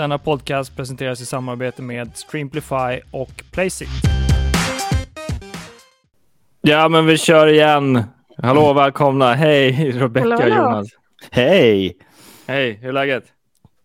Denna 0.00 0.18
podcast 0.18 0.76
presenteras 0.76 1.20
i 1.20 1.26
samarbete 1.26 1.82
med 1.82 2.16
Streamplify 2.16 3.00
och 3.10 3.42
Placeit. 3.52 3.88
Ja, 6.60 6.88
men 6.88 7.06
vi 7.06 7.18
kör 7.18 7.46
igen. 7.46 8.02
Hallå, 8.36 8.72
välkomna. 8.72 9.34
Hej, 9.34 9.90
Rebecca 9.98 10.36
och. 10.36 10.48
Jonas. 10.48 10.88
Hej! 11.30 11.96
Hej, 12.46 12.72
hur 12.72 12.88
är 12.88 12.92
läget? 12.92 13.24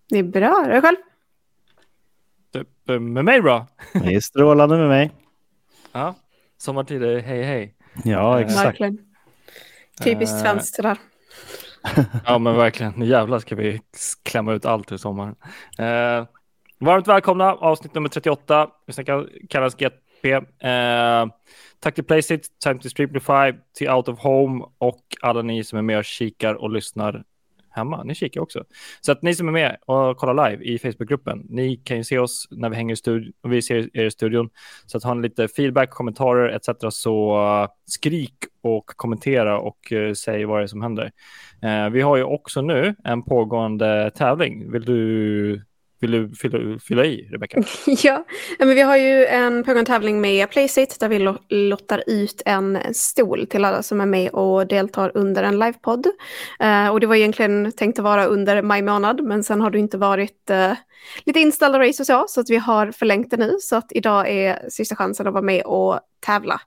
Det 0.09 0.19
är 0.19 0.23
bra. 0.23 0.65
Är 0.67 0.75
du 0.75 0.81
själv? 0.81 0.95
Typ, 2.53 2.89
eh, 2.89 2.99
med 2.99 3.25
mig 3.25 3.41
bra. 3.41 3.67
Det 3.93 4.15
är 4.15 4.19
strålande 4.19 4.77
med 4.77 4.87
mig. 4.87 5.11
Ja, 5.91 6.15
sommartider, 6.57 7.19
hej 7.19 7.43
hej. 7.43 7.75
Ja, 8.03 8.41
exakt. 8.41 8.65
Verkligen. 8.65 8.97
Typiskt 10.03 10.35
Eh, 10.35 10.41
svenskt 10.41 10.75
sådär. 10.75 10.97
Ja, 12.25 12.39
men 12.39 12.55
verkligen. 12.55 12.93
Nu 12.95 13.05
jävlar 13.05 13.39
ska 13.39 13.55
vi 13.55 13.81
klämma 14.23 14.53
ut 14.53 14.65
allt 14.65 14.91
ur 14.91 14.97
sommaren. 14.97 15.35
Eh, 15.77 16.25
varmt 16.79 17.07
välkomna, 17.07 17.53
avsnitt 17.53 17.93
nummer 17.93 18.09
38. 18.09 18.69
Vi 18.87 18.93
snackar 18.93 19.29
kallas 19.49 19.75
GP. 19.75 20.31
Eh, 20.31 21.25
tack 21.79 21.95
till 21.95 22.03
Placeit, 22.03 22.47
Time 22.63 22.79
to 22.79 22.89
Streamify, 22.89 23.59
till 23.77 23.89
Out 23.89 24.07
of 24.07 24.19
Home 24.19 24.65
och 24.77 25.01
alla 25.21 25.41
ni 25.41 25.63
som 25.63 25.77
är 25.77 25.83
med 25.83 25.97
och 25.97 26.05
kikar 26.05 26.53
och 26.53 26.69
lyssnar 26.69 27.23
hemma. 27.75 28.03
Ni 28.03 28.15
kikar 28.15 28.41
också. 28.41 28.63
Så 29.01 29.11
att 29.11 29.21
ni 29.21 29.35
som 29.35 29.47
är 29.47 29.51
med 29.51 29.77
och 29.85 30.17
kollar 30.17 30.49
live 30.49 30.63
i 30.63 30.79
Facebookgruppen, 30.79 31.45
ni 31.49 31.77
kan 31.77 31.97
ju 31.97 32.03
se 32.03 32.19
oss 32.19 32.47
när 32.51 32.69
vi 32.69 32.75
hänger 32.75 32.93
i 32.93 32.97
studion 32.97 33.33
och 33.41 33.53
vi 33.53 33.61
ser 33.61 33.97
er 33.97 34.05
i 34.05 34.11
studion. 34.11 34.49
Så 34.85 34.97
att 34.97 35.03
har 35.03 35.15
ni 35.15 35.21
lite 35.21 35.47
feedback, 35.47 35.89
kommentarer 35.89 36.49
etc. 36.49 36.69
så 36.89 37.37
skrik 37.85 38.35
och 38.61 38.85
kommentera 38.87 39.59
och 39.59 39.91
uh, 39.91 40.13
säg 40.13 40.45
vad 40.45 40.59
det 40.59 40.63
är 40.63 40.67
som 40.67 40.81
händer. 40.81 41.11
Uh, 41.63 41.89
vi 41.89 42.01
har 42.01 42.17
ju 42.17 42.23
också 42.23 42.61
nu 42.61 42.95
en 43.03 43.23
pågående 43.23 44.11
tävling. 44.11 44.71
Vill 44.71 44.85
du, 44.85 45.61
vill 46.07 46.11
du 46.11 46.35
fylla, 46.35 46.79
fylla 46.79 47.05
i, 47.05 47.27
Rebecka? 47.31 47.63
ja, 48.03 48.25
men 48.59 48.69
vi 48.69 48.81
har 48.81 48.97
ju 48.97 49.25
en 49.25 49.63
pågående 49.63 49.91
tävling 49.91 50.21
med 50.21 50.49
Placeit 50.49 50.99
där 50.99 51.09
vi 51.09 51.19
lottar 51.49 52.03
ut 52.07 52.41
en 52.45 52.77
stol 52.93 53.47
till 53.47 53.65
alla 53.65 53.83
som 53.83 54.01
är 54.01 54.05
med 54.05 54.29
och 54.29 54.67
deltar 54.67 55.11
under 55.13 55.43
en 55.43 55.59
livepodd. 55.59 56.07
Eh, 56.59 56.89
och 56.89 56.99
det 56.99 57.07
var 57.07 57.15
egentligen 57.15 57.71
tänkt 57.71 57.99
att 57.99 58.03
vara 58.03 58.25
under 58.25 58.61
maj 58.61 58.81
månad, 58.81 59.23
men 59.23 59.43
sen 59.43 59.61
har 59.61 59.69
det 59.69 59.79
inte 59.79 59.97
varit 59.97 60.49
eh, 60.49 60.71
lite 61.25 61.39
inställda 61.39 61.79
race 61.79 62.03
och 62.03 62.07
så, 62.07 62.25
så 62.27 62.41
att 62.41 62.49
vi 62.49 62.57
har 62.57 62.91
förlängt 62.91 63.31
det 63.31 63.37
nu. 63.37 63.57
Så 63.61 63.75
att 63.75 63.91
idag 63.91 64.29
är 64.29 64.69
sista 64.69 64.95
chansen 64.95 65.27
att 65.27 65.33
vara 65.33 65.43
med 65.43 65.65
och 65.65 65.99
tävla. 66.19 66.61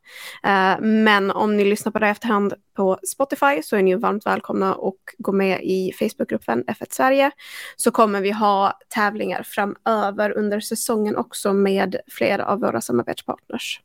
Eh, 0.45 0.81
men 0.81 1.31
om 1.31 1.57
ni 1.57 1.65
lyssnar 1.65 1.93
på 1.93 1.99
det 1.99 2.09
efterhand 2.09 2.55
på 2.77 2.99
Spotify 3.03 3.63
så 3.63 3.77
är 3.77 3.83
ni 3.83 3.95
varmt 3.95 4.27
välkomna 4.27 4.75
och 4.75 4.99
gå 5.19 5.33
med 5.33 5.61
i 5.63 5.93
Facebookgruppen 5.93 6.65
F1 6.65 6.87
Sverige. 6.91 7.31
Så 7.77 7.91
kommer 7.91 8.21
vi 8.21 8.31
ha 8.31 8.79
tävlingar 8.89 9.43
framöver 9.43 10.39
under 10.39 10.61
säsongen 10.61 11.17
också 11.17 11.53
med 11.53 11.97
flera 12.09 12.47
av 12.47 12.61
våra 12.61 12.81
samarbetspartners. 12.81 13.81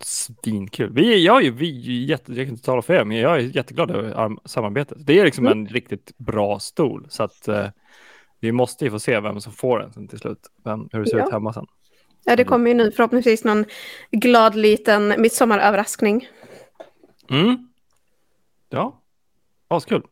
Svinkul. 0.00 0.92
Vi, 0.92 1.24
jag, 1.24 1.44
är 1.44 1.50
vi 1.50 2.04
är 2.04 2.08
jätte, 2.08 2.32
jag 2.32 2.46
kan 2.46 2.52
inte 2.54 2.64
tala 2.64 2.82
för 2.82 2.94
er, 2.94 3.04
men 3.04 3.16
jag 3.16 3.36
är 3.36 3.40
jätteglad 3.40 3.90
över 3.90 4.48
samarbetet. 4.48 4.98
Det 5.06 5.18
är 5.18 5.24
liksom 5.24 5.46
en 5.46 5.66
riktigt 5.66 6.18
bra 6.18 6.58
stol, 6.58 7.06
så 7.08 7.22
att 7.22 7.48
eh, 7.48 7.66
vi 8.44 8.52
måste 8.52 8.84
ju 8.84 8.90
få 8.90 8.98
se 8.98 9.20
vem 9.20 9.40
som 9.40 9.52
får 9.52 9.78
den 9.78 9.92
sen 9.92 10.08
till 10.08 10.18
slut, 10.18 10.38
vem, 10.64 10.88
hur 10.92 11.00
det 11.00 11.10
ser 11.10 11.18
Ja. 11.18 11.26
ut 11.26 11.32
hemma 11.32 11.52
sen. 11.52 11.66
Ja, 12.24 12.36
det 12.36 12.44
kommer 12.44 12.70
ju 12.70 12.74
nu 12.76 12.92
förhoppningsvis 12.92 13.44
någon 13.44 13.64
glad 14.10 14.54
liten 14.54 15.14
midsommaröverraskning. 15.18 16.28
Mm. 17.30 17.68
Ja, 18.70 19.02
askul. 19.68 20.02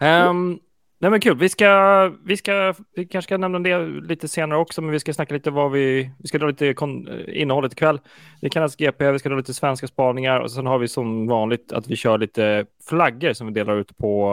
Um, 0.00 0.58
nej 0.98 1.10
men 1.10 1.20
kul, 1.20 1.38
vi 1.38 1.48
ska, 1.48 2.12
vi 2.24 2.36
ska, 2.36 2.74
vi 2.94 3.06
kanske 3.06 3.28
ska 3.28 3.38
nämna 3.38 3.58
det 3.58 3.86
lite 3.86 4.28
senare 4.28 4.58
också, 4.58 4.82
men 4.82 4.90
vi 4.90 5.00
ska 5.00 5.12
snacka 5.12 5.34
lite 5.34 5.50
vad 5.50 5.72
vi, 5.72 6.10
vi 6.18 6.28
ska 6.28 6.38
dra 6.38 6.46
lite 6.46 6.74
kon, 6.74 7.08
innehållet 7.28 7.72
ikväll. 7.72 8.00
Det 8.40 8.50
kallas 8.50 8.76
GP, 8.76 9.12
vi 9.12 9.18
ska 9.18 9.28
dra 9.28 9.36
lite 9.36 9.54
svenska 9.54 9.86
spaningar 9.86 10.40
och 10.40 10.50
sen 10.50 10.66
har 10.66 10.78
vi 10.78 10.88
som 10.88 11.26
vanligt 11.26 11.72
att 11.72 11.88
vi 11.88 11.96
kör 11.96 12.18
lite 12.18 12.66
flaggor 12.88 13.32
som 13.32 13.46
vi 13.46 13.52
delar 13.52 13.76
ut 13.76 13.96
på 13.96 14.32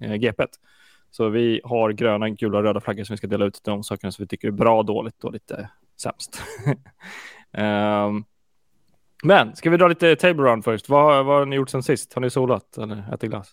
uh, 0.00 0.14
GP. 0.14 0.44
Så 1.16 1.28
vi 1.28 1.60
har 1.64 1.90
gröna, 1.92 2.28
gula 2.30 2.58
och 2.58 2.64
röda 2.64 2.80
flaggor 2.80 3.04
som 3.04 3.14
vi 3.14 3.18
ska 3.18 3.26
dela 3.26 3.44
ut 3.44 3.60
de 3.64 3.82
sakerna 3.84 4.12
som 4.12 4.22
vi 4.22 4.26
tycker 4.28 4.48
är 4.48 4.52
bra, 4.52 4.82
dåligt 4.82 5.24
och 5.24 5.32
lite 5.32 5.68
sämst. 6.02 6.42
Ehm, 7.52 8.24
men 9.24 9.56
ska 9.56 9.70
vi 9.70 9.76
dra 9.76 9.88
lite 9.88 10.16
table 10.16 10.42
round 10.42 10.64
först? 10.64 10.88
Vad, 10.88 11.24
vad 11.26 11.38
har 11.38 11.46
ni 11.46 11.56
gjort 11.56 11.70
sen 11.70 11.82
sist? 11.82 12.14
Har 12.14 12.20
ni 12.20 12.30
solat 12.30 12.78
eller 12.78 13.14
ätit 13.14 13.30
glass? 13.30 13.52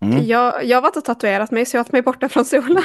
Mm. 0.00 0.24
Jag, 0.26 0.64
jag 0.64 0.76
har 0.76 0.82
varit 0.82 0.96
och 0.96 1.04
tatuerat 1.04 1.50
mig 1.50 1.66
så 1.66 1.76
jag 1.76 1.78
har 1.80 1.84
tagit 1.84 1.92
mig 1.92 2.02
borta 2.02 2.28
från 2.28 2.44
solen. 2.44 2.82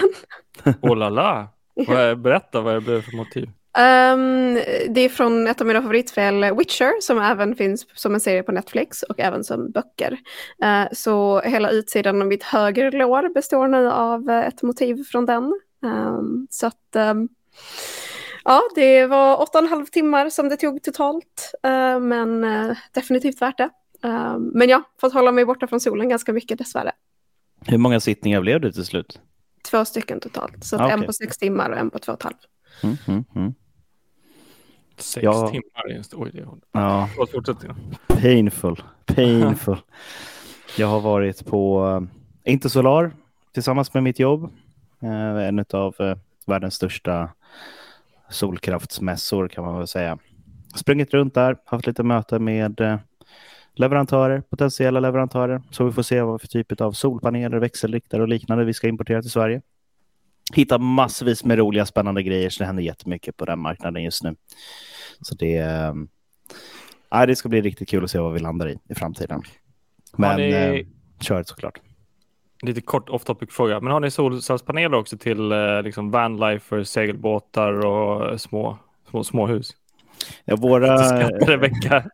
Oh 0.81 0.95
la 0.95 1.09
la! 1.09 1.47
Vad 1.75 1.97
är- 1.97 2.15
Berätta 2.15 2.61
vad 2.61 2.73
det 2.73 2.81
blev 2.81 3.01
för 3.01 3.17
motiv. 3.17 3.49
Ehm, 3.77 4.53
det 4.89 5.01
är 5.01 5.09
från 5.09 5.47
ett 5.47 5.61
av 5.61 5.67
mina 5.67 5.81
favoritspel, 5.81 6.55
Witcher, 6.57 7.01
som 7.01 7.19
även 7.19 7.55
finns 7.55 7.85
som 7.93 8.13
en 8.13 8.19
serie 8.19 8.43
på 8.43 8.51
Netflix 8.51 9.03
och 9.03 9.19
även 9.19 9.43
som 9.43 9.71
böcker. 9.71 10.17
Eh, 10.63 10.85
så 10.91 11.41
hela 11.41 11.69
utsidan 11.69 12.21
av 12.21 12.27
mitt 12.27 12.43
höger 12.43 12.91
lår 12.91 13.33
består 13.33 13.67
nu 13.67 13.91
av 13.91 14.29
eh, 14.29 14.47
ett 14.47 14.61
motiv 14.63 15.03
från 15.03 15.25
den. 15.25 15.59
Ehm, 15.85 16.47
så 16.49 16.67
att, 16.67 16.95
ehm, 16.95 17.29
ja, 18.43 18.61
det 18.75 19.05
var 19.05 19.41
åtta 19.41 19.57
och 19.57 19.63
en 19.63 19.69
halv 19.69 19.85
timmar 19.85 20.29
som 20.29 20.49
det 20.49 20.57
tog 20.57 20.83
totalt, 20.83 21.53
eh, 21.63 21.99
men 21.99 22.43
eh, 22.43 22.77
definitivt 22.93 23.41
värt 23.41 23.57
det. 23.57 23.69
Men 24.53 24.69
ja, 24.69 24.83
fått 25.01 25.13
hålla 25.13 25.31
mig 25.31 25.45
borta 25.45 25.67
från 25.67 25.79
solen 25.79 26.09
ganska 26.09 26.33
mycket 26.33 26.57
dessvärre. 26.57 26.91
Hur 27.65 27.77
många 27.77 27.99
sittningar 27.99 28.41
blev 28.41 28.61
det 28.61 28.71
till 28.73 28.85
slut? 28.85 29.19
Två 29.71 29.85
stycken 29.85 30.19
totalt, 30.19 30.65
så 30.65 30.77
Ah, 30.77 30.89
en 30.89 30.93
okej. 30.93 31.07
på 31.07 31.13
sex 31.13 31.37
timmar 31.37 31.69
och 31.69 31.77
en 31.77 31.89
på 31.89 31.99
två 31.99 32.11
och 32.11 32.17
ett 32.17 32.23
halvt. 32.23 32.37
Mm, 32.83 32.97
mm, 33.07 33.23
mm. 33.35 33.53
Sex 34.97 35.23
Ja. 35.23 35.47
timmar. 35.47 35.91
är 35.91 35.95
en 35.97 36.03
stor- 36.03 36.23
Oj, 36.23 36.29
det 36.33 36.39
är 36.39 36.47
Ja, 36.71 37.09
fortsätt. 37.31 37.57
painful. 38.07 38.83
Painful. 39.05 39.77
Jag 40.77 40.87
har 40.87 40.99
varit 41.01 41.45
på 41.45 41.87
eh, 42.45 42.51
Intersolar 42.53 43.11
tillsammans 43.53 43.93
med 43.93 44.03
mitt 44.03 44.19
jobb. 44.19 44.43
Eh, 45.01 45.47
En 45.47 45.65
av 45.73 45.95
eh, 45.99 46.17
världens 46.45 46.73
största 46.75 47.29
solkraftsmässor 48.29 49.47
kan 49.47 49.63
man 49.65 49.77
väl 49.77 49.87
säga. 49.87 50.17
Sprungit 50.75 51.13
runt 51.13 51.33
där, 51.33 51.57
haft 51.65 51.87
lite 51.87 52.03
möte 52.03 52.39
med 52.39 52.99
leverantörer, 53.73 54.41
potentiella 54.41 54.99
leverantörer, 54.99 55.61
så 55.71 55.85
vi 55.85 55.91
får 55.91 56.01
se 56.03 56.21
vad 56.21 56.41
för 56.41 56.47
typ 56.47 56.81
av 56.81 56.91
solpaneler, 56.91 57.57
växelriktare 57.57 58.21
och 58.21 58.27
liknande 58.27 58.65
vi 58.65 58.73
ska 58.73 58.87
importera 58.87 59.21
till 59.21 59.31
Sverige. 59.31 59.61
Hitta 60.53 60.77
massvis 60.77 61.43
med 61.43 61.57
roliga, 61.57 61.85
spännande 61.85 62.23
grejer, 62.23 62.49
så 62.49 62.59
det 62.63 62.65
händer 62.65 62.83
jättemycket 62.83 63.37
på 63.37 63.45
den 63.45 63.59
marknaden 63.59 64.03
just 64.03 64.23
nu. 64.23 64.35
Så 65.21 65.35
det, 65.35 65.93
ja, 67.09 67.25
det 67.25 67.35
ska 67.35 67.49
bli 67.49 67.61
riktigt 67.61 67.89
kul 67.89 68.03
att 68.03 68.11
se 68.11 68.19
vad 68.19 68.33
vi 68.33 68.39
landar 68.39 68.67
i 68.69 68.77
i 68.89 68.95
framtiden. 68.95 69.41
Men 70.17 70.35
ni- 70.37 70.51
eh, 70.51 70.85
kör 71.25 71.37
det 71.37 71.47
såklart. 71.47 71.79
Lite 72.61 72.81
kort 72.81 73.09
off 73.09 73.23
topic 73.23 73.49
fråga. 73.51 73.79
Men 73.79 73.91
har 73.93 73.99
ni 73.99 74.11
solcellspaneler 74.11 74.97
också 74.97 75.17
till 75.17 75.51
eh, 75.51 75.81
liksom 75.83 76.11
vanlifer, 76.11 76.83
segelbåtar 76.83 77.85
och 77.85 78.41
små, 78.41 78.77
små 79.09 79.23
småhus? 79.23 79.71
Ja, 80.45 80.55
våra, 80.55 80.97
Skrattar 80.97 81.47
Rebecka. 81.47 82.05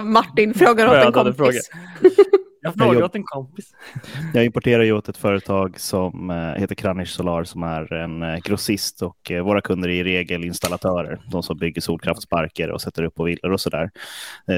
Martin 0.02 0.54
frågar 0.54 0.86
åt 0.88 0.94
en 1.06 1.12
kompis. 1.12 1.70
Jag 2.64 2.74
frågar 2.74 2.94
jobb- 2.94 3.02
åt 3.04 3.14
en 3.14 3.22
kompis. 3.24 3.74
jag 4.34 4.44
importerar 4.44 4.82
ju 4.82 4.92
åt 4.92 5.08
ett 5.08 5.16
företag 5.16 5.80
som 5.80 6.30
eh, 6.30 6.36
heter 6.60 6.74
Kranich 6.74 7.08
Solar 7.08 7.44
som 7.44 7.62
är 7.62 7.92
en 7.92 8.22
eh, 8.22 8.36
grossist 8.38 9.02
och 9.02 9.30
eh, 9.30 9.44
våra 9.44 9.60
kunder 9.60 9.88
är 9.88 9.92
i 9.92 10.04
regel 10.04 10.44
installatörer. 10.44 11.20
De 11.30 11.42
som 11.42 11.56
bygger 11.58 11.80
solkraftsparker 11.80 12.70
och 12.70 12.80
sätter 12.80 13.02
upp 13.02 13.14
på 13.14 13.24
villor 13.24 13.52
och 13.52 13.60
sådär. 13.60 13.90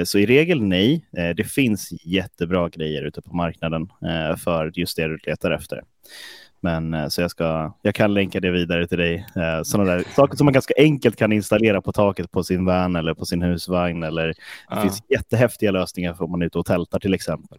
Så 0.04 0.18
i 0.18 0.26
regel 0.26 0.62
nej. 0.64 1.04
Det 1.36 1.44
finns 1.44 1.88
jättebra 2.06 2.68
grejer 2.68 3.02
ute 3.02 3.22
på 3.22 3.36
marknaden 3.36 3.88
för 4.44 4.70
just 4.74 4.96
det 4.96 5.08
du 5.08 5.18
letar 5.26 5.50
efter. 5.50 5.82
Men 6.60 7.10
så 7.10 7.20
jag, 7.20 7.30
ska, 7.30 7.72
jag 7.82 7.94
kan 7.94 8.14
länka 8.14 8.40
det 8.40 8.50
vidare 8.50 8.86
till 8.86 8.98
dig. 8.98 9.26
Sådana 9.64 9.90
där 9.90 10.04
saker 10.16 10.36
som 10.36 10.44
man 10.44 10.52
ganska 10.54 10.74
enkelt 10.78 11.16
kan 11.16 11.32
installera 11.32 11.82
på 11.82 11.92
taket 11.92 12.30
på 12.30 12.42
sin 12.44 12.64
van 12.64 12.96
eller 12.96 13.14
på 13.14 13.24
sin 13.24 13.42
husvagn. 13.42 14.02
Eller 14.02 14.26
det 14.26 14.34
Ja. 14.70 14.82
finns 14.82 15.02
jättehäftiga 15.08 15.70
lösningar 15.70 16.14
för 16.14 16.24
om 16.24 16.30
man 16.30 16.42
är 16.42 16.46
ute 16.46 16.58
och 16.58 16.66
tältar 16.66 16.98
till 16.98 17.14
exempel. 17.14 17.58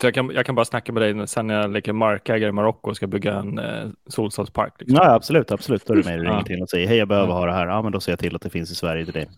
Så 0.00 0.06
jag, 0.06 0.14
kan, 0.14 0.30
jag 0.34 0.46
kan 0.46 0.54
bara 0.54 0.64
snacka 0.64 0.92
med 0.92 1.02
dig 1.02 1.28
sen 1.28 1.46
när 1.46 1.60
jag 1.60 1.70
leker 1.70 1.92
markägare 1.92 2.48
i 2.48 2.52
Marocko 2.52 2.90
och 2.90 2.96
ska 2.96 3.06
bygga 3.06 3.34
en 3.34 3.58
eh, 3.58 3.88
solcellspark. 4.06 4.72
Liksom. 4.78 4.96
Ja, 4.96 5.14
absolut, 5.14 5.50
absolut. 5.50 5.86
Då 5.86 5.92
är 5.94 5.96
du 5.96 6.02
Ja. 6.10 6.14
ringer 6.16 6.42
till 6.42 6.62
och 6.62 6.70
säger 6.70 6.88
hej, 6.88 6.96
jag 6.98 7.08
behöver 7.08 7.32
ha 7.32 7.46
det 7.46 7.52
här. 7.52 7.66
Ja, 7.66 7.82
men 7.82 7.92
då 7.92 8.00
ser 8.00 8.12
jag 8.12 8.18
till 8.18 8.36
att 8.36 8.42
det 8.42 8.50
finns 8.50 8.70
i 8.70 8.74
Sverige 8.74 9.04
till 9.04 9.14
dig. 9.14 9.28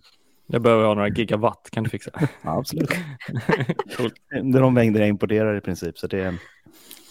Jag 0.46 0.62
behöver 0.62 0.84
ha 0.84 0.94
några 0.94 1.08
gigawatt, 1.08 1.68
kan 1.72 1.84
du 1.84 1.90
fixa? 1.90 2.10
Ja, 2.42 2.58
absolut. 2.58 2.90
Coolt. 3.96 4.14
Det 4.30 4.58
är 4.58 4.60
de 4.60 4.74
mängder 4.74 5.00
jag 5.00 5.08
importerar 5.08 5.56
i 5.56 5.60
princip. 5.60 5.98
Så 5.98 6.06
det 6.06 6.20
är... 6.20 6.34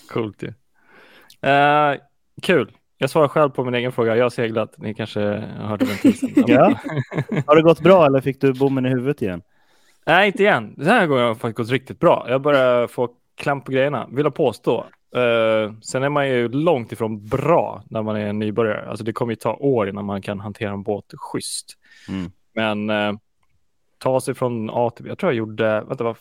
Coolt 0.09 0.43
ju. 0.43 0.47
Eh, 1.49 1.95
kul. 2.41 2.71
Jag 2.97 3.09
svarar 3.09 3.27
själv 3.27 3.49
på 3.49 3.63
min 3.63 3.73
egen 3.75 3.91
fråga. 3.91 4.15
Jag 4.15 4.25
har 4.25 4.29
seglat. 4.29 4.77
Ni 4.77 4.93
kanske 4.93 5.19
hörde 5.59 5.85
den 5.85 5.97
tisen. 5.97 6.29
Ja. 6.47 6.79
Har 7.45 7.55
det 7.55 7.61
gått 7.61 7.79
bra 7.79 8.05
eller 8.05 8.21
fick 8.21 8.41
du 8.41 8.53
bommen 8.53 8.85
i 8.85 8.89
huvudet 8.89 9.21
igen? 9.21 9.41
Nej, 10.05 10.27
inte 10.27 10.43
igen. 10.43 10.73
Den 10.77 10.87
här 10.87 11.07
gången 11.07 11.23
har 11.23 11.29
det 11.29 11.35
faktiskt 11.35 11.57
gått 11.57 11.69
riktigt 11.71 11.99
bra. 11.99 12.25
Jag 12.29 12.41
börjar 12.41 12.87
få 12.87 13.09
kläm 13.39 13.61
på 13.61 13.71
grejerna. 13.71 14.07
Vill 14.11 14.25
jag 14.25 14.35
påstå. 14.35 14.85
Uh, 15.15 15.73
sen 15.81 16.03
är 16.03 16.09
man 16.09 16.29
ju 16.29 16.49
långt 16.49 16.91
ifrån 16.91 17.27
bra 17.27 17.83
när 17.89 18.01
man 18.01 18.15
är 18.15 18.27
en 18.27 18.39
nybörjare. 18.39 18.89
Alltså 18.89 19.03
det 19.03 19.13
kommer 19.13 19.31
ju 19.31 19.35
ta 19.35 19.53
år 19.53 19.89
innan 19.89 20.05
man 20.05 20.21
kan 20.21 20.39
hantera 20.39 20.71
en 20.71 20.83
båt 20.83 21.13
schysst. 21.17 21.77
Mm. 22.09 22.31
Men 22.53 22.89
uh, 22.89 23.19
ta 23.97 24.21
sig 24.21 24.33
från 24.33 24.69
A 24.69 24.89
till 24.89 25.03
B. 25.03 25.09
Jag 25.09 25.17
tror 25.17 25.31
jag 25.31 25.37
gjorde, 25.37 25.83
vänta, 25.87 26.03
var 26.03 26.17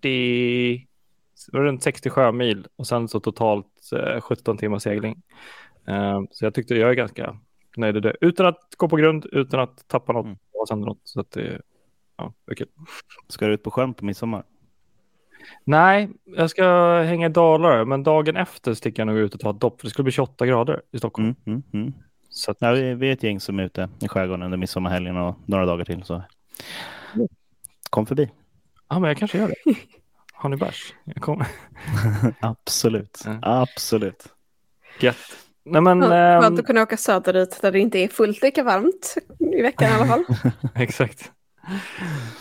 40, 0.00 0.86
var 1.52 1.60
runt 1.60 1.82
60 1.82 2.10
sjömil 2.10 2.66
och 2.76 2.86
sen 2.86 3.08
så 3.08 3.20
totalt 3.20 3.90
uh, 3.92 4.20
17 4.20 4.58
timmar 4.58 4.78
segling. 4.78 5.22
så 6.30 6.44
jag 6.44 6.54
tyckte 6.54 6.74
jag 6.74 6.90
är 6.90 6.94
ganska 6.94 7.38
nöjd 7.76 8.02
det. 8.02 8.16
Utan 8.20 8.46
att 8.46 8.74
gå 8.76 8.88
på 8.88 8.96
grund, 8.96 9.26
utan 9.32 9.60
att 9.60 9.88
tappa 9.88 10.12
något 10.12 10.24
mm. 10.26 10.38
och 10.52 10.78
något. 10.78 11.00
Så 11.04 11.20
att 11.20 11.30
det, 11.30 11.60
ja, 12.16 12.32
det 12.44 12.52
är 12.52 12.56
kul. 12.56 12.68
Ska 13.28 13.46
du 13.46 13.54
ut 13.54 13.62
på 13.62 13.70
sjön 13.70 13.94
på 13.94 14.04
midsommar? 14.04 14.44
Nej, 15.64 16.08
jag 16.24 16.50
ska 16.50 16.98
hänga 17.02 17.26
i 17.26 17.30
Dalarö, 17.30 17.84
men 17.84 18.02
dagen 18.02 18.36
efter 18.36 18.74
sticker 18.74 19.00
jag 19.00 19.06
nog 19.06 19.16
ut 19.16 19.34
och 19.34 19.40
tar 19.40 19.50
ett 19.50 19.60
dopp, 19.60 19.80
för 19.80 19.86
det 19.86 19.90
skulle 19.90 20.04
bli 20.04 20.12
28 20.12 20.46
grader 20.46 20.82
i 20.92 20.98
Stockholm. 20.98 21.34
Mm, 21.46 21.62
mm, 21.72 21.82
mm. 21.86 21.94
Så 22.28 22.50
att... 22.50 22.56
ja, 22.60 22.72
vi 22.72 23.08
är 23.08 23.12
ett 23.12 23.22
gäng 23.22 23.40
som 23.40 23.58
är 23.58 23.62
ute 23.62 23.88
i 24.00 24.08
skärgården 24.08 24.42
under 24.42 24.58
midsommarhelgen 24.58 25.16
och 25.16 25.36
några 25.46 25.66
dagar 25.66 25.84
till. 25.84 26.02
Så 26.02 26.22
kom 27.90 28.06
förbi. 28.06 28.30
Ja, 28.88 28.98
men 28.98 29.08
jag 29.08 29.16
kanske 29.16 29.38
gör 29.38 29.48
det. 29.48 29.74
Har 30.32 30.48
ni 30.48 30.56
bärs? 30.56 30.94
Jag 31.04 31.22
kommer. 31.22 31.46
Absolut, 32.40 33.22
ja. 33.24 33.38
absolut. 33.42 34.24
Gött. 35.00 35.16
Nej, 35.64 35.82
men, 35.82 36.02
Skönt 36.02 36.44
ähm... 36.44 36.58
att 36.58 36.66
kunna 36.66 36.82
åka 36.82 36.96
söderut 36.96 37.58
där 37.62 37.72
det 37.72 37.78
inte 37.78 37.98
är 37.98 38.08
fullt 38.08 38.42
lika 38.42 38.62
varmt 38.62 39.14
i 39.38 39.62
veckan 39.62 39.88
i 39.90 39.92
alla 39.92 40.06
fall. 40.06 40.24
Exakt. 40.74 41.32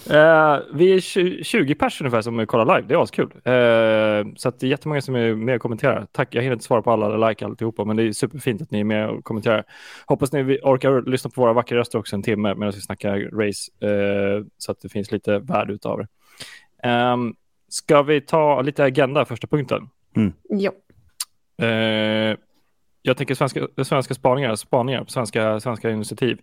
Uh, 0.10 0.60
vi 0.74 0.94
är 0.94 1.00
20, 1.00 1.44
20 1.44 1.76
pers 1.76 2.02
ungefär 2.02 2.22
som 2.22 2.48
kollar 2.48 2.76
live. 2.76 2.88
Det 2.88 2.94
är 2.94 3.04
askul. 3.04 3.26
Uh, 3.26 4.34
så 4.36 4.50
att 4.50 4.60
det 4.60 4.68
är 4.68 4.70
jättemånga 4.70 5.02
som 5.02 5.16
är 5.16 5.36
med 5.36 5.56
och 5.56 5.62
kommenterar. 5.62 6.08
Tack. 6.12 6.36
Jag 6.36 6.42
hinner 6.42 6.54
inte 6.54 6.66
svara 6.66 6.82
på 6.82 6.92
alla 6.92 7.06
eller 7.06 7.30
like 7.30 7.46
alltihopa, 7.46 7.86
men 7.86 7.96
det 7.96 8.04
är 8.04 8.12
superfint 8.12 8.62
att 8.62 8.72
ni 8.72 8.80
är 8.80 8.84
med 8.84 9.10
och 9.10 9.24
kommenterar. 9.24 9.64
Hoppas 10.06 10.32
ni 10.32 10.60
orkar 10.64 11.10
lyssna 11.10 11.30
på 11.30 11.42
våra 11.42 11.54
vackra 11.54 11.78
röster 11.78 12.00
också 12.00 12.16
en 12.16 12.24
timme 12.24 12.56
medan 12.56 12.72
vi 12.72 12.82
snackar 12.82 13.18
race 13.18 13.72
uh, 13.88 14.46
så 14.58 14.72
att 14.72 14.82
det 14.82 14.90
finns 14.90 15.12
lite 15.12 15.40
värde 15.40 15.74
utav 15.74 16.00
det. 16.00 16.08
Um, 16.90 17.36
ska 17.70 18.02
vi 18.02 18.22
ta 18.22 18.62
lite 18.62 18.84
agenda, 18.84 19.26
första 19.26 19.48
punkten? 19.48 19.90
Mm. 20.16 20.34
Ja 20.50 20.72
jag 23.06 23.18
tänker 23.18 23.36
svenska, 23.36 23.68
svenska 23.84 24.14
spaningar, 24.14 24.56
spaningar 24.56 25.04
på 25.04 25.12
svenska, 25.12 25.60
svenska 25.60 25.90
initiativ 25.90 26.42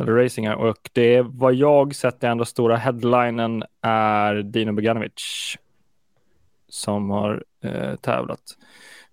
eller 0.00 0.12
racingar 0.12 0.54
och 0.54 0.90
det 0.92 1.22
vad 1.22 1.54
jag 1.54 1.94
sett 1.94 2.20
den 2.20 2.30
enda 2.30 2.44
stora 2.44 2.76
headlinen 2.76 3.62
är 3.82 4.34
Dino 4.34 4.72
Beganovic 4.72 5.56
som 6.68 7.10
har 7.10 7.44
eh, 7.64 7.96
tävlat. 7.96 8.40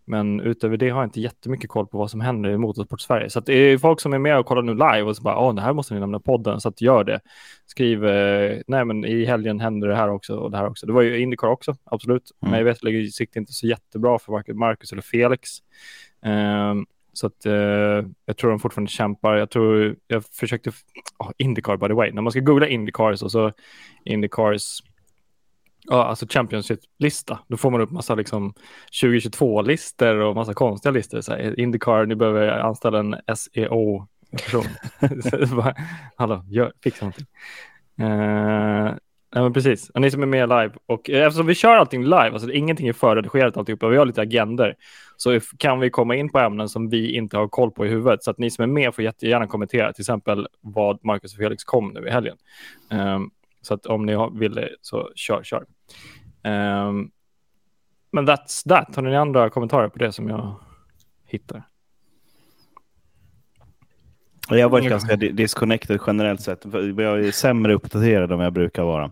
Men 0.05 0.39
utöver 0.39 0.77
det 0.77 0.89
har 0.89 1.01
jag 1.01 1.07
inte 1.07 1.21
jättemycket 1.21 1.69
koll 1.69 1.87
på 1.87 1.97
vad 1.97 2.11
som 2.11 2.21
händer 2.21 2.49
i 2.49 2.57
Motorsport 2.57 3.01
Sverige. 3.01 3.29
Så 3.29 3.39
det 3.39 3.53
är 3.53 3.77
folk 3.77 3.99
som 3.99 4.13
är 4.13 4.19
med 4.19 4.37
och 4.37 4.45
kollar 4.45 4.61
nu 4.61 4.73
live 4.73 5.01
och 5.01 5.15
så 5.15 5.23
bara, 5.23 5.39
åh, 5.39 5.55
det 5.55 5.61
här 5.61 5.73
måste 5.73 5.93
ni 5.93 5.99
nämna 5.99 6.19
podden, 6.19 6.61
så 6.61 6.69
att 6.69 6.81
gör 6.81 7.03
det. 7.03 7.19
Skriv, 7.65 8.05
eh, 8.05 8.59
nej 8.67 8.85
men 8.85 9.05
i 9.05 9.25
helgen 9.25 9.59
händer 9.59 9.87
det 9.87 9.95
här 9.95 10.09
också 10.09 10.35
och 10.35 10.51
det 10.51 10.57
här 10.57 10.67
också. 10.67 10.85
Det 10.85 10.93
var 10.93 11.01
ju 11.01 11.19
Indycar 11.19 11.47
också, 11.47 11.75
absolut. 11.83 12.31
Mm. 12.41 12.51
Men 12.51 12.59
jag 12.59 12.65
vet, 12.65 12.81
det 12.81 13.11
sikt 13.11 13.35
inte 13.35 13.53
så 13.53 13.67
jättebra 13.67 14.19
för 14.19 14.53
Marcus 14.53 14.91
eller 14.91 15.01
Felix. 15.01 15.49
Ehm, 16.23 16.85
så 17.13 17.27
att, 17.27 17.45
eh, 17.45 17.53
jag 18.25 18.37
tror 18.37 18.49
de 18.49 18.59
fortfarande 18.59 18.91
kämpar. 18.91 19.35
Jag 19.35 19.49
tror, 19.49 19.95
jag 20.07 20.25
försökte, 20.25 20.69
oh, 21.19 21.31
Indycar 21.37 21.77
by 21.77 21.87
the 21.87 21.93
way, 21.93 22.11
när 22.11 22.21
man 22.21 22.31
ska 22.31 22.39
googla 22.39 22.67
Indycars 22.67 23.21
och 23.21 23.31
så 23.31 23.51
Indycars, 24.05 24.79
ja, 25.83 26.03
alltså 26.03 26.25
Championship-lista, 26.29 27.39
då 27.47 27.57
får 27.57 27.71
man 27.71 27.81
upp 27.81 27.91
massa 27.91 28.15
liksom 28.15 28.53
2022-listor 29.01 30.15
och 30.15 30.35
massa 30.35 30.53
konstiga 30.53 30.91
listor. 30.91 31.21
Så 31.21 31.31
här, 31.31 31.59
Indycar, 31.59 32.05
ni 32.05 32.15
behöver 32.15 32.47
anställa 32.47 32.99
en 32.99 33.15
SEO-person. 33.35 34.65
Hallå, 36.15 36.45
gör, 36.49 36.73
fixa 36.83 37.05
någonting. 37.05 37.27
Ehm, 37.97 38.87
uh, 38.87 38.97
Ja, 39.35 39.41
men 39.41 39.53
precis. 39.53 39.89
Och 39.89 40.01
ni 40.01 40.11
som 40.11 40.21
är 40.21 40.27
med 40.27 40.49
live. 40.49 40.71
Och 40.85 41.09
eftersom 41.09 41.47
vi 41.47 41.55
kör 41.55 41.75
allting 41.75 42.03
live, 42.03 42.31
alltså 42.31 42.51
ingenting 42.51 42.87
är 42.87 42.93
förredigerat 42.93 43.57
alltihopa, 43.57 43.87
vi 43.87 43.97
har 43.97 44.05
lite 44.05 44.21
agender, 44.21 44.75
så 45.23 45.39
kan 45.57 45.79
vi 45.79 45.89
komma 45.89 46.15
in 46.15 46.29
på 46.29 46.39
ämnen 46.39 46.69
som 46.69 46.89
vi 46.89 47.15
inte 47.15 47.37
har 47.37 47.47
koll 47.47 47.71
på 47.71 47.85
i 47.85 47.89
huvudet. 47.89 48.23
Så 48.23 48.31
att 48.31 48.37
ni 48.37 48.51
som 48.51 48.63
är 48.63 48.67
med 48.67 48.95
får 48.95 49.03
jättegärna 49.03 49.47
kommentera, 49.47 49.93
till 49.93 50.01
exempel 50.01 50.47
vad 50.61 51.05
Marcus 51.05 51.33
och 51.33 51.37
Felix 51.37 51.63
kom 51.63 51.89
nu 51.89 52.07
i 52.07 52.11
helgen. 52.11 52.37
Um, 52.91 53.31
så 53.61 53.73
att 53.73 53.85
om 53.85 54.05
ni 54.05 54.29
vill 54.33 54.53
det, 54.53 54.69
så 54.81 55.11
kör, 55.15 55.43
kör. 55.43 55.65
Um, 56.43 57.11
men 58.11 58.27
that's 58.27 58.69
that. 58.69 58.95
Har 58.95 59.03
ni 59.03 59.15
andra 59.15 59.49
kommentarer 59.49 59.89
på 59.89 59.99
det 59.99 60.11
som 60.11 60.29
jag 60.29 60.55
hittar? 61.25 61.63
Jag 64.49 64.65
har 64.65 64.69
varit 64.69 64.89
ganska 64.89 65.15
disconnected 65.15 65.99
generellt 66.07 66.41
sett. 66.41 66.65
Jag 66.97 67.25
är 67.25 67.31
sämre 67.31 67.73
uppdaterad 67.73 68.31
än 68.31 68.39
jag 68.39 68.53
brukar 68.53 68.83
vara. 68.83 69.11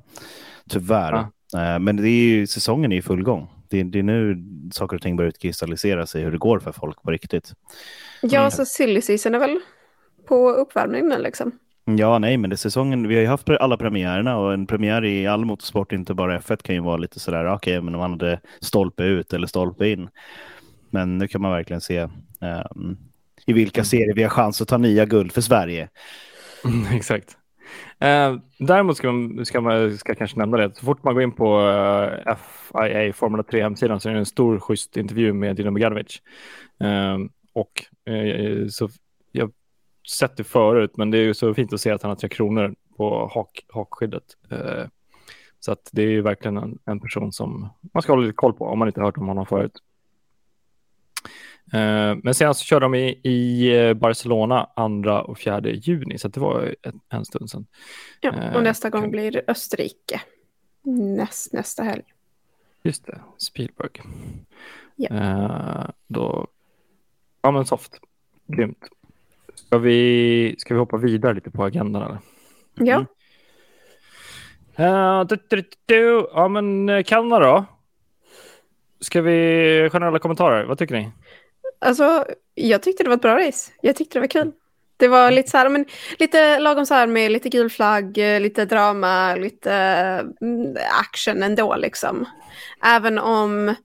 Tyvärr. 0.70 1.26
Ja. 1.52 1.74
Eh, 1.74 1.80
men 1.80 1.96
det 1.96 2.10
är 2.10 2.24
ju, 2.24 2.48
säsongen 2.48 2.92
är 2.92 2.98
i 2.98 3.02
full 3.02 3.24
gång. 3.24 3.50
Det, 3.72 3.84
det 3.84 4.00
är 4.00 4.04
nu 4.04 4.44
saker 4.72 4.96
och 4.96 5.02
ting 5.02 5.16
börjar 5.16 5.30
utkristallisera 5.30 6.06
sig 6.06 6.24
hur 6.24 6.32
det 6.32 6.38
går 6.38 6.60
för 6.60 6.72
folk 6.72 7.02
på 7.02 7.12
riktigt. 7.12 7.54
Ja, 8.22 8.40
mm. 8.40 8.52
så 8.52 8.66
silly 8.66 9.02
season 9.02 9.36
är 9.36 9.40
väl 9.40 9.60
på 10.28 10.50
uppvärmningen 10.50 11.22
liksom. 11.22 11.52
Ja, 11.86 12.20
nej, 12.20 12.38
men 12.38 12.50
det 12.50 12.54
är 12.54 12.58
säsongen. 12.58 13.08
Vi 13.08 13.16
har 13.16 13.22
ju 13.22 13.28
haft 13.28 13.50
alla 13.50 13.78
premiärerna 13.78 14.38
och 14.38 14.54
en 14.54 14.68
premiär 14.68 15.06
i 15.06 15.28
all 15.28 15.46
motorsport, 15.46 15.92
inte 15.92 16.14
bara 16.14 16.40
F1, 16.40 16.64
kan 16.64 16.76
ju 16.76 16.82
vara 16.82 16.98
lite 16.98 17.20
sådär, 17.20 17.46
okej, 17.46 17.56
okay, 17.56 17.82
men 17.82 17.96
om 17.96 18.00
man 18.00 18.12
hade 18.12 18.40
stolpe 18.60 19.04
ut 19.04 19.34
eller 19.34 19.48
stolpe 19.48 19.88
in. 19.88 20.10
Men 20.90 21.18
nu 21.18 21.28
kan 21.28 21.42
man 21.42 21.52
verkligen 21.52 21.82
se 21.82 22.02
um, 22.76 22.98
i 23.46 23.54
vilka 23.54 23.80
mm. 23.80 23.86
serier 23.86 24.16
vi 24.16 24.24
har 24.24 24.30
chans 24.30 24.62
att 24.62 24.68
ta 24.68 24.78
nya 24.78 25.06
guld 25.06 25.32
för 25.32 25.42
Sverige. 25.42 25.90
Mm, 26.66 26.86
exakt. 26.96 27.38
Eh, 28.00 28.36
däremot 28.58 28.98
ska 28.98 29.12
man, 29.12 29.46
ska 29.46 29.62
man 29.62 29.98
ska 29.98 30.16
kanske 30.16 30.40
nämna 30.40 30.58
det, 30.58 30.76
så 30.76 30.86
fort 30.86 31.04
man 31.04 31.14
går 31.14 31.24
in 31.24 31.32
på 31.32 31.62
eh, 32.26 32.36
FIA 32.36 33.14
Formula 33.14 33.44
3 33.44 33.62
hemsidan 33.62 34.00
så 34.00 34.10
är 34.10 34.14
det 34.14 34.20
en 34.20 34.26
stor 34.26 34.60
schysst 34.60 34.98
intervju 34.98 35.34
med 35.34 35.56
Dino 35.56 35.72
Beganovic. 35.72 36.22
Eh, 36.80 37.18
och 37.54 38.12
eh, 38.14 38.68
så 38.68 38.90
jag 39.32 39.52
sett 40.10 40.38
det 40.38 40.44
förut, 40.44 40.92
men 40.98 41.12
det 41.12 41.18
är 41.18 41.24
ju 41.24 41.34
så 41.34 41.54
fint 41.54 41.74
att 41.74 41.82
se 41.82 41.92
att 41.92 42.02
han 42.02 42.10
har 42.10 42.16
tre 42.16 42.30
kronor 42.30 42.76
på 42.98 43.32
hak, 43.34 43.66
hakskyddet. 43.74 44.24
Eh, 44.50 44.86
så 45.60 45.72
att 45.72 45.90
det 45.92 46.02
är 46.02 46.10
ju 46.10 46.22
verkligen 46.22 46.58
en, 46.58 46.80
en 46.86 47.00
person 47.00 47.32
som 47.32 47.70
man 47.94 48.04
ska 48.04 48.12
hålla 48.12 48.22
lite 48.22 48.36
koll 48.36 48.54
på 48.54 48.66
om 48.66 48.80
man 48.80 48.88
inte 48.88 49.02
hört 49.02 49.18
om 49.18 49.28
honom 49.28 49.46
förut. 49.46 49.74
Eh, 51.74 52.16
men 52.24 52.34
sen 52.34 52.54
så 52.54 52.66
körde 52.66 52.86
de 52.86 52.96
i, 52.96 53.20
i 53.24 53.70
eh, 53.78 53.94
Barcelona 53.94 54.70
2 55.04 55.12
och 55.12 55.40
4 55.40 55.62
juni, 55.70 56.18
så 56.18 56.28
det 56.28 56.40
var 56.40 56.76
en 57.10 57.26
stund 57.26 57.50
sedan. 57.50 57.66
Ja, 58.22 58.30
och 58.30 58.38
eh, 58.38 58.62
nästa 58.62 58.90
gång 58.90 59.12
blir 59.12 59.42
Österrike 59.48 60.22
näst, 60.84 61.54
nästa 61.54 61.84
helg. 61.84 62.04
Just 62.84 63.06
det, 63.06 63.22
Spielberg. 63.38 64.02
Ja. 64.96 65.94
då, 66.08 66.48
ja 67.42 67.52
men 67.52 67.66
soft, 67.66 68.00
grymt. 68.48 68.90
Ska 69.56 69.78
vi, 69.78 70.56
ska 70.58 70.74
vi 70.74 70.80
hoppa 70.80 70.98
vidare 70.98 71.34
lite 71.34 71.52
på 71.52 71.64
agendan 71.64 72.02
eller? 72.02 72.18
Ja. 72.76 72.96
Mm. 72.96 73.08
Uh, 74.94 75.26
du, 75.26 75.38
du, 75.50 75.64
du, 75.86 76.28
ja 76.34 76.48
men 76.48 77.04
Kanada 77.04 77.40
då? 77.46 77.66
Ska 79.00 79.22
vi 79.22 79.90
generella 79.92 80.20
kommentarer? 80.20 80.66
Vad 80.66 80.78
tycker 80.78 80.96
ni? 80.96 81.12
Alltså, 81.82 82.26
jag 82.56 82.84
tyckte 82.84 83.04
det 83.04 83.10
var 83.10 83.16
ett 83.16 83.22
bra 83.22 83.48
race. 83.48 83.72
Jag 83.82 83.96
tyckte 83.96 84.16
det 84.16 84.20
var 84.20 84.28
kul. 84.28 84.52
Det 84.98 85.08
var 85.08 85.32
lite 85.32 85.50
så 85.50 85.58
här, 85.58 85.70
men 85.70 85.86
lite 86.20 86.60
lagom 86.60 86.86
så 86.86 86.94
här 86.94 87.08
med 87.08 87.32
lite 87.32 87.50
gul 87.50 87.70
flagg, 87.70 88.18
eh, 88.18 88.40
lite 88.40 88.66
drama, 88.66 89.36
lite 89.36 89.74
mm, 90.42 90.78
action 91.00 91.44
ändå 91.44 91.76
liksom. 91.76 92.26
Även 92.84 93.20
om 93.20 93.76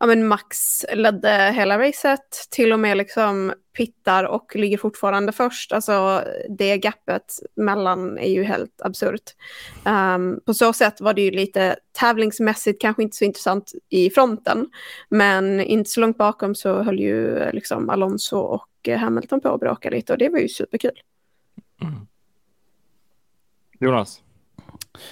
ja, 0.00 0.06
men 0.06 0.26
Max 0.28 0.84
ledde 0.92 1.52
hela 1.56 1.78
racet, 1.78 2.48
till 2.50 2.72
och 2.72 2.80
med 2.80 2.96
liksom 2.96 3.52
pittar 3.76 4.24
och 4.24 4.56
ligger 4.56 4.78
fortfarande 4.78 5.32
först. 5.32 5.72
Alltså 5.72 6.24
det 6.58 6.78
gapet 6.78 7.24
mellan 7.56 8.18
är 8.18 8.30
ju 8.30 8.44
helt 8.44 8.82
absurt. 8.82 9.34
Um, 9.84 10.40
på 10.46 10.54
så 10.54 10.72
sätt 10.72 11.00
var 11.00 11.14
det 11.14 11.22
ju 11.22 11.30
lite 11.30 11.76
tävlingsmässigt 11.92 12.80
kanske 12.80 13.02
inte 13.02 13.16
så 13.16 13.24
intressant 13.24 13.72
i 13.88 14.10
fronten, 14.10 14.66
men 15.08 15.60
inte 15.60 15.90
så 15.90 16.00
långt 16.00 16.18
bakom 16.18 16.54
så 16.54 16.82
höll 16.82 17.00
ju 17.00 17.50
liksom 17.52 17.90
Alonso 17.90 18.38
och 18.38 18.88
Hamilton 18.98 19.40
på 19.40 19.48
att 19.48 19.60
bråka 19.60 19.90
lite 19.90 20.12
och 20.12 20.18
det 20.18 20.28
var 20.28 20.38
ju 20.38 20.48
superkul. 20.48 21.00
Mm. 21.82 22.06
Jonas? 23.80 24.22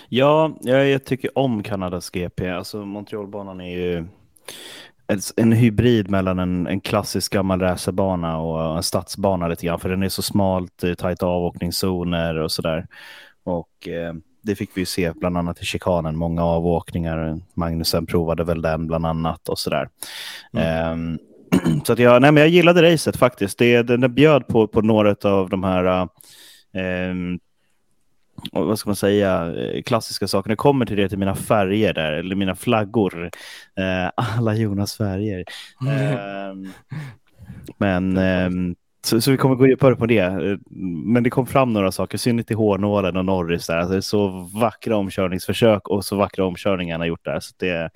Ja, 0.08 0.56
jag, 0.60 1.04
tycker 1.04 1.38
om 1.38 1.62
Kanadas 1.62 2.10
GP. 2.10 2.48
Alltså 2.48 2.84
Montrealbanan 2.84 3.60
är 3.60 3.78
ju 3.78 4.04
en 5.36 5.52
hybrid 5.52 6.10
mellan 6.10 6.38
en, 6.38 6.66
en 6.66 6.80
klassisk 6.80 7.32
gammal 7.32 7.60
racerbana 7.60 8.38
och 8.38 8.76
en 8.76 8.82
stadsbana 8.82 9.48
lite 9.48 9.66
grann, 9.66 9.80
för 9.80 9.88
den 9.88 10.02
är 10.02 10.08
så 10.08 10.22
smalt, 10.22 10.84
tajta 10.98 11.26
avåkningszoner 11.26 12.38
och 12.38 12.52
sådär. 12.52 12.86
Och 13.44 13.88
eh, 13.88 14.14
det 14.42 14.54
fick 14.54 14.70
vi 14.74 14.80
ju 14.80 14.86
se 14.86 15.12
bland 15.12 15.38
annat 15.38 15.62
i 15.62 15.64
chikanen, 15.64 16.16
många 16.16 16.44
avåkningar. 16.44 17.40
Magnusen 17.54 18.06
provade 18.06 18.44
väl 18.44 18.62
den 18.62 18.86
bland 18.86 19.06
annat 19.06 19.48
och 19.48 19.58
sådär. 19.58 19.88
Mm. 20.52 20.92
Um, 20.92 21.18
så 21.84 21.92
att 21.92 21.98
jag, 21.98 22.22
nej, 22.22 22.32
men 22.32 22.40
jag 22.40 22.50
gillade 22.50 22.92
racet 22.92 23.16
faktiskt. 23.16 23.58
Det, 23.58 23.82
det 23.82 24.08
bjöd 24.08 24.46
på, 24.46 24.66
på 24.66 24.80
några 24.80 25.16
av 25.30 25.48
de 25.48 25.64
här 25.64 26.08
um, 27.10 27.38
vad 28.52 28.78
ska 28.78 28.88
man 28.88 28.96
säga, 28.96 29.54
klassiska 29.86 30.28
saker. 30.28 30.48
När 30.48 30.52
det 30.52 30.56
kommer 30.56 30.86
till 30.86 30.96
det, 30.96 31.08
till 31.08 31.18
mina 31.18 31.34
färger 31.34 31.94
där, 31.94 32.12
eller 32.12 32.36
mina 32.36 32.54
flaggor. 32.54 33.30
Eh, 33.76 34.10
alla 34.38 34.54
Jonas 34.54 34.96
färger. 34.96 35.44
Mm. 35.80 36.64
Eh, 36.64 36.70
men 37.78 38.16
eh, 38.16 38.74
så, 39.04 39.20
så, 39.20 39.30
vi 39.30 39.36
kommer 39.36 39.54
gå 39.54 39.66
djupare 39.66 39.96
på 39.96 40.06
det. 40.06 40.58
Men 41.04 41.22
det 41.22 41.30
kom 41.30 41.46
fram 41.46 41.72
några 41.72 41.92
saker, 41.92 42.18
synligt 42.18 42.50
i 42.50 42.54
Hårnålen 42.54 43.16
och 43.16 43.24
Norris 43.24 43.66
där. 43.66 43.76
Alltså, 43.76 43.92
det 43.92 43.98
är 43.98 44.00
så 44.00 44.28
vackra 44.54 44.96
omkörningsförsök 44.96 45.88
och 45.88 46.04
så 46.04 46.16
vackra 46.16 46.44
omkörningar 46.44 46.94
han 46.94 47.00
har 47.00 47.06
gjort 47.06 47.24
där. 47.24 47.40
Så 47.40 47.54
det, 47.58 47.90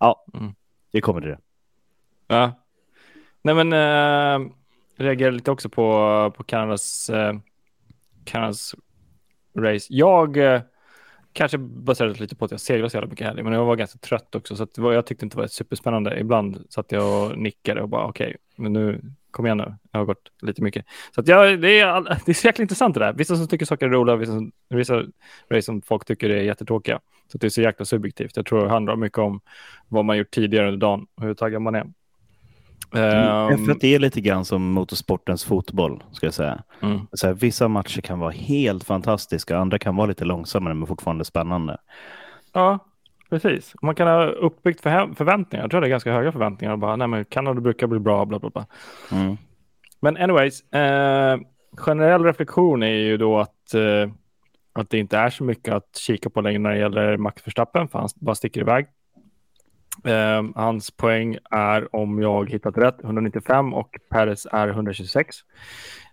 ja, 0.00 0.24
mm. 0.34 0.52
det 0.92 1.00
kommer 1.00 1.20
till 1.20 1.30
det. 1.30 1.38
Ja. 2.26 2.52
Nej 3.42 3.54
men, 3.54 3.72
äh, 3.72 4.50
reagerar 4.96 5.32
lite 5.32 5.50
också 5.50 5.68
på, 5.68 6.32
på 6.36 6.44
Kanadas, 6.44 7.10
äh, 7.10 7.34
Kanadas 8.24 8.74
race. 9.56 9.86
Jag 9.88 10.36
eh, 10.36 10.60
kanske 11.32 11.58
baserat 11.58 12.20
lite 12.20 12.36
på 12.36 12.44
att 12.44 12.50
jag 12.50 12.60
seglade 12.60 12.90
så 12.90 12.96
jävla 12.96 13.10
mycket 13.10 13.26
helg, 13.26 13.42
men 13.42 13.52
jag 13.52 13.64
var 13.64 13.76
ganska 13.76 13.98
trött 13.98 14.34
också, 14.34 14.56
så 14.56 14.62
att 14.62 14.76
jag 14.76 15.06
tyckte 15.06 15.24
inte 15.26 15.36
det 15.36 15.40
var 15.40 15.48
superspännande. 15.48 16.20
Ibland 16.20 16.64
satt 16.68 16.92
jag 16.92 17.30
och 17.30 17.38
nickade 17.38 17.82
och 17.82 17.88
bara 17.88 18.06
okej, 18.06 18.26
okay, 18.26 18.36
men 18.56 18.72
nu 18.72 19.00
kom 19.30 19.46
igen 19.46 19.58
nu, 19.58 19.74
jag 19.92 20.00
har 20.00 20.04
gått 20.04 20.32
lite 20.42 20.62
mycket. 20.62 20.84
Så 21.14 21.20
att 21.20 21.28
jag, 21.28 21.60
det, 21.60 21.80
är, 21.80 22.00
det 22.26 22.32
är 22.32 22.34
så 22.34 22.46
jäkla 22.46 22.62
intressant 22.62 22.94
det 22.94 23.00
där. 23.00 23.12
Vissa 23.12 23.36
som 23.36 23.48
tycker 23.48 23.66
saker 23.66 23.86
är 23.86 23.90
roliga, 23.90 24.16
vissa, 24.16 24.32
som, 24.32 24.52
vissa 24.68 25.02
race 25.50 25.62
som 25.62 25.82
folk 25.82 26.04
tycker 26.04 26.30
är 26.30 26.42
jättetråkiga. 26.42 27.00
Så 27.32 27.38
det 27.38 27.46
är 27.46 27.48
så 27.48 27.62
jäkla 27.62 27.84
subjektivt. 27.84 28.36
Jag 28.36 28.46
tror 28.46 28.62
det 28.62 28.70
handlar 28.70 28.96
mycket 28.96 29.18
om 29.18 29.40
vad 29.88 30.04
man 30.04 30.18
gjort 30.18 30.30
tidigare 30.30 30.66
under 30.66 30.80
dagen 30.80 31.06
och 31.14 31.22
hur 31.22 31.34
taggad 31.34 31.62
man 31.62 31.74
är. 31.74 31.86
Mm, 32.92 33.56
F1 33.56 33.84
är 33.84 33.98
lite 33.98 34.20
grann 34.20 34.44
som 34.44 34.70
motorsportens 34.70 35.44
fotboll, 35.44 36.02
ska 36.12 36.26
jag 36.26 36.34
säga. 36.34 36.62
Mm. 36.82 37.00
Så 37.12 37.26
här, 37.26 37.34
vissa 37.34 37.68
matcher 37.68 38.00
kan 38.00 38.18
vara 38.18 38.30
helt 38.30 38.84
fantastiska, 38.84 39.58
andra 39.58 39.78
kan 39.78 39.96
vara 39.96 40.06
lite 40.06 40.24
långsammare 40.24 40.74
men 40.74 40.86
fortfarande 40.86 41.24
spännande. 41.24 41.76
Ja, 42.52 42.78
precis. 43.30 43.74
Man 43.82 43.94
kan 43.94 44.06
ha 44.06 44.24
uppbyggt 44.26 44.80
för 44.80 45.14
förväntningar. 45.14 45.64
Jag 45.64 45.70
tror 45.70 45.80
det 45.80 45.86
är 45.86 45.90
ganska 45.90 46.12
höga 46.12 46.32
förväntningar. 46.32 46.76
Bara, 46.76 46.96
nej, 46.96 47.08
men 47.08 47.24
Kanada 47.24 47.60
brukar 47.60 47.86
bli 47.86 47.98
bra, 47.98 48.24
bla 48.24 48.38
bla 48.38 48.50
bla. 48.50 48.66
Mm. 49.12 49.36
Men 50.00 50.16
anyways, 50.16 50.72
eh, 50.72 51.38
generell 51.76 52.24
reflektion 52.24 52.82
är 52.82 52.88
ju 52.88 53.16
då 53.16 53.38
att, 53.38 53.74
eh, 53.74 54.12
att 54.72 54.90
det 54.90 54.98
inte 54.98 55.18
är 55.18 55.30
så 55.30 55.44
mycket 55.44 55.74
att 55.74 55.96
kika 55.96 56.30
på 56.30 56.40
längre 56.40 56.58
när 56.58 56.70
det 56.70 56.78
gäller 56.78 57.16
Max 57.16 57.46
Verstappen, 57.46 57.88
för 57.88 57.98
han 57.98 58.08
bara 58.14 58.34
sticker 58.34 58.60
iväg. 58.60 58.86
Eh, 60.04 60.42
hans 60.54 60.90
poäng 60.90 61.36
är, 61.50 61.96
om 61.96 62.22
jag 62.22 62.50
hittat 62.50 62.78
rätt, 62.78 63.04
195 63.04 63.74
och 63.74 63.96
Peres 64.10 64.46
är 64.52 64.68
126. 64.68 65.36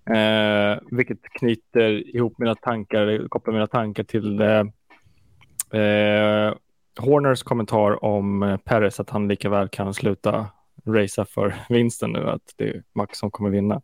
Eh, 0.10 0.79
vilket 0.91 1.22
knyter 1.39 2.15
ihop 2.15 2.38
mina 2.38 2.56
tankar, 2.56 3.27
kopplar 3.27 3.53
mina 3.53 3.67
tankar 3.67 4.03
till 4.03 4.41
eh, 4.41 4.63
eh 5.82 6.53
Horners 7.00 7.44
kommentar 7.44 8.03
om 8.03 8.44
eh, 8.44 8.58
Peres, 8.58 9.00
att 9.00 9.10
han 9.10 9.27
lika 9.27 9.50
väl 9.50 9.70
kan 9.70 9.94
sluta 9.94 10.48
racea 10.88 11.25
för 11.25 11.56
vinsten 11.70 12.12
nu, 12.12 12.29
att 12.29 12.53
det 12.56 12.70
är 12.70 12.84
Max 12.96 13.17
som 13.17 13.32
kommer 13.32 13.50
vinna. 13.50 13.82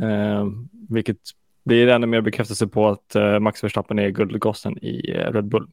Eh, 0.00 0.46
vilket 0.88 1.18
blir 1.64 1.88
ännu 1.88 2.06
mer 2.06 2.20
bekräftelse 2.20 2.66
på 2.66 2.88
att 2.88 3.14
eh, 3.14 3.38
Max 3.38 3.64
Verstappen 3.64 3.98
är 3.98 4.08
guldgossen 4.08 4.78
i 4.78 5.10
eh, 5.10 5.32
Red 5.32 5.44
Bull. 5.44 5.66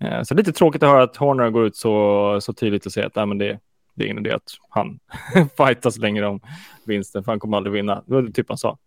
Eh, 0.00 0.22
så 0.22 0.34
lite 0.34 0.52
tråkigt 0.52 0.82
att 0.82 0.88
höra 0.88 1.02
att 1.02 1.16
Horner 1.16 1.50
går 1.50 1.66
ut 1.66 1.76
så, 1.76 2.38
så 2.40 2.52
tydligt 2.52 2.86
och 2.86 2.92
säger 2.92 3.06
att 3.06 3.14
nej, 3.16 3.26
men 3.26 3.38
det, 3.38 3.58
det 3.94 4.04
är 4.04 4.06
ingen 4.08 4.26
idé 4.26 4.32
att 4.32 4.52
han 4.68 4.98
fightas 5.56 5.98
längre 5.98 6.26
om 6.26 6.40
vinsten, 6.86 7.24
för 7.24 7.32
han 7.32 7.40
kommer 7.40 7.56
aldrig 7.56 7.72
vinna. 7.72 8.02
Det 8.06 8.14
var 8.14 8.22
det 8.22 8.32
typ 8.32 8.48
han 8.48 8.58
sa. 8.58 8.78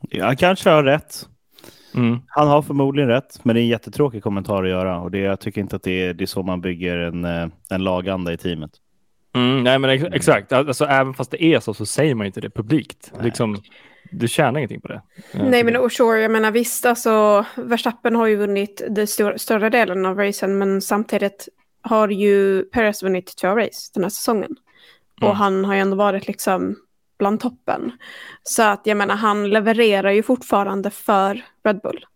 Jag 0.00 0.38
kanske 0.38 0.70
har 0.70 0.84
rätt. 0.84 1.28
Mm. 1.94 2.18
Han 2.26 2.48
har 2.48 2.62
förmodligen 2.62 3.10
rätt, 3.10 3.44
men 3.44 3.54
det 3.54 3.60
är 3.60 3.62
en 3.62 3.68
jättetråkig 3.68 4.22
kommentar 4.22 4.64
att 4.64 4.70
göra 4.70 5.00
och 5.00 5.10
det, 5.10 5.18
jag 5.18 5.40
tycker 5.40 5.60
inte 5.60 5.76
att 5.76 5.82
det 5.82 6.02
är, 6.02 6.14
det 6.14 6.24
är 6.24 6.26
så 6.26 6.42
man 6.42 6.60
bygger 6.60 6.98
en, 6.98 7.24
en 7.70 7.84
laganda 7.84 8.32
i 8.32 8.36
teamet. 8.36 8.70
Mm, 9.34 9.64
nej, 9.64 9.78
men 9.78 9.90
ex 9.90 10.04
exakt. 10.12 10.52
Alltså, 10.52 10.84
även 10.84 11.14
fast 11.14 11.30
det 11.30 11.44
är 11.44 11.60
så, 11.60 11.74
så 11.74 11.86
säger 11.86 12.14
man 12.14 12.26
inte 12.26 12.40
det 12.40 12.50
publikt. 12.50 13.12
Liksom, 13.22 13.56
du 14.10 14.28
tjänar 14.28 14.58
ingenting 14.58 14.80
på 14.80 14.88
det. 14.88 15.02
Nej, 15.32 15.64
men 15.64 15.76
och 15.76 15.92
sure, 15.92 16.20
jag 16.20 16.30
menar 16.30 16.50
visst, 16.50 16.86
alltså 16.86 17.44
Verstappen 17.56 18.16
har 18.16 18.26
ju 18.26 18.36
vunnit 18.36 18.82
den 18.90 19.06
stor, 19.06 19.36
större 19.36 19.70
delen 19.70 20.06
av 20.06 20.18
racen, 20.18 20.58
men 20.58 20.82
samtidigt 20.82 21.48
har 21.80 22.08
ju 22.08 22.62
Perez 22.62 23.02
vunnit 23.02 23.36
två 23.36 23.48
race 23.48 23.90
den 23.94 24.02
här 24.02 24.10
säsongen. 24.10 24.56
Mm. 25.20 25.30
Och 25.30 25.36
han 25.36 25.64
har 25.64 25.74
ju 25.74 25.80
ändå 25.80 25.96
varit 25.96 26.26
liksom 26.26 26.76
bland 27.18 27.40
toppen. 27.40 27.92
Så 28.42 28.62
att 28.62 28.80
jag 28.84 28.96
menar, 28.96 29.14
han 29.14 29.50
levererar 29.50 30.10
ju 30.10 30.22
fortfarande 30.22 30.90
för 30.90 31.44
Red 31.64 31.80
Bull. 31.80 32.06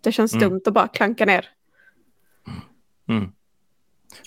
Det 0.00 0.12
känns 0.12 0.34
mm. 0.34 0.48
dumt 0.48 0.60
att 0.66 0.74
bara 0.74 0.88
klanka 0.88 1.24
ner. 1.24 1.48
Mm. 3.08 3.32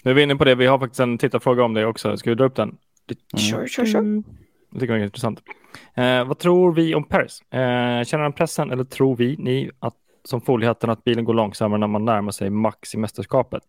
Nu 0.04 0.12
är 0.12 0.16
vi 0.16 0.24
inne 0.24 0.36
på 0.36 0.44
det, 0.44 0.56
vi 0.56 0.66
har 0.66 0.80
faktiskt 0.80 1.00
en 1.00 1.18
tittarfråga 1.18 1.64
om 1.64 1.74
det 1.74 1.86
också. 1.86 2.18
Ska 2.18 2.30
vi 2.30 2.36
dra 2.36 2.46
upp 2.46 2.56
den? 2.56 2.78
Sure, 3.38 3.68
sure, 3.68 3.88
sure. 3.88 4.24
Det 4.76 4.80
tycker 4.80 4.94
jag 4.94 5.02
är 5.02 5.06
intressant. 5.06 5.44
Eh, 5.94 6.28
vad 6.28 6.40
tror 6.40 6.74
vi 6.74 6.96
om 6.96 7.04
Paris? 7.04 7.42
Eh, 7.42 8.04
känner 8.04 8.20
han 8.20 8.34
pressen 8.34 8.72
eller 8.72 8.84
tror 8.84 9.16
vi, 9.16 9.36
ni, 9.38 9.72
att, 9.80 9.96
som 10.24 10.42
foliehatten 10.42 10.90
att 10.90 11.04
bilen 11.04 11.26
går 11.26 11.34
långsammare 11.34 11.80
när 11.80 11.88
man 11.88 12.06
närmar 12.06 12.32
sig 12.32 12.50
max 12.50 12.94
i 12.94 12.98
mästerskapet? 12.98 13.64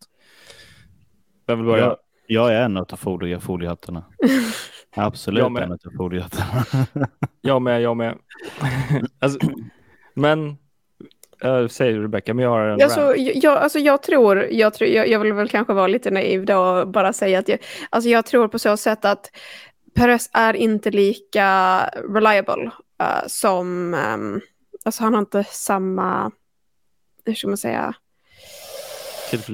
Jag, 1.45 1.55
vill 1.55 1.65
börja. 1.65 1.83
Jag, 1.83 1.97
jag 2.27 2.53
är 2.53 2.61
en 2.61 2.77
av 2.77 2.95
folie, 2.95 3.39
foliehattarna. 3.39 4.03
Absolut 4.95 5.39
jag 5.39 5.51
med. 5.51 5.63
en 5.63 5.71
av 5.71 5.77
foliehattarna. 5.97 6.65
jag 7.41 7.61
med, 7.61 7.81
jag 7.81 7.97
med. 7.97 8.17
alltså, 9.19 9.39
men 10.13 10.57
Uh, 11.45 11.67
säger 11.67 11.99
Rebecka, 11.99 12.33
men 12.33 12.43
jag 12.43 12.49
har 12.49 12.61
en 12.61 12.81
alltså, 12.81 13.15
jag, 13.15 13.57
alltså, 13.57 13.79
jag 13.79 14.03
tror, 14.03 14.47
jag, 14.51 14.73
tror 14.73 14.89
jag, 14.89 15.07
jag 15.07 15.19
vill 15.19 15.33
väl 15.33 15.49
kanske 15.49 15.73
vara 15.73 15.87
lite 15.87 16.11
naiv 16.11 16.45
då 16.45 16.57
och 16.57 16.87
bara 16.87 17.13
säga 17.13 17.39
att 17.39 17.47
jag, 17.47 17.59
alltså, 17.89 18.09
jag 18.09 18.25
tror 18.25 18.47
på 18.47 18.59
så 18.59 18.77
sätt 18.77 19.05
att 19.05 19.31
Perez 19.97 20.29
är 20.33 20.53
inte 20.53 20.91
lika 20.91 21.79
reliable 22.13 22.71
uh, 23.03 23.27
som, 23.27 23.93
um, 23.93 24.41
alltså 24.85 25.03
han 25.03 25.13
har 25.13 25.19
inte 25.19 25.43
samma, 25.43 26.31
hur 27.25 27.33
ska 27.33 27.47
man 27.47 27.57
säga, 27.57 27.93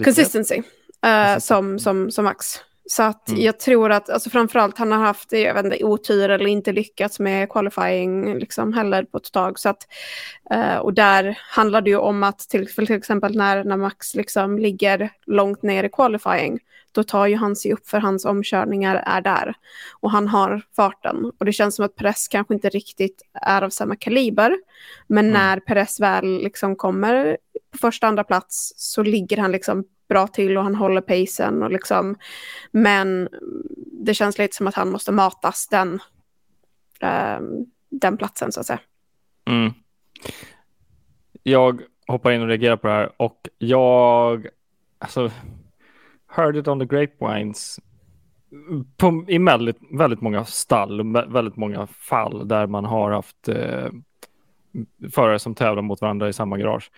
consistency 0.03 0.62
uh, 1.05 1.39
som, 1.39 1.79
som, 1.79 2.12
som 2.12 2.25
Max. 2.25 2.45
Så 2.89 3.03
att 3.03 3.29
mm. 3.29 3.41
jag 3.41 3.59
tror 3.59 3.91
att, 3.91 4.09
alltså 4.09 4.29
framförallt 4.29 4.77
han 4.77 4.91
har 4.91 5.00
haft, 5.00 5.31
jag 5.31 5.53
vet 5.53 5.65
inte, 5.65 5.83
otur 5.83 6.29
eller 6.29 6.47
inte 6.47 6.71
lyckats 6.71 7.19
med 7.19 7.50
qualifying 7.50 8.39
liksom 8.39 8.73
heller 8.73 9.03
på 9.03 9.17
ett 9.17 9.31
tag. 9.31 9.59
Så 9.59 9.69
att, 9.69 9.88
uh, 10.53 10.75
och 10.75 10.93
där 10.93 11.39
handlar 11.41 11.81
det 11.81 11.89
ju 11.89 11.97
om 11.97 12.23
att 12.23 12.39
till, 12.39 12.67
till 12.67 12.91
exempel 12.91 13.38
när, 13.38 13.63
när 13.63 13.77
Max 13.77 14.15
liksom 14.15 14.59
ligger 14.59 15.09
långt 15.25 15.63
ner 15.63 15.83
i 15.83 15.89
qualifying, 15.89 16.59
då 16.93 17.03
tar 17.03 17.27
ju 17.27 17.35
han 17.35 17.55
sig 17.55 17.73
upp 17.73 17.88
för 17.88 18.00
hans 18.00 18.25
omkörningar 18.25 19.03
är 19.05 19.21
där. 19.21 19.53
Och 20.00 20.12
han 20.12 20.27
har 20.27 20.62
farten. 20.75 21.31
Och 21.38 21.45
det 21.45 21.53
känns 21.53 21.75
som 21.75 21.85
att 21.85 21.95
Perez 21.95 22.27
kanske 22.27 22.53
inte 22.53 22.69
riktigt 22.69 23.21
är 23.33 23.62
av 23.62 23.69
samma 23.69 23.95
kaliber. 23.95 24.57
Men 25.07 25.25
mm. 25.25 25.33
när 25.33 25.59
Perez 25.59 26.00
väl 26.00 26.43
liksom 26.43 26.75
kommer 26.75 27.38
på 27.71 27.77
första 27.77 28.07
andra 28.07 28.23
plats 28.23 28.73
så 28.75 29.03
ligger 29.03 29.38
han 29.38 29.51
liksom 29.51 29.83
bra 30.09 30.27
till 30.27 30.57
och 30.57 30.63
han 30.63 30.75
håller 30.75 31.01
pacen. 31.01 31.63
Och 31.63 31.71
liksom, 31.71 32.15
men 32.71 33.29
det 33.91 34.13
känns 34.13 34.38
lite 34.38 34.55
som 34.55 34.67
att 34.67 34.75
han 34.75 34.89
måste 34.89 35.12
matas 35.12 35.67
den, 35.67 36.00
äh, 37.00 37.39
den 37.89 38.17
platsen 38.17 38.51
så 38.51 38.59
att 38.59 38.65
säga. 38.65 38.79
Mm. 39.45 39.73
Jag 41.43 41.81
hoppar 42.07 42.31
in 42.31 42.41
och 42.41 42.47
reagerar 42.47 42.77
på 42.77 42.88
det 42.88 42.93
här 42.93 43.12
och 43.17 43.50
jag, 43.57 44.47
alltså 45.00 45.31
heard 46.35 46.55
it 46.55 46.67
on 46.67 46.79
the 46.79 46.85
grapevines 46.85 47.79
på, 48.97 49.25
i 49.27 49.37
väldigt, 49.37 49.77
väldigt 49.91 50.21
många 50.21 50.45
stall, 50.45 51.13
väldigt 51.27 51.55
många 51.55 51.87
fall 51.87 52.47
där 52.47 52.67
man 52.67 52.85
har 52.85 53.11
haft 53.11 53.47
eh, 53.47 53.89
förare 55.11 55.39
som 55.39 55.55
tävlar 55.55 55.81
mot 55.81 56.01
varandra 56.01 56.29
i 56.29 56.33
samma 56.33 56.57
garage. 56.57 56.91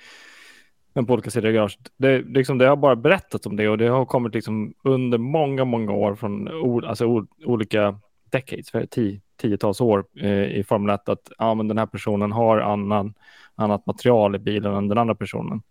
Men 0.93 1.05
på 1.05 1.13
olika 1.13 1.29
sidor 1.29 1.51
i 1.51 1.53
garage. 1.53 1.79
Det, 1.97 2.21
liksom, 2.21 2.57
det 2.57 2.67
har 2.67 2.75
bara 2.75 2.95
berättat 2.95 3.45
om 3.45 3.55
det 3.55 3.69
och 3.69 3.77
det 3.77 3.87
har 3.87 4.05
kommit 4.05 4.33
liksom 4.33 4.73
under 4.83 5.17
många, 5.17 5.65
många 5.65 5.91
år 5.91 6.15
från 6.15 6.47
alltså, 6.85 7.25
olika 7.45 7.99
decades, 8.29 8.71
för 8.71 8.85
tio, 8.85 9.21
tiotals 9.41 9.81
år 9.81 10.05
eh, 10.21 10.57
i 10.57 10.63
Formel 10.63 10.95
1 10.95 11.09
att 11.09 11.31
ja, 11.37 11.53
men 11.53 11.67
den 11.67 11.77
här 11.77 11.85
personen 11.85 12.31
har 12.31 12.57
annan, 12.57 13.13
annat 13.55 13.85
material 13.85 14.35
i 14.35 14.39
bilen 14.39 14.73
än 14.73 14.87
den 14.87 14.97
andra 14.97 15.15
personen. 15.15 15.61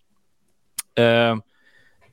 Eh, 0.95 1.37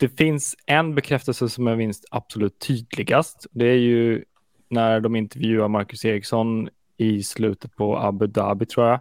det 0.01 0.17
finns 0.17 0.55
en 0.65 0.95
bekräftelse 0.95 1.49
som 1.49 1.67
är 1.67 1.75
minst 1.75 2.05
absolut 2.11 2.59
tydligast. 2.59 3.47
Det 3.51 3.65
är 3.65 3.77
ju 3.77 4.23
när 4.69 4.99
de 4.99 5.15
intervjuar 5.15 5.67
Marcus 5.67 6.05
Eriksson 6.05 6.69
i 6.97 7.23
slutet 7.23 7.75
på 7.75 7.97
Abu 7.97 8.27
Dhabi 8.27 8.65
tror 8.65 8.87
jag. 8.87 8.99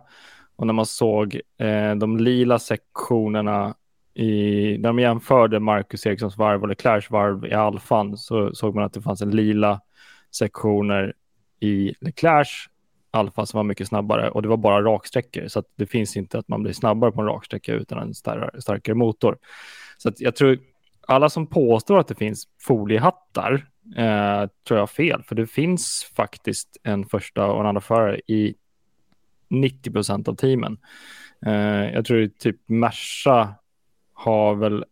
Och 0.57 0.67
när 0.67 0.75
man 0.75 0.87
såg 0.87 1.41
eh, 1.59 1.95
de 1.95 2.17
lila 2.17 2.59
sektionerna 2.59 3.75
i, 4.15 4.79
när 4.79 4.89
de 4.89 4.99
jämförde 4.99 5.61
Marcus 5.61 6.07
Erikssons 6.07 6.37
varv 6.37 6.63
och 6.63 6.69
Leclercs 6.69 7.11
varv 7.11 7.47
i 7.47 7.53
alfan 7.53 8.17
så 8.17 8.55
såg 8.55 8.75
man 8.75 8.85
att 8.85 8.93
det 8.93 9.03
fanns 9.03 9.23
en 9.23 9.31
lila 9.31 9.81
sektioner 10.31 11.15
i 11.61 11.95
Leclercs 12.01 12.67
alfa 13.11 13.47
som 13.47 13.59
var 13.59 13.65
mycket 13.65 13.89
snabbare 13.89 14.31
och 14.31 14.43
det 14.43 14.49
var 14.49 14.57
bara 14.57 14.83
raksträckor 14.83 15.49
så 15.49 15.59
att 15.59 15.67
det 15.77 15.87
finns 15.87 16.17
inte 16.17 16.39
att 16.39 16.49
man 16.49 16.63
blir 16.63 16.73
snabbare 16.73 17.13
på 17.13 17.21
en 17.21 17.27
raksträcka 17.27 17.73
utan 17.73 17.99
en 17.99 18.15
starkare, 18.15 18.95
motor. 18.95 19.39
Så 19.99 20.09
att 20.09 20.21
jag 20.21 20.37
tror 20.37 20.59
alla 21.11 21.29
som 21.29 21.47
påstår 21.47 21.99
att 21.99 22.09
det 22.09 22.15
finns 22.15 22.49
foliehattar 22.63 23.53
eh, 23.97 24.49
tror 24.67 24.79
jag 24.79 24.83
har 24.83 24.87
fel 24.87 25.23
för 25.23 25.35
det 25.35 25.47
finns 25.47 26.13
faktiskt 26.17 26.77
en 26.83 27.07
första 27.07 27.47
och 27.47 27.61
en 27.61 27.67
andra 27.67 27.81
förare 27.81 28.21
i 28.27 28.55
90 29.49 29.93
procent 29.93 30.29
av 30.29 30.35
teamen. 30.35 30.79
Eh, 31.47 31.93
jag 31.95 32.05
tror 32.05 32.27
typ 32.27 32.57
Merca 32.67 33.55
har 34.13 34.55
väl 34.55 34.85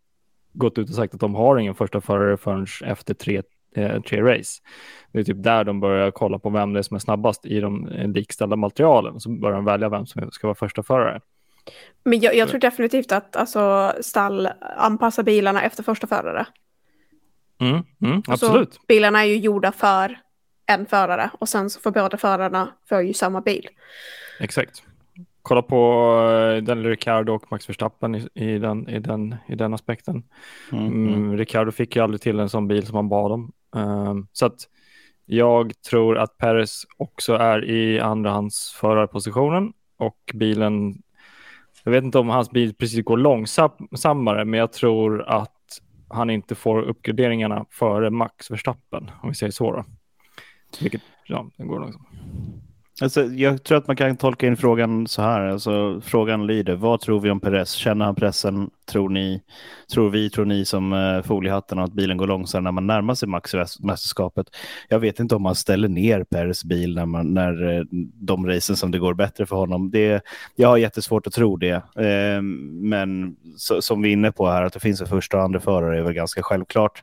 gått 0.52 0.78
ut 0.78 0.88
och 0.88 0.94
sagt 0.94 1.14
att 1.14 1.20
de 1.20 1.34
har 1.34 1.58
ingen 1.58 1.74
första 1.74 2.00
förare 2.00 2.36
förrän 2.36 2.66
efter 2.84 3.14
tre, 3.14 3.42
eh, 3.76 4.02
tre 4.02 4.22
race. 4.22 4.62
Det 5.12 5.18
är 5.18 5.24
typ 5.24 5.42
där 5.42 5.64
de 5.64 5.80
börjar 5.80 6.10
kolla 6.10 6.38
på 6.38 6.50
vem 6.50 6.72
det 6.72 6.80
är 6.80 6.82
som 6.82 6.94
är 6.94 6.98
snabbast 6.98 7.46
i 7.46 7.60
de 7.60 7.88
likställda 8.14 8.56
materialen. 8.56 9.20
Så 9.20 9.30
börjar 9.30 9.56
de 9.56 9.64
välja 9.64 9.88
vem 9.88 10.06
som 10.06 10.30
ska 10.30 10.46
vara 10.46 10.54
första 10.54 10.82
förare. 10.82 11.20
Men 12.04 12.20
jag, 12.20 12.34
jag 12.34 12.48
tror 12.48 12.60
definitivt 12.60 13.12
att 13.12 13.36
alltså, 13.36 13.92
stall 14.00 14.48
anpassar 14.76 15.22
bilarna 15.22 15.62
efter 15.62 15.82
första 15.82 16.06
förare. 16.06 16.46
Mm, 17.60 17.82
mm, 18.02 18.22
alltså, 18.28 18.46
absolut. 18.46 18.80
bilarna 18.88 19.20
är 19.20 19.24
ju 19.24 19.36
gjorda 19.36 19.72
för 19.72 20.18
en 20.66 20.86
förare 20.86 21.30
och 21.38 21.48
sen 21.48 21.70
så 21.70 21.80
får 21.80 21.90
båda 21.90 22.16
förarna 22.16 22.68
får 22.88 23.02
ju 23.02 23.14
samma 23.14 23.40
bil. 23.40 23.68
Exakt 24.40 24.82
kolla 25.48 25.62
på 25.62 26.12
eh, 26.30 26.62
Daniel 26.62 26.86
Ricciardo 26.86 27.34
och 27.34 27.52
Max 27.52 27.68
Verstappen 27.68 28.14
i, 28.14 28.28
i, 28.34 28.58
den, 28.58 28.88
i, 28.88 28.98
den, 28.98 29.36
i 29.48 29.54
den 29.54 29.74
aspekten. 29.74 30.22
Mm, 30.72 30.86
mm. 30.86 31.14
mm 31.14 31.36
Ricciardo 31.36 31.72
fick 31.72 31.96
ju 31.96 32.02
aldrig 32.02 32.20
till 32.20 32.40
en 32.40 32.48
sån 32.48 32.68
bil 32.68 32.86
som 32.86 32.96
han 32.96 33.08
bad 33.08 33.32
om. 33.32 33.52
Um, 33.72 34.26
så 34.32 34.46
att 34.46 34.68
jag 35.26 35.72
tror 35.90 36.18
att 36.18 36.38
Perez 36.38 36.84
också 36.96 37.34
är 37.34 37.64
i 37.64 38.00
andrahandsförarpositionen 38.00 39.72
och 39.98 40.32
bilen, 40.34 41.02
jag 41.84 41.92
vet 41.92 42.04
inte 42.04 42.18
om 42.18 42.28
hans 42.28 42.50
bil 42.50 42.74
precis 42.74 43.04
går 43.04 43.16
långsammare, 43.16 44.44
men 44.44 44.60
jag 44.60 44.72
tror 44.72 45.22
att 45.22 45.54
han 46.08 46.30
inte 46.30 46.54
får 46.54 46.82
uppgraderingarna 46.82 47.66
före 47.70 48.10
Max 48.10 48.50
Verstappen, 48.50 49.10
om 49.22 49.28
vi 49.28 49.34
säger 49.34 49.52
så. 49.52 49.72
Då. 49.72 49.84
Vilket, 50.80 51.02
ja, 51.26 51.50
den 51.56 51.66
går 51.66 51.80
långsamt. 51.80 52.08
Alltså, 53.00 53.24
jag 53.24 53.64
tror 53.64 53.78
att 53.78 53.86
man 53.86 53.96
kan 53.96 54.16
tolka 54.16 54.46
in 54.46 54.56
frågan 54.56 55.06
så 55.06 55.22
här. 55.22 55.40
Alltså, 55.40 56.00
frågan 56.00 56.46
lyder, 56.46 56.74
vad 56.74 57.00
tror 57.00 57.20
vi 57.20 57.30
om 57.30 57.40
Perez? 57.40 57.72
Känner 57.72 58.04
han 58.04 58.14
pressen? 58.14 58.70
Tror 58.90 59.08
ni? 59.08 59.42
Tror 59.92 60.10
vi? 60.10 60.30
Tror 60.30 60.44
ni 60.44 60.64
som 60.64 60.92
eh, 60.92 61.22
foliehattarna 61.22 61.84
att 61.84 61.92
bilen 61.92 62.16
går 62.16 62.26
långsammare 62.26 62.64
när 62.64 62.72
man 62.72 62.86
närmar 62.86 63.14
sig 63.14 63.28
maxmästerskapet? 63.28 64.46
Jag 64.88 64.98
vet 64.98 65.20
inte 65.20 65.34
om 65.34 65.42
man 65.42 65.54
ställer 65.54 65.88
ner 65.88 66.24
Perez 66.24 66.64
bil 66.64 66.94
när, 66.94 67.06
man, 67.06 67.34
när 67.34 67.76
eh, 67.76 67.82
de 68.14 68.46
racen 68.46 68.76
som 68.76 68.90
det 68.90 68.98
går 68.98 69.14
bättre 69.14 69.46
för 69.46 69.56
honom. 69.56 69.90
Det, 69.90 70.22
jag 70.56 70.68
har 70.68 70.76
jättesvårt 70.76 71.26
att 71.26 71.32
tro 71.32 71.56
det. 71.56 71.82
Eh, 71.96 72.42
men 72.82 73.36
så, 73.56 73.82
som 73.82 74.02
vi 74.02 74.08
är 74.08 74.12
inne 74.12 74.32
på 74.32 74.48
här, 74.48 74.62
att 74.62 74.72
det 74.72 74.80
finns 74.80 75.00
en 75.00 75.06
första 75.06 75.36
och 75.36 75.42
andra 75.42 75.60
förare 75.60 75.98
är 75.98 76.02
väl 76.02 76.12
ganska 76.12 76.42
självklart. 76.42 77.02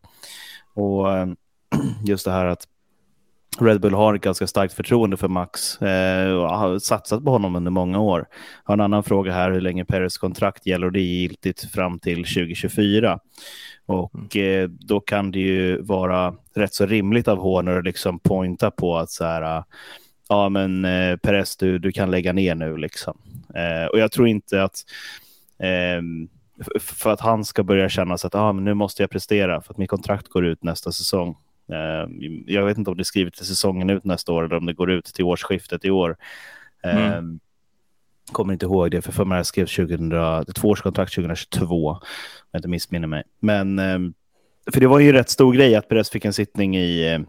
Och 0.73 1.17
ehm, 1.17 1.35
just 2.05 2.25
det 2.25 2.31
här 2.31 2.45
att 2.45 2.67
Red 3.59 3.81
Bull 3.81 3.93
har 3.93 4.13
ett 4.13 4.21
ganska 4.21 4.47
starkt 4.47 4.73
förtroende 4.73 5.17
för 5.17 5.27
Max 5.27 5.81
eh, 5.81 6.31
och 6.31 6.49
har 6.49 6.79
satsat 6.79 7.23
på 7.23 7.31
honom 7.31 7.55
under 7.55 7.71
många 7.71 7.99
år. 7.99 8.25
Jag 8.65 8.71
har 8.71 8.73
en 8.73 8.81
annan 8.81 9.03
fråga 9.03 9.33
här 9.33 9.51
hur 9.51 9.61
länge 9.61 9.85
Perez 9.85 10.17
kontrakt 10.17 10.65
gäller 10.65 10.85
och 10.85 10.91
det 10.91 10.99
är 10.99 11.21
giltigt 11.21 11.71
fram 11.71 11.99
till 11.99 12.17
2024. 12.17 13.19
Och 13.85 14.35
mm. 14.35 14.63
eh, 14.63 14.69
då 14.69 14.99
kan 14.99 15.31
det 15.31 15.39
ju 15.39 15.81
vara 15.81 16.35
rätt 16.55 16.73
så 16.73 16.85
rimligt 16.85 17.27
av 17.27 17.37
Horner 17.37 17.77
att 17.77 17.85
liksom 17.85 18.19
pointa 18.19 18.71
på 18.71 18.97
att 18.97 19.09
så 19.09 19.25
här, 19.25 19.63
ja 20.29 20.49
men 20.49 20.85
eh, 20.85 21.17
Perez 21.17 21.57
du, 21.57 21.79
du 21.79 21.91
kan 21.91 22.11
lägga 22.11 22.33
ner 22.33 22.55
nu 22.55 22.77
liksom. 22.77 23.17
Eh, 23.55 23.85
och 23.85 23.99
jag 23.99 24.11
tror 24.11 24.27
inte 24.27 24.63
att 24.63 24.75
ehm, 25.59 26.27
för 26.79 27.09
att 27.09 27.21
han 27.21 27.45
ska 27.45 27.63
börja 27.63 27.89
känna 27.89 28.17
sig 28.17 28.27
att 28.27 28.35
ah, 28.35 28.53
men 28.53 28.63
nu 28.63 28.73
måste 28.73 29.03
jag 29.03 29.09
prestera 29.09 29.61
för 29.61 29.73
att 29.73 29.77
mitt 29.77 29.89
kontrakt 29.89 30.27
går 30.27 30.45
ut 30.45 30.63
nästa 30.63 30.91
säsong. 30.91 31.35
Eh, 31.71 32.09
jag 32.45 32.65
vet 32.65 32.77
inte 32.77 32.91
om 32.91 32.97
det 32.97 33.01
är 33.01 33.03
skrivet 33.03 33.33
till 33.33 33.45
säsongen 33.45 33.89
ut 33.89 34.03
nästa 34.03 34.31
år 34.31 34.43
eller 34.43 34.57
om 34.57 34.65
det 34.65 34.73
går 34.73 34.91
ut 34.91 35.05
till 35.05 35.25
årsskiftet 35.25 35.85
i 35.85 35.89
år. 35.89 36.17
Mm. 36.83 37.13
Eh, 37.13 37.21
kommer 38.31 38.53
inte 38.53 38.65
ihåg 38.65 38.91
det, 38.91 39.01
för 39.01 39.11
för 39.11 39.25
mig 39.25 39.45
skrev 39.45 39.65
2000, 39.65 40.11
ett 40.11 40.55
tvåårskontrakt 40.55 41.15
2022, 41.15 41.89
om 41.89 41.99
jag 42.51 42.59
inte 42.59 42.67
missminner 42.67 43.07
mig. 43.07 43.23
Men 43.39 43.79
eh, 43.79 43.99
för 44.71 44.79
det 44.79 44.87
var 44.87 44.99
ju 44.99 45.09
en 45.09 45.13
rätt 45.13 45.29
stor 45.29 45.53
grej 45.53 45.75
att 45.75 45.87
Perez 45.87 46.09
fick 46.09 46.25
en 46.25 46.33
sittning 46.33 46.77
i, 46.77 47.25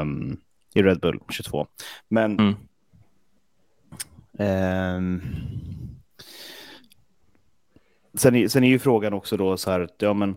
um, 0.00 0.36
i 0.74 0.82
Red 0.82 1.00
Bull 1.00 1.20
22. 1.28 1.66
Men 2.08 2.38
mm. 2.38 2.54
um, 4.96 5.22
sen, 8.14 8.34
är, 8.34 8.48
sen 8.48 8.64
är 8.64 8.68
ju 8.68 8.78
frågan 8.78 9.12
också 9.12 9.36
då 9.36 9.56
så 9.56 9.70
här, 9.70 9.88
ja 9.98 10.14
men 10.14 10.36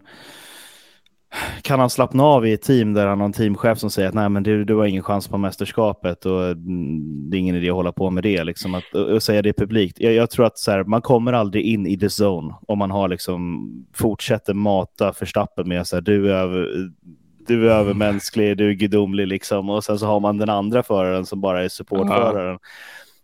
kan 1.62 1.80
han 1.80 1.90
slappna 1.90 2.24
av 2.24 2.48
i 2.48 2.54
ett 2.54 2.62
team 2.62 2.94
där 2.94 3.08
han 3.08 3.20
har 3.20 3.26
en 3.26 3.34
teamchef 3.34 3.80
som 3.80 3.90
säger 3.90 4.10
att 4.10 4.16
nej, 4.16 4.30
men 4.30 4.44
du, 4.44 4.66
du 4.66 4.76
har 4.76 4.86
ingen 4.86 5.04
chans 5.04 5.28
på 5.28 5.38
mästerskapet 5.38 6.26
och 6.26 6.46
mm, 6.46 7.30
det 7.30 7.38
är 7.38 7.40
ingen 7.40 7.56
idé 7.56 7.70
att 7.70 7.76
hålla 7.76 7.92
på 7.92 8.10
med 8.10 8.24
det, 8.24 8.44
liksom, 8.44 8.76
att, 8.76 8.94
och 8.94 9.24
säga 9.24 9.42
det 9.42 9.54
publikt. 9.54 10.00
Jag, 10.00 10.14
jag 10.14 10.30
tror 10.30 10.46
att 10.46 10.58
så 10.58 10.72
här, 10.72 10.84
man 10.84 11.02
kommer 11.02 11.34
aldrig 11.34 11.66
in 11.66 11.88
i 11.88 12.00
the 12.00 12.24
zone 12.24 12.56
om 12.68 12.78
man 12.78 12.92
har 12.92 13.08
liksom, 13.08 13.70
fortsätter 13.94 14.54
mata 14.54 15.14
förstappen 15.14 15.70
med 15.70 15.82
att 15.82 16.06
du 16.06 16.34
är 16.34 16.68
du 17.48 17.72
är 17.72 17.76
övermänsklig, 17.76 18.58
du 18.58 18.70
är 18.70 18.74
gudomlig 18.74 19.28
liksom. 19.28 19.70
Och 19.70 19.84
sen 19.84 20.00
så 20.00 20.06
har 20.06 20.20
man 20.20 20.38
den 20.38 20.50
andra 20.50 20.84
föraren 20.84 21.26
som 21.26 21.42
bara 21.42 21.64
är 21.64 21.70
supportföraren. 21.70 22.60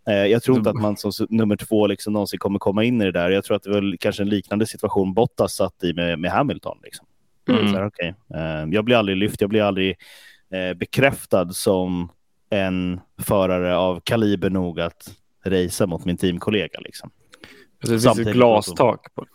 Eh, 0.07 0.13
jag 0.13 0.43
tror 0.43 0.57
inte 0.57 0.69
att 0.69 0.81
man 0.81 0.97
som 0.97 1.11
nummer 1.29 1.55
två 1.55 1.87
liksom 1.87 2.13
någonsin 2.13 2.39
kommer 2.39 2.59
komma 2.59 2.83
in 2.83 3.01
i 3.01 3.05
det 3.05 3.11
där. 3.11 3.29
Jag 3.29 3.43
tror 3.43 3.57
att 3.57 3.63
det 3.63 3.69
var 3.69 3.97
kanske 3.97 4.23
en 4.23 4.29
liknande 4.29 4.65
situation 4.65 5.13
Bottas 5.13 5.55
satt 5.55 5.83
i 5.83 5.93
med, 5.93 6.19
med 6.19 6.31
Hamilton. 6.31 6.77
Liksom. 6.83 7.05
Mm. 7.49 7.67
Så 7.67 7.77
här, 7.77 7.85
okay. 7.85 8.09
uh, 8.09 8.73
jag 8.73 8.85
blir 8.85 8.95
aldrig 8.95 9.17
lyft, 9.17 9.41
jag 9.41 9.49
blir 9.49 9.61
aldrig 9.61 9.97
uh, 10.55 10.77
bekräftad 10.77 11.49
som 11.49 12.09
en 12.49 12.99
förare 13.21 13.77
av 13.77 13.99
kaliber 14.03 14.49
nog 14.49 14.79
att 14.79 15.11
racea 15.45 15.87
mot 15.87 16.05
min 16.05 16.17
teamkollega. 16.17 16.79
Liksom. 16.79 17.11
Det 17.81 17.87
finns 17.87 18.19
ett 18.19 18.33
glastak. 18.33 19.15
På. 19.15 19.25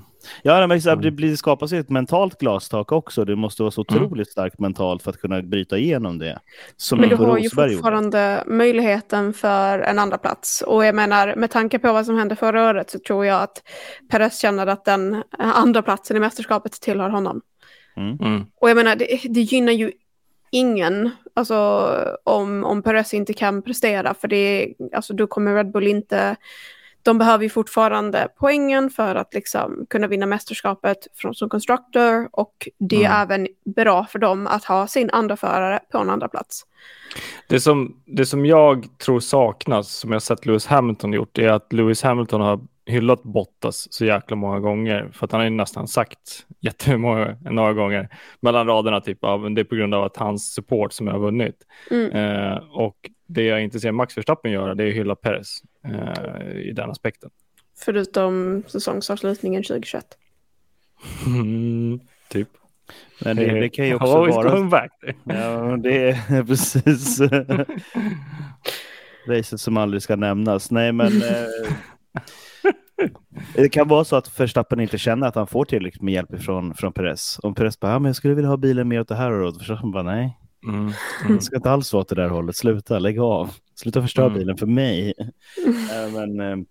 Ja, 0.42 0.66
men 0.66 0.78
mm. 0.78 1.00
det 1.00 1.10
blir, 1.10 1.36
skapas 1.36 1.72
ett 1.72 1.90
mentalt 1.90 2.38
glastak 2.40 2.92
också. 2.92 3.24
Det 3.24 3.36
måste 3.36 3.62
vara 3.62 3.70
så 3.70 3.84
mm. 3.88 4.02
otroligt 4.02 4.26
mm. 4.26 4.32
starkt 4.32 4.58
mentalt 4.58 5.02
för 5.02 5.10
att 5.10 5.20
kunna 5.20 5.42
bryta 5.42 5.78
igenom 5.78 6.18
det. 6.18 6.38
men 6.96 7.08
du 7.08 7.16
har 7.16 7.38
ju 7.38 7.50
fortfarande 7.50 8.38
gjorde. 8.38 8.56
möjligheten 8.56 9.32
för 9.32 9.78
en 9.78 9.98
andra 9.98 10.18
plats. 10.18 10.62
Och 10.66 10.84
jag 10.84 10.94
menar, 10.94 11.34
med 11.36 11.50
tanke 11.50 11.78
på 11.78 11.92
vad 11.92 12.06
som 12.06 12.16
hände 12.16 12.36
förra 12.36 12.70
året 12.70 12.90
så 12.90 12.98
tror 12.98 13.26
jag 13.26 13.42
att 13.42 13.62
Perez 14.10 14.38
känner 14.38 14.66
att 14.66 14.84
den 14.84 15.22
andra 15.38 15.82
platsen 15.82 16.16
i 16.16 16.20
mästerskapet 16.20 16.72
tillhör 16.72 17.10
honom. 17.10 17.40
Mm. 17.98 18.18
mm. 18.20 18.46
Och 18.60 18.70
jag 18.70 18.76
menar, 18.76 18.96
det, 18.96 19.20
det 19.28 19.40
gynnar 19.40 19.72
ju 19.72 19.92
ingen 20.50 21.10
alltså, 21.34 21.90
om, 22.24 22.64
om 22.64 22.82
Perez 22.82 23.14
inte 23.14 23.32
kan 23.32 23.62
prestera. 23.62 24.14
För 24.14 24.28
det, 24.28 24.74
alltså, 24.92 25.14
då 25.14 25.26
kommer 25.26 25.54
Red 25.54 25.70
Bull 25.70 25.86
inte... 25.86 26.36
De 27.08 27.18
behöver 27.18 27.44
ju 27.44 27.50
fortfarande 27.50 28.28
poängen 28.38 28.90
för 28.90 29.14
att 29.14 29.34
liksom, 29.34 29.86
kunna 29.90 30.06
vinna 30.06 30.26
mästerskapet 30.26 30.98
från, 31.14 31.34
som 31.34 31.48
constructor. 31.48 32.28
Och 32.32 32.68
det 32.78 33.04
är 33.04 33.10
mm. 33.10 33.22
även 33.22 33.48
bra 33.64 34.06
för 34.06 34.18
dem 34.18 34.46
att 34.46 34.64
ha 34.64 34.86
sin 34.86 35.10
andra 35.10 35.36
förare 35.36 35.80
på 35.92 35.98
en 35.98 36.10
andra 36.10 36.28
plats. 36.28 36.66
Det 37.48 37.60
som, 37.60 37.96
det 38.06 38.26
som 38.26 38.46
jag 38.46 38.86
tror 38.98 39.20
saknas, 39.20 39.92
som 39.92 40.12
jag 40.12 40.22
sett 40.22 40.46
Lewis 40.46 40.66
Hamilton 40.66 41.12
gjort, 41.12 41.38
är 41.38 41.48
att 41.48 41.72
Lewis 41.72 42.02
Hamilton 42.02 42.40
har 42.40 42.60
hyllat 42.86 43.22
Bottas 43.22 43.92
så 43.92 44.04
jäkla 44.04 44.36
många 44.36 44.60
gånger 44.60 45.10
för 45.12 45.24
att 45.24 45.32
han 45.32 45.40
har 45.40 45.44
ju 45.44 45.50
nästan 45.50 45.88
sagt 45.88 46.46
jättemånga, 46.60 47.36
några 47.40 47.72
gånger 47.72 48.08
mellan 48.40 48.66
raderna 48.66 49.00
typ 49.00 49.24
av 49.24 49.54
det 49.54 49.60
är 49.60 49.64
på 49.64 49.74
grund 49.74 49.94
av 49.94 50.04
att 50.04 50.16
hans 50.16 50.54
support 50.54 50.92
som 50.92 51.06
jag 51.06 51.14
har 51.14 51.20
vunnit. 51.20 51.56
Mm. 51.90 52.10
Eh, 52.12 52.58
och 52.70 53.10
det 53.26 53.42
jag 53.42 53.62
inte 53.62 53.80
ser 53.80 53.92
Max 53.92 54.16
Verstappen 54.16 54.52
göra 54.52 54.74
det 54.74 54.84
är 54.84 54.88
att 54.88 54.94
hylla 54.94 55.14
Perez 55.14 55.62
i 56.54 56.72
den 56.72 56.90
aspekten. 56.90 57.30
Förutom 57.78 58.62
säsongsavslutningen 58.66 59.62
2021. 59.62 60.06
Mm, 61.26 62.00
typ. 62.28 62.48
Men 63.20 63.36
det, 63.36 63.60
det, 63.60 63.68
kan 63.68 63.86
ju 63.86 63.94
också 64.00 64.06
vara... 64.06 64.62
Back. 64.62 64.90
Ja, 65.24 65.76
det 65.76 66.10
är 66.10 66.44
precis 66.46 67.20
racet 69.28 69.60
som 69.60 69.76
aldrig 69.76 70.02
ska 70.02 70.16
nämnas. 70.16 70.70
Nej, 70.70 70.92
men 70.92 71.22
eh, 71.22 71.72
det 73.54 73.68
kan 73.68 73.88
vara 73.88 74.04
så 74.04 74.16
att 74.16 74.40
Verstappen 74.40 74.80
inte 74.80 74.98
känner 74.98 75.26
att 75.26 75.34
han 75.34 75.46
får 75.46 75.64
tillräckligt 75.64 76.02
med 76.02 76.14
hjälp 76.14 76.42
från, 76.42 76.74
från 76.74 76.92
Perez. 76.92 77.40
Om 77.42 77.54
Perez 77.54 77.80
bara, 77.80 77.92
ja, 77.92 77.98
men 77.98 78.08
jag 78.08 78.16
skulle 78.16 78.34
vilja 78.34 78.48
ha 78.50 78.56
bilen 78.56 78.88
mer 78.88 79.00
åt 79.00 79.08
det 79.08 79.14
här 79.14 79.32
och 79.32 79.60
Verstappen 79.60 79.90
bara, 79.90 80.02
nej. 80.02 80.38
Mm. 80.64 80.92
Mm. 81.24 81.36
Det 81.36 81.42
ska 81.42 81.56
inte 81.56 81.70
alls 81.70 81.92
vara 81.92 82.00
åt 82.00 82.08
det 82.08 82.14
där 82.14 82.28
hållet. 82.28 82.56
Sluta, 82.56 82.98
lägg 82.98 83.18
av. 83.18 83.50
Sluta 83.80 84.02
förstöra 84.02 84.26
mm. 84.26 84.38
bilen 84.38 84.56
för 84.56 84.66
mig. 84.66 85.14
äh, 85.66 86.12
men, 86.12 86.40
äh, 86.40 86.66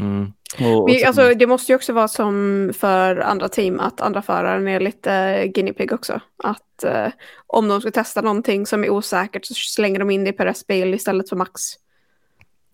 Mm. 0.00 0.32
Och, 0.60 0.82
och 0.82 0.90
sen- 0.90 1.06
alltså, 1.06 1.34
det 1.34 1.46
måste 1.46 1.72
ju 1.72 1.76
också 1.76 1.92
vara 1.92 2.08
som 2.08 2.70
för 2.76 3.16
andra 3.16 3.48
team 3.48 3.80
att 3.80 4.00
andra 4.00 4.22
föraren 4.22 4.68
är 4.68 4.80
lite 4.80 5.42
guinea 5.54 5.74
pig 5.74 5.92
också. 5.92 6.20
Att 6.36 6.84
eh, 6.84 7.08
om 7.46 7.68
de 7.68 7.80
ska 7.80 7.90
testa 7.90 8.20
någonting 8.20 8.66
som 8.66 8.84
är 8.84 8.90
osäkert 8.90 9.46
så 9.46 9.54
slänger 9.54 9.98
de 9.98 10.10
in 10.10 10.24
det 10.24 10.30
i 10.30 10.32
Peres 10.32 10.66
bil 10.66 10.94
istället 10.94 11.28
för 11.28 11.36
Max. 11.36 11.60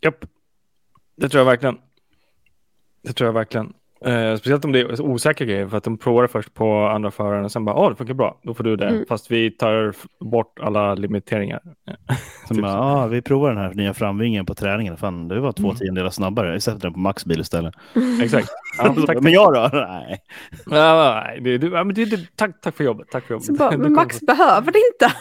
Japp. 0.00 0.24
Det 1.16 1.28
tror 1.28 1.38
jag 1.40 1.46
verkligen. 1.46 1.78
Det 3.02 3.12
tror 3.12 3.28
jag 3.28 3.32
verkligen. 3.32 3.72
Eh, 4.06 4.36
speciellt 4.36 4.64
om 4.64 4.72
det 4.72 4.80
är 4.80 5.00
osäkra 5.00 5.46
grejer 5.46 5.68
för 5.68 5.76
att 5.76 5.84
de 5.84 5.98
provar 5.98 6.26
först 6.26 6.54
på 6.54 6.86
andra 6.86 7.10
föraren 7.10 7.44
och 7.44 7.52
sen 7.52 7.64
bara, 7.64 7.76
åh 7.76 7.90
det 7.90 7.96
funkar 7.96 8.14
bra, 8.14 8.38
då 8.42 8.54
får 8.54 8.64
du 8.64 8.76
det. 8.76 8.88
Mm. 8.88 9.04
Fast 9.08 9.30
vi 9.30 9.50
tar 9.50 9.94
bort 10.24 10.58
alla 10.62 10.94
limiteringar. 10.94 11.60
Som 12.46 12.56
Typ 12.56 12.64
så. 12.66 12.70
ah, 12.70 13.06
vi 13.06 13.22
provar 13.22 13.48
den 13.48 13.58
här 13.58 13.74
nya 13.74 13.94
framvingen 13.94 14.46
på 14.46 14.54
träningen. 14.54 14.96
Fan, 14.96 15.28
det 15.28 15.40
var 15.40 15.52
två 15.52 15.64
Mm. 15.64 15.76
tiondelar 15.76 16.10
snabbare. 16.10 16.52
Vi 16.52 16.60
sätter 16.60 16.80
den 16.80 16.92
på 16.92 16.98
maxbil 16.98 17.40
istället. 17.40 17.74
Exakt. 18.22 18.48
Ja, 18.78 18.94
tack, 19.06 19.20
men 19.20 19.32
jag 19.32 19.54
då? 19.54 19.70
Nej. 19.78 20.18
Ja, 20.70 21.22
nej, 21.26 21.40
det, 21.40 21.58
det, 21.58 21.66
ja, 21.66 21.84
men 21.84 21.94
det, 21.94 22.04
det, 22.04 22.36
tack, 22.36 22.60
tack 22.60 22.76
för 22.76 22.84
jobbet. 22.84 23.06
Tack 23.10 23.24
för 23.24 23.34
jobbet. 23.34 23.58
Bara, 23.58 23.76
men 23.76 23.92
Max 23.92 24.20
behöver 24.20 24.72
det 24.72 24.78
inte. 24.92 25.16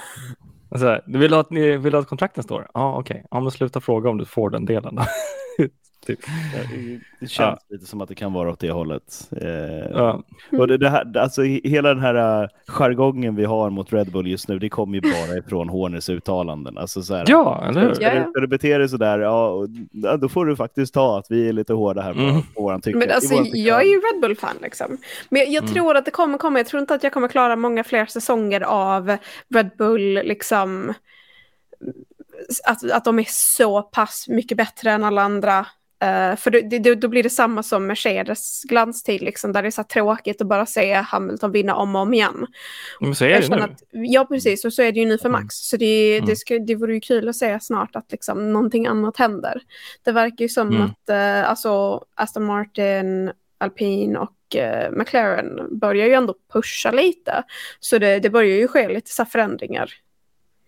Alltså, 0.72 1.00
du 1.06 1.20
vill 1.20 1.34
ha 1.34 1.40
att, 1.40 1.50
ni 1.52 1.78
vill 1.78 1.94
ha 1.94 2.02
att 2.02 2.08
kontrakten 2.08 2.44
står? 2.44 2.68
Ja, 2.74 2.96
okej. 3.00 3.26
Ja, 3.32 3.40
men 3.40 3.52
sluta 3.52 3.82
fråga 3.82 4.10
om 4.10 4.18
du 4.18 4.26
får 4.26 4.50
den 4.50 4.66
delen. 4.66 5.00
Typ. 6.06 6.20
Det 7.20 7.28
känns 7.28 7.60
lite 7.70 7.86
som 7.86 8.02
att 8.02 8.10
det 8.10 8.16
kan 8.16 8.34
vara 8.34 8.50
åt 8.52 8.60
det 8.60 8.72
hållet. 8.72 9.30
Eh, 9.42 9.48
Ja. 9.92 10.24
och 10.52 10.68
det, 10.68 10.78
det 10.78 10.90
här, 10.90 11.18
alltså, 11.18 11.42
he- 11.42 11.68
hela 11.68 11.90
den 11.94 12.00
här 12.04 12.42
uh, 12.44 12.50
jargongen 12.68 13.36
vi 13.36 13.46
har 13.46 13.70
mot 13.70 13.94
Red 13.94 14.12
Bull 14.12 14.28
just 14.28 14.48
nu, 14.48 14.60
det 14.60 14.70
kommer 14.70 14.96
ju 14.96 15.02
bara 15.02 15.38
ifrån 15.38 15.70
Horners 15.70 16.10
uttalanden. 16.10 16.78
Alltså, 16.78 17.02
så 17.04 17.16
här, 17.16 17.26
ja, 17.28 17.66
eller 17.70 17.82
hur? 17.82 17.94
Ska, 17.94 18.04
Ja, 18.04 18.14
ja. 18.14 18.30
ska 18.32 18.40
du 18.42 18.48
bete 18.48 18.78
dig 18.78 18.90
sådär, 18.90 19.20
ja, 19.20 19.48
och, 19.50 19.68
ja, 19.92 20.18
då 20.18 20.30
får 20.30 20.46
du 20.46 20.56
faktiskt 20.56 20.94
ta 20.94 21.18
att 21.20 21.26
vi 21.30 21.50
är 21.50 21.54
lite 21.54 21.74
hårda 21.74 22.02
här 22.02 22.14
på, 22.14 22.20
Mm. 22.20 22.42
på 22.56 22.62
våran 22.62 22.82
tycke. 22.82 22.98
Men 22.98 23.12
alltså, 23.12 23.34
jag 23.54 23.82
är 23.82 23.86
ju 23.88 24.02
Red 24.02 24.22
Bull-fan 24.22 24.56
liksom. 24.62 24.98
Men 25.30 25.40
jag, 25.42 25.50
jag 25.50 25.64
Mm. 25.64 25.74
tror 25.74 25.98
att 25.98 26.06
det 26.06 26.12
kommer 26.12 26.38
komma. 26.38 26.60
Jag 26.60 26.68
tror 26.68 26.82
inte 26.82 26.94
att 26.96 27.04
jag 27.04 27.14
kommer 27.14 27.28
klara 27.28 27.56
många 27.56 27.84
fler 27.84 28.06
säsonger 28.06 28.62
av 28.62 29.18
Red 29.56 29.70
Bull 29.78 30.14
liksom. 30.14 30.94
Att, 32.66 32.92
att 32.92 33.06
de 33.06 33.20
är 33.20 33.26
så 33.30 33.82
pass 33.82 34.26
mycket 34.30 34.58
bättre 34.58 34.92
än 34.92 35.04
alla 35.04 35.22
andra. 35.22 35.66
Eh, 36.04 36.36
för 36.36 36.52
det, 36.52 36.62
det, 36.62 36.96
då 36.96 37.08
blir 37.08 37.24
det 37.24 37.30
samma 37.30 37.64
som 37.64 37.88
Mercedes 37.88 38.64
glanstid, 38.64 39.22
liksom, 39.22 39.52
där 39.52 39.62
det 39.62 39.70
är 39.70 39.72
så 39.72 39.84
tråkigt 39.84 40.42
att 40.42 40.48
bara 40.48 40.66
se 40.66 40.94
Hamilton 40.94 41.52
vinna 41.52 41.76
om 41.76 41.96
och 41.96 42.02
om 42.02 42.14
igen. 42.14 42.48
Men 43.00 43.16
så 43.16 43.26
är 43.26 43.42
det 43.42 43.50
nu. 43.50 43.56
att, 43.62 43.84
ja, 43.92 44.26
precis. 44.26 44.66
Och 44.66 44.74
så 44.74 44.82
är 44.82 44.92
det 44.92 45.00
ju 45.00 45.06
nu 45.06 45.18
för 45.18 45.30
Mm. 45.30 45.42
Max. 45.42 45.56
Så 45.56 45.78
det, 45.78 46.18
Mm. 46.18 46.30
det, 46.30 46.36
ska, 46.36 46.60
det 46.60 46.76
vore 46.76 46.94
ju 46.94 47.00
kul 47.00 47.30
att 47.30 47.36
se 47.36 47.60
snart 47.60 47.96
att 47.96 48.12
liksom, 48.12 48.54
någonting 48.54 48.88
annat 48.88 49.18
händer. 49.18 49.62
Det 50.04 50.12
verkar 50.12 50.46
ju 50.46 50.50
som 50.50 50.68
Mm. 50.68 50.82
att 50.82 51.10
eh, 51.10 51.50
alltså, 51.50 52.04
Aston 52.16 52.46
Martin, 52.46 53.32
Alpine 53.58 54.18
och 54.20 54.56
eh, 54.56 54.92
McLaren 54.92 55.80
börjar 55.80 56.08
ju 56.08 56.14
ändå 56.14 56.36
pusha 56.54 56.92
lite. 56.92 57.44
Så 57.80 57.98
det, 57.98 58.20
det 58.20 58.30
börjar 58.30 58.58
ju 58.58 58.68
ske 58.68 58.90
lite 58.90 59.12
så 59.12 59.26
förändringar. 59.26 59.92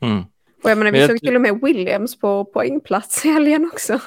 Mm. 0.02 0.24
Och 0.64 0.70
jag 0.72 0.78
menar, 0.78 0.92
vi 0.92 1.00
Men 1.00 1.02
jag 1.02 1.10
såg 1.10 1.20
till 1.20 1.36
och 1.36 1.42
med 1.42 1.60
Williams 1.62 2.20
på 2.20 2.46
poängplats 2.46 3.26
i 3.26 3.30
helgen 3.30 3.70
också. 3.74 4.00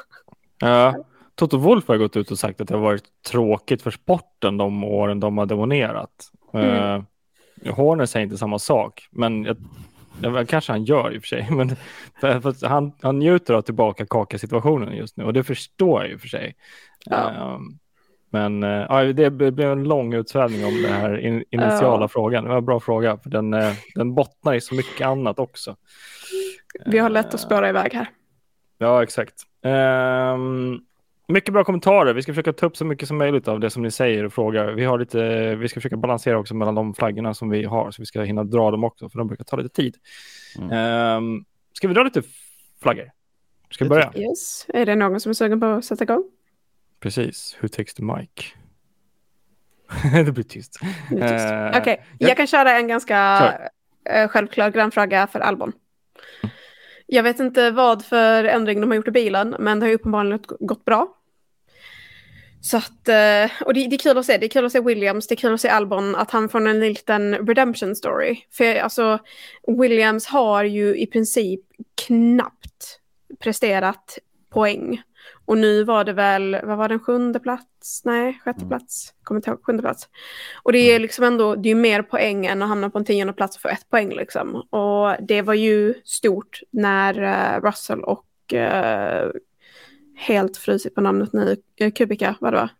Ja. 0.61 1.05
Toto 1.39 1.57
Wolff 1.57 1.89
har 1.89 1.97
gått 1.97 2.17
ut 2.17 2.31
och 2.31 2.39
sagt 2.39 2.61
att 2.61 2.69
det 2.69 2.75
har 2.75 2.83
varit 2.83 3.05
tråkigt 3.27 3.83
för 3.83 3.91
sporten 3.91 4.57
de 4.57 4.85
åren 4.85 5.21
de 5.21 5.39
har 5.39 5.47
dominerat. 5.47 6.11
Mm. 6.53 7.05
Uh, 7.65 7.75
Horner 7.75 8.07
säger 8.07 8.25
inte 8.25 8.39
samma 8.39 8.59
sak, 8.59 9.09
men 9.11 9.45
jag, 9.45 9.57
jag, 10.21 10.49
kanske 10.49 10.73
han 10.73 10.85
gör 10.85 11.15
i 11.15 11.19
och 11.19 11.23
för 11.23 11.29
sig. 11.29 11.49
Men 11.51 11.77
för, 12.21 12.67
han, 12.67 12.93
han 13.01 13.19
njuter 13.19 13.55
av 13.55 13.63
tillbaka 13.63 14.07
kaka 14.07 14.39
situationen 14.39 14.97
just 14.97 15.17
nu 15.17 15.25
och 15.25 15.33
det 15.33 15.45
förstår 15.45 16.03
jag 16.03 16.13
i 16.13 16.17
och 16.17 16.21
för 16.21 16.29
sig. 16.29 16.55
Ja. 17.05 17.31
Eh, 17.31 17.59
men 18.31 18.65
uh, 18.65 19.09
det 19.09 19.31
blev 19.31 19.61
en 19.61 19.85
lång 19.85 20.15
utsvävning 20.15 20.65
om 20.65 20.83
den 20.83 20.93
här 20.93 21.19
in, 21.19 21.45
initiala 21.51 22.05
Ja. 22.05 22.09
frågan. 22.09 22.45
Det 22.45 22.51
var 22.51 22.59
en 22.59 22.65
bra 22.65 22.81
fråga, 22.81 23.17
för 23.17 23.31
den, 23.31 23.55
eh, 23.55 23.73
den 23.95 24.15
bottnar 24.15 24.55
i 24.55 24.61
så 24.61 24.75
mycket 24.75 25.07
annat 25.07 25.39
också. 25.39 25.77
Vi 26.87 26.99
har 26.99 27.11
lätt 27.11 27.35
att 27.35 27.41
spåra 27.41 27.69
iväg 27.69 27.93
här. 27.95 28.11
Ja, 28.79 29.03
exakt. 29.03 29.35
Ehm, 29.63 30.81
mycket 31.29 31.53
bra 31.53 31.65
kommentarer. 31.65 32.15
Vi 32.15 32.23
ska 32.23 32.33
försöka 32.33 32.53
ta 32.53 32.67
upp 32.67 32.77
så 32.77 32.85
mycket 32.85 33.09
som 33.09 33.19
möjligt 33.19 33.49
av 33.49 33.61
det 33.61 33.71
som 33.71 33.83
ni 33.83 33.91
säger 33.91 34.25
och 34.25 34.33
frågar. 34.33 34.73
Vi, 34.73 34.85
har 34.85 34.99
lite, 34.99 35.55
vi 35.55 35.69
ska 35.69 35.81
försöka 35.81 35.97
balansera 35.97 36.39
också 36.39 36.55
mellan 36.55 36.75
de 36.75 36.95
flaggorna 36.95 37.35
som 37.35 37.51
vi 37.51 37.65
har, 37.65 37.91
så 37.91 38.03
vi 38.03 38.07
ska 38.07 38.23
hinna 38.23 38.45
dra 38.45 38.71
dem 38.71 38.85
också, 38.85 39.09
för 39.09 39.19
de 39.19 39.27
brukar 39.27 39.45
ta 39.45 39.57
lite 39.57 39.75
tid. 39.75 39.97
Mm. 40.59 40.71
Ehm, 40.71 41.45
ska 41.73 41.89
vi 41.89 41.95
dra 41.95 42.03
lite 42.03 42.23
flaggor? 42.83 43.11
Ska 43.71 43.85
vi 43.85 43.89
börja? 43.89 44.13
Yes. 44.15 44.67
Är 44.69 44.87
det 44.87 44.95
någon 44.95 45.21
som 45.21 45.31
är 45.31 45.35
sugen 45.35 45.61
på 45.61 45.67
att 45.67 45.85
sätta 45.85 46.05
igång? 46.05 46.25
Precis. 47.01 47.57
Who 47.61 47.69
takes 47.69 47.95
the 47.95 48.03
mic? 48.03 48.29
det 50.25 50.33
blir 50.33 50.45
tyst. 50.45 50.73
Tyst. 51.11 51.23
Eh, 51.23 51.79
Okej, 51.79 52.07
ja. 52.19 52.29
jag 52.29 52.37
kan 52.37 52.47
köra 52.47 52.79
en 52.79 52.89
ganska 52.89 53.39
Kör. 53.39 53.69
eh, 54.15 54.29
självklar 54.29 54.71
grannfråga 54.71 55.27
för 55.27 55.41
Albon. 55.41 55.73
Jag 57.07 57.23
vet 57.23 57.41
inte 57.41 57.71
vad 57.71 58.05
för 58.05 58.45
ändring 58.45 58.81
de 58.81 58.91
har 58.91 58.97
gjort 58.97 59.09
i 59.09 59.11
bilen, 59.11 59.57
men 59.59 59.81
det 59.81 59.87
har 59.87 59.93
uppenbarligen 59.93 60.41
gått 60.61 60.85
bra. 60.85 61.18
Så 62.61 62.77
att, 62.77 63.09
eh, 63.09 63.51
och 63.67 63.75
det, 63.75 63.87
det 63.87 63.97
är 63.97 63.99
kul 63.99 64.19
att 64.19 64.27
se, 64.27 64.39
det 64.39 64.47
är 64.47 64.51
kul 64.51 64.67
att 64.67 64.73
se 64.73 64.81
Williams, 64.81 65.27
det 65.27 65.35
är 65.35 65.37
kul 65.37 65.55
att 65.55 65.61
se 65.61 65.69
Albon, 65.69 66.15
att 66.15 66.31
han 66.31 66.49
får 66.49 66.69
en 66.69 66.81
liten 66.81 67.47
redemption 67.47 67.97
story. 67.97 68.37
För 68.51 68.77
alltså, 68.77 69.19
Williams 69.67 70.27
har 70.27 70.65
ju 70.65 70.97
i 70.97 71.07
princip 71.07 71.61
knappt 72.07 73.01
presterat 73.39 74.19
poäng. 74.51 75.03
Och 75.45 75.59
nu 75.59 75.85
var 75.85 76.05
det 76.05 76.13
väl, 76.13 76.57
vad 76.65 76.79
var 76.79 76.89
den, 76.89 77.01
sjunde 77.01 77.41
plats? 77.41 78.05
Nej, 78.05 78.41
sjätte 78.45 78.59
Mm. 78.59 78.69
plats. 78.69 79.15
Kommer 79.23 79.39
inte 79.39 79.51
ihåg, 79.51 79.65
sjunde 79.65 79.83
plats. 79.83 80.09
Och 80.63 80.73
det 80.73 80.79
är 80.79 80.99
liksom 80.99 81.25
ändå, 81.25 81.55
det 81.55 81.71
är 81.71 81.75
mer 81.75 82.03
poäng 82.03 82.47
än 82.47 82.63
att 82.63 82.69
hamna 82.69 82.91
på 82.91 82.99
en 82.99 83.05
tionde 83.05 83.33
plats 83.33 83.57
och 83.57 83.63
få 83.63 83.69
ett 83.69 83.91
poäng 83.91 84.11
liksom. 84.15 84.55
Och 84.55 85.27
det 85.29 85.43
var 85.43 85.55
ju 85.55 85.95
stort 86.05 86.61
när 86.71 87.23
eh, 87.23 87.61
Russell 87.61 88.01
och 88.01 88.55
eh, 88.55 89.31
helt 90.19 90.57
frusit 90.57 90.95
på 90.95 91.01
namnet 91.01 91.33
nu, 91.33 91.57
Kubica, 91.97 92.35
vad 92.41 92.53
det 92.53 92.57
var, 92.57 92.71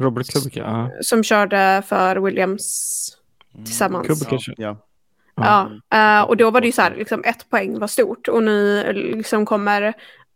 Robert 0.00 0.32
Kubica. 0.32 0.60
Ja. 0.60 0.90
som 1.00 1.22
körde 1.22 1.82
för 1.86 2.16
Williams 2.16 3.16
tillsammans. 3.64 4.06
Kubica 4.06 4.38
Ja, 4.56 4.76
ja. 5.34 5.80
Ja, 5.90 6.20
eh, 6.20 6.28
och 6.28 6.36
då 6.36 6.50
var 6.50 6.60
det 6.60 6.66
ju 6.66 6.72
så 6.72 6.82
här, 6.82 6.96
liksom 6.96 7.24
ett 7.24 7.50
poäng 7.50 7.78
var 7.78 7.86
stort 7.86 8.28
och 8.28 8.42
nu 8.42 8.92
liksom 8.92 9.46
kommer 9.46 9.94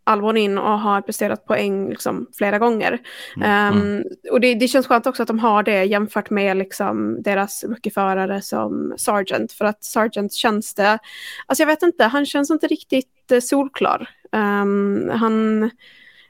Albon 0.09 0.37
in 0.37 0.57
och 0.57 0.79
har 0.79 1.01
presterat 1.01 1.45
poäng 1.45 1.89
liksom 1.89 2.27
flera 2.37 2.59
gånger. 2.59 2.99
Mm. 3.35 3.49
Ehm, 3.49 4.03
och 4.31 4.41
det, 4.41 4.55
det 4.55 4.67
känns 4.67 4.87
skönt 4.87 5.07
också 5.07 5.23
att 5.23 5.27
de 5.27 5.39
har 5.39 5.63
det 5.63 5.83
jämfört 5.83 6.29
med 6.29 6.57
liksom 6.57 7.21
deras 7.21 7.63
rookieförare 7.63 8.41
som 8.41 8.93
Sargent. 8.97 9.51
För 9.51 9.65
att 9.65 9.83
Sargent 9.83 10.33
känns 10.33 10.73
det, 10.73 10.99
alltså 11.45 11.61
jag 11.61 11.67
vet 11.67 11.81
inte, 11.81 12.03
han 12.03 12.25
känns 12.25 12.51
inte 12.51 12.67
riktigt 12.67 13.31
eh, 13.31 13.39
solklar. 13.39 14.09
Ehm, 14.31 15.09
han, 15.13 15.69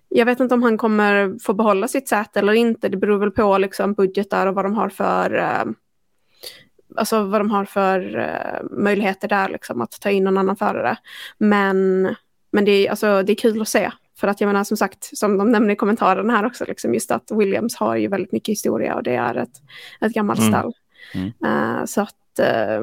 jag 0.09 0.25
vet 0.25 0.39
inte 0.39 0.55
om 0.55 0.63
han 0.63 0.77
kommer 0.77 1.39
få 1.43 1.53
behålla 1.53 1.87
sitt 1.87 2.07
säte 2.07 2.39
eller 2.39 2.53
inte. 2.53 2.89
Det 2.89 2.97
beror 2.97 3.19
väl 3.19 3.31
på 3.31 3.57
liksom 3.57 3.93
budgetar 3.93 4.47
och 4.47 4.55
vad 4.55 4.65
de 4.65 4.73
har 4.75 4.89
för 4.89 5.35
eh, 5.37 5.63
alltså 6.97 7.23
vad 7.23 7.41
de 7.41 7.51
har 7.51 7.65
för 7.65 8.17
eh, 8.17 8.67
möjligheter 8.77 9.27
där 9.27 9.49
liksom 9.49 9.81
att 9.81 9.91
ta 10.01 10.09
in 10.09 10.23
någon 10.23 10.37
annan 10.37 10.55
förare. 10.55 10.97
Men, 11.37 12.01
men 12.51 12.65
det, 12.65 12.71
är, 12.71 12.89
alltså, 12.89 13.23
det 13.23 13.33
är 13.33 13.35
kul 13.35 13.61
att 13.61 13.67
se. 13.67 13.91
För 14.19 14.27
att 14.27 14.41
jag 14.41 14.47
menar 14.47 14.63
som 14.63 14.77
sagt, 14.77 15.17
som 15.17 15.37
de 15.37 15.51
nämner 15.51 15.73
i 15.73 15.75
kommentarerna 15.75 16.37
här 16.37 16.45
också, 16.45 16.65
liksom, 16.67 16.93
just 16.93 17.11
att 17.11 17.31
Williams 17.31 17.75
har 17.75 17.95
ju 17.95 18.07
väldigt 18.07 18.31
mycket 18.31 18.51
historia 18.51 18.95
och 18.95 19.03
det 19.03 19.15
är 19.15 19.35
ett, 19.35 19.53
ett 20.01 20.13
gammalt 20.13 20.39
Mm. 20.39 20.51
stall. 20.51 20.73
Mm. 21.13 21.31
Eh, 21.45 21.85
så 21.85 22.01
att 22.01 22.39
eh, 22.39 22.81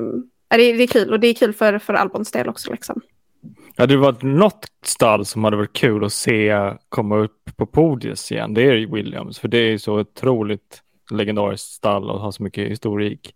det, 0.49 0.63
är- 0.71 0.77
det 0.77 0.83
är 0.83 0.87
kul 0.87 1.13
och 1.13 1.21
det 1.21 1.27
är 1.27 1.35
kul 1.35 1.53
för, 1.53 1.79
för 1.79 1.95
Albons 1.95 2.31
del 2.33 2.49
också. 2.49 2.73
Liksom. 2.73 3.01
Ja, 3.77 3.87
det 3.87 3.97
var 3.97 4.17
något 4.21 4.67
stall 4.83 5.25
som 5.25 5.45
hade 5.45 5.57
varit 5.57 5.73
kul 5.73 6.05
att 6.05 6.13
se 6.13 6.73
komma 6.89 7.17
upp 7.17 7.51
på 7.57 7.67
podiet 7.67 8.31
igen. 8.31 8.55
Det 8.55 8.63
är 8.63 8.87
Williams, 8.87 9.39
för 9.39 9.49
det 9.49 9.59
är 9.59 9.79
så 9.79 10.01
otroligt 10.01 10.83
legendariskt 11.11 11.69
stall 11.69 12.11
och 12.11 12.21
har 12.21 12.31
så 12.31 12.43
mycket 12.43 12.71
historik. 12.71 13.35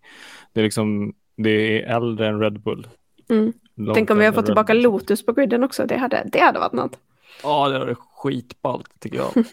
Det 0.53 0.59
är 0.59 0.63
liksom, 0.63 1.13
det 1.37 1.49
är 1.49 1.95
äldre 1.95 2.27
än 2.27 2.39
Red 2.39 2.59
Bull. 2.59 2.87
Mm. 3.29 3.53
Tänk 3.93 4.09
om 4.09 4.17
vi 4.17 4.25
har 4.25 4.31
fått 4.31 4.45
tillbaka. 4.45 4.73
Lotus 4.73 5.25
på 5.25 5.33
griden 5.33 5.63
också. 5.63 5.85
Det 5.85 5.97
hade, 5.97 6.29
det 6.31 6.39
hade 6.39 6.59
varit 6.59 6.73
något. 6.73 6.99
Ja, 7.43 7.69
det 7.69 7.79
var 7.79 7.95
skitballt 7.95 8.99
tycker 8.99 9.17
jag. 9.17 9.31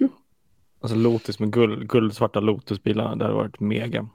alltså 0.81 0.97
Lotus 0.97 1.39
med 1.39 1.53
guld, 1.53 1.89
guldsvarta 1.89 2.41
Lotusbilarna, 2.41 3.17
det 3.17 3.25
hade 3.25 3.37
varit 3.37 3.61
mega. 3.61 4.09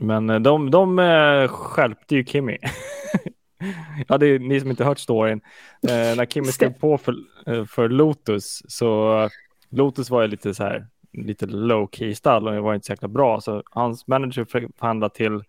Men 0.00 0.30
eh, 0.30 0.40
de, 0.40 0.70
de 0.70 0.98
eh, 0.98 1.48
skärpte 1.48 2.14
ju 2.14 2.24
Kimi. 2.24 2.58
ja, 4.08 4.18
det 4.18 4.26
är 4.26 4.38
ni 4.38 4.60
som 4.60 4.70
inte 4.70 4.84
hört 4.84 4.98
storyn. 4.98 5.40
Eh, 5.82 6.16
när 6.16 6.36
Just 6.38 6.54
skrev 6.54 6.72
på 6.72 6.98
för, 6.98 7.14
eh, 7.46 7.64
för 7.64 7.88
Lotus 7.88 8.62
så 8.68 9.30
Lotus 9.70 10.10
var 10.10 10.22
ju 10.22 10.28
lite 10.28 10.54
så 10.54 10.64
här 10.64 10.86
lite 11.12 11.46
low 11.46 11.88
key 11.92 12.14
stall 12.14 12.48
och 12.48 12.54
det 12.54 12.60
var 12.60 12.74
inte 12.74 12.86
så 12.86 12.92
jäkla 12.92 13.08
bra 13.08 13.40
så 13.40 13.62
hans 13.70 14.06
manager 14.06 14.44
förhandlade 14.78 15.14
till 15.14 15.42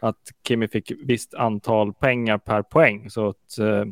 att 0.00 0.18
Kimi 0.48 0.68
fick 0.68 0.92
visst 1.04 1.34
antal 1.34 1.92
pengar 1.92 2.38
per 2.38 2.62
poäng 2.62 3.10
så 3.10 3.28
att 3.28 3.58
eh, 3.58 3.84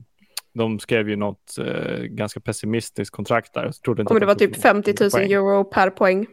de 0.52 0.78
skrev 0.78 1.09
ju 1.09 1.16
något 1.16 1.59
eh, 1.59 2.02
ganska 2.02 2.40
pessimistiskt 2.40 3.16
kontrakt 3.16 3.54
där. 3.54 3.70
Så 3.70 3.80
trodde 3.80 4.02
inte 4.02 4.14
Om 4.14 4.20
det 4.20 4.26
de 4.26 4.26
var 4.26 4.35
typ 4.35 4.56
få 4.56 4.62
50 4.62 4.94
000 5.00 5.11
poäng. 5.11 5.33
euro 5.33 5.64
per 5.64 5.90
poäng. 5.90 6.26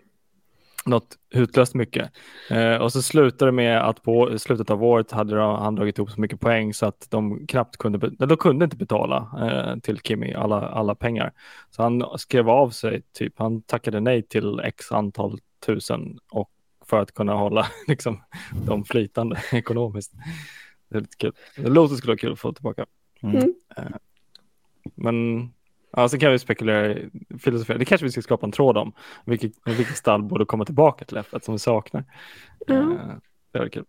Något 0.87 1.17
hutlöst 1.31 1.75
mycket. 1.75 2.11
Eh, 2.49 2.75
och 2.75 2.93
så 2.93 3.01
slutade 3.01 3.51
det 3.51 3.55
med 3.55 3.81
att 3.89 4.03
på 4.03 4.39
slutet 4.39 4.69
av 4.69 4.83
året 4.83 5.11
hade 5.11 5.41
han 5.41 5.75
dragit 5.75 5.97
ihop 5.97 6.11
så 6.11 6.21
mycket 6.21 6.39
poäng 6.39 6.73
så 6.73 6.85
att 6.85 7.07
de 7.09 7.47
knappt 7.47 7.77
kunde, 7.77 8.09
de 8.09 8.37
kunde 8.37 8.65
inte 8.65 8.77
betala 8.77 9.31
eh, 9.41 9.79
till 9.79 9.99
Kimi 9.99 10.33
alla, 10.33 10.61
alla 10.61 10.95
pengar. 10.95 11.33
Så 11.71 11.83
han 11.83 12.05
skrev 12.17 12.49
av 12.49 12.69
sig, 12.69 13.01
typ, 13.13 13.33
han 13.37 13.61
tackade 13.61 13.99
nej 13.99 14.21
till 14.21 14.59
x 14.59 14.91
antal 14.91 15.39
tusen 15.65 16.19
och 16.31 16.51
för 16.85 17.01
att 17.01 17.13
kunna 17.13 17.33
hålla 17.33 17.67
liksom, 17.87 18.23
dem 18.65 18.85
flytande 18.85 19.37
ekonomiskt. 19.51 20.13
Det 20.89 20.97
är 20.97 21.01
lite 21.01 21.17
kul. 21.17 21.33
Det 21.55 21.69
låter 21.69 21.95
skulle 21.95 22.11
vara 22.11 22.17
kul 22.17 22.31
att 22.33 22.39
få 22.39 22.53
tillbaka. 22.53 22.85
Mm. 23.21 23.53
Eh, 23.77 23.83
men 24.95 25.49
Ja, 25.97 26.09
så 26.09 26.17
kan 26.19 26.31
vi 26.31 26.39
spekulera, 26.39 26.97
filosofera. 27.39 27.77
Det 27.77 27.85
kanske 27.85 28.05
vi 28.05 28.11
ska 28.11 28.21
skapa 28.21 28.45
en 28.45 28.51
tråd 28.51 28.77
om. 28.77 28.93
Vilket, 29.25 29.51
vilket 29.65 29.97
stall 29.97 30.23
borde 30.23 30.45
komma 30.45 30.65
tillbaka 30.65 31.05
till 31.05 31.17
F1 31.17 31.39
som 31.39 31.53
vi 31.53 31.59
saknar. 31.59 32.03
Mm. 32.67 32.91
Uh, 32.91 32.97
det 33.51 33.59
var 33.59 33.67
kul. 33.67 33.85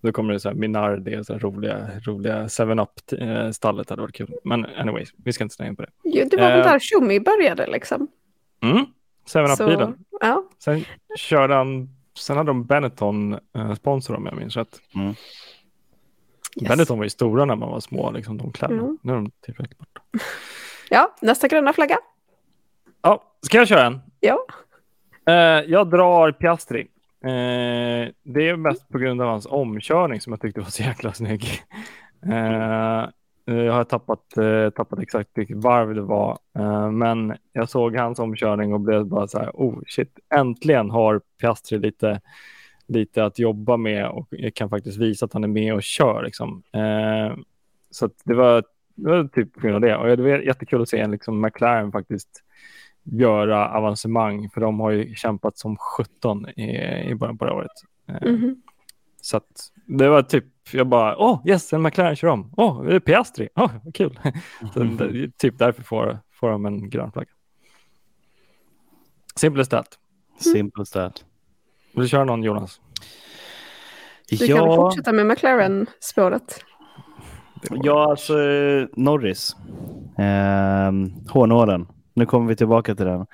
Då 0.00 0.12
kommer 0.12 0.32
det 0.32 0.40
så 0.40 0.48
här 0.48 0.56
Minardi 0.56 1.16
och 1.16 1.26
så 1.26 1.32
här 1.32 1.40
roliga, 1.40 1.88
roliga 2.06 2.46
7-Up-stallet. 2.46 3.90
hade 3.90 4.02
varit 4.02 4.14
kul. 4.14 4.34
Men 4.44 4.66
anyways, 4.66 5.08
vi 5.16 5.32
ska 5.32 5.44
inte 5.44 5.54
snöa 5.54 5.68
in 5.68 5.76
på 5.76 5.82
det. 5.82 5.90
Jo, 6.04 6.28
det 6.30 6.36
var 6.36 6.48
väl 6.48 6.58
Eh. 6.58 6.64
där 6.64 6.78
Schumi 6.78 7.20
började 7.20 7.66
liksom. 7.66 8.08
Mm. 8.62 8.86
7-Up-bilen. 9.26 9.94
Så, 10.10 10.18
ja. 10.20 10.44
Sen 10.58 10.84
körde 11.18 11.54
han, 11.54 11.88
sen 12.18 12.36
hade 12.36 12.50
de 12.50 12.64
Benetton 12.66 13.38
uh, 13.56 13.74
sponsor 13.74 14.16
om 14.16 14.26
jag 14.26 14.36
minns 14.36 14.56
rätt. 14.56 14.80
Mm. 14.94 15.08
Yes. 15.08 16.68
Benetton 16.68 16.98
var 16.98 17.04
ju 17.04 17.10
stora 17.10 17.44
när 17.44 17.56
man 17.56 17.70
var 17.70 17.80
små, 17.80 18.10
liksom, 18.10 18.38
de 18.38 18.52
kläderna. 18.52 18.82
Mm. 18.82 18.98
Nu 19.02 19.12
är 19.12 19.16
de 19.16 19.30
tillfälligt 19.30 19.78
borta. 19.78 20.00
ja, 20.92 21.14
nästa 21.20 21.48
gröna 21.48 21.72
flagga. 21.72 21.98
Ja, 23.02 23.22
ska 23.40 23.58
jag 23.58 23.68
köra 23.68 23.86
en? 23.86 24.00
Ja. 24.20 24.46
Eh, 25.26 25.34
jag 25.70 25.90
drar 25.90 26.32
Piastri. 26.32 26.80
Eh, 27.24 28.10
det 28.22 28.48
är 28.48 28.56
mest 28.56 28.88
på 28.88 28.98
grund 28.98 29.22
av 29.22 29.28
hans 29.28 29.46
omkörning 29.46 30.20
som 30.20 30.32
jag 30.32 30.40
tyckte 30.40 30.60
var 30.60 30.68
så 30.68 30.82
jäkla 30.82 31.12
snygg. 31.12 31.44
Eh, 32.26 33.08
jag 33.44 33.72
har 33.72 33.84
tappat, 33.84 34.28
tappat 34.74 34.98
exakt 34.98 35.30
vilket 35.34 35.56
varv 35.56 35.94
det 35.94 36.02
var, 36.02 36.38
men 36.90 37.36
jag 37.52 37.68
såg 37.68 37.96
hans 37.96 38.18
omkörning 38.18 38.74
och 38.74 38.80
blev 38.80 39.06
bara 39.06 39.28
så 39.28 39.38
här, 39.38 39.50
oh 39.54 39.80
shit, 39.86 40.18
äntligen 40.34 40.90
har 40.90 41.20
Piastri 41.40 41.78
lite, 41.78 42.20
lite 42.86 43.24
att 43.24 43.38
jobba 43.38 43.76
med 43.76 44.08
och 44.08 44.26
jag 44.30 44.54
kan 44.54 44.70
faktiskt 44.70 44.98
visa 44.98 45.26
att 45.26 45.32
han 45.32 45.44
är 45.44 45.48
med 45.48 45.74
och 45.74 45.82
kör. 45.82 46.22
Liksom. 46.22 46.62
Så 47.90 48.10
det, 48.24 48.34
var, 48.34 48.62
det 48.94 49.10
var 49.10 49.24
typ 49.24 49.54
på 49.54 49.60
grund 49.60 49.74
av 49.74 49.80
det. 49.80 49.96
Och 49.96 50.16
det 50.16 50.22
var 50.22 50.28
jättekul 50.38 50.82
att 50.82 50.88
se 50.88 50.98
en 50.98 51.10
liksom 51.10 51.40
McLaren 51.40 51.92
faktiskt 51.92 52.42
göra 53.04 53.68
avancemang, 53.68 54.50
för 54.50 54.60
de 54.60 54.80
har 54.80 54.90
ju 54.90 55.14
kämpat 55.14 55.58
som 55.58 55.76
17 55.76 56.48
i, 56.48 57.08
i 57.10 57.14
början 57.14 57.38
på 57.38 57.44
det 57.44 57.52
året. 57.52 57.70
Eh, 58.08 58.32
Mhm. 58.32 58.62
Så 59.20 59.36
att 59.36 59.72
det 59.86 60.08
var 60.08 60.22
typ, 60.22 60.44
jag 60.72 60.86
bara, 60.86 61.16
åh 61.16 61.34
oh, 61.34 61.48
yes, 61.48 61.72
en 61.72 61.82
McLaren 61.82 62.16
kör 62.16 62.28
om. 62.28 62.52
Åh, 62.56 62.80
oh, 62.80 62.84
det 62.84 62.94
är 62.94 63.00
Piastri, 63.00 63.48
åh, 63.54 63.64
oh, 63.64 63.70
vad 63.84 63.94
kul. 63.94 64.20
Så 64.74 64.82
det, 64.82 65.38
typ 65.38 65.58
därför 65.58 65.82
får, 65.82 66.18
får 66.32 66.50
de 66.50 66.66
en 66.66 66.90
grön 66.90 67.12
flagga. 67.12 67.30
Simple 69.36 69.62
as 69.62 69.68
that. 69.68 69.98
Simple 70.38 70.82
as 70.82 70.90
that. 70.90 71.24
Vill 71.92 72.02
du 72.02 72.08
köra 72.08 72.24
någon 72.24 72.42
Jonas? 72.42 72.80
Du 74.28 74.36
kan 74.36 74.68
väl 74.68 74.76
fortsätta 74.76 75.12
med 75.12 75.26
McLaren-spåret. 75.26 76.64
Ja, 77.70 78.10
alltså 78.10 78.40
eh, 78.40 78.86
Norris. 78.96 79.56
Ehm, 80.18 81.12
hårnålen. 81.28 81.86
Nu 82.14 82.26
kommer 82.26 82.48
vi 82.48 82.56
tillbaka 82.56 82.94
till 82.94 83.06
den. 83.06 83.26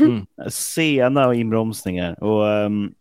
Mm. 0.00 0.26
Sena 0.50 1.26
och 1.28 1.34
inbromsningar. 1.34 2.24
Och, 2.24 2.48
ehm, 2.48 2.92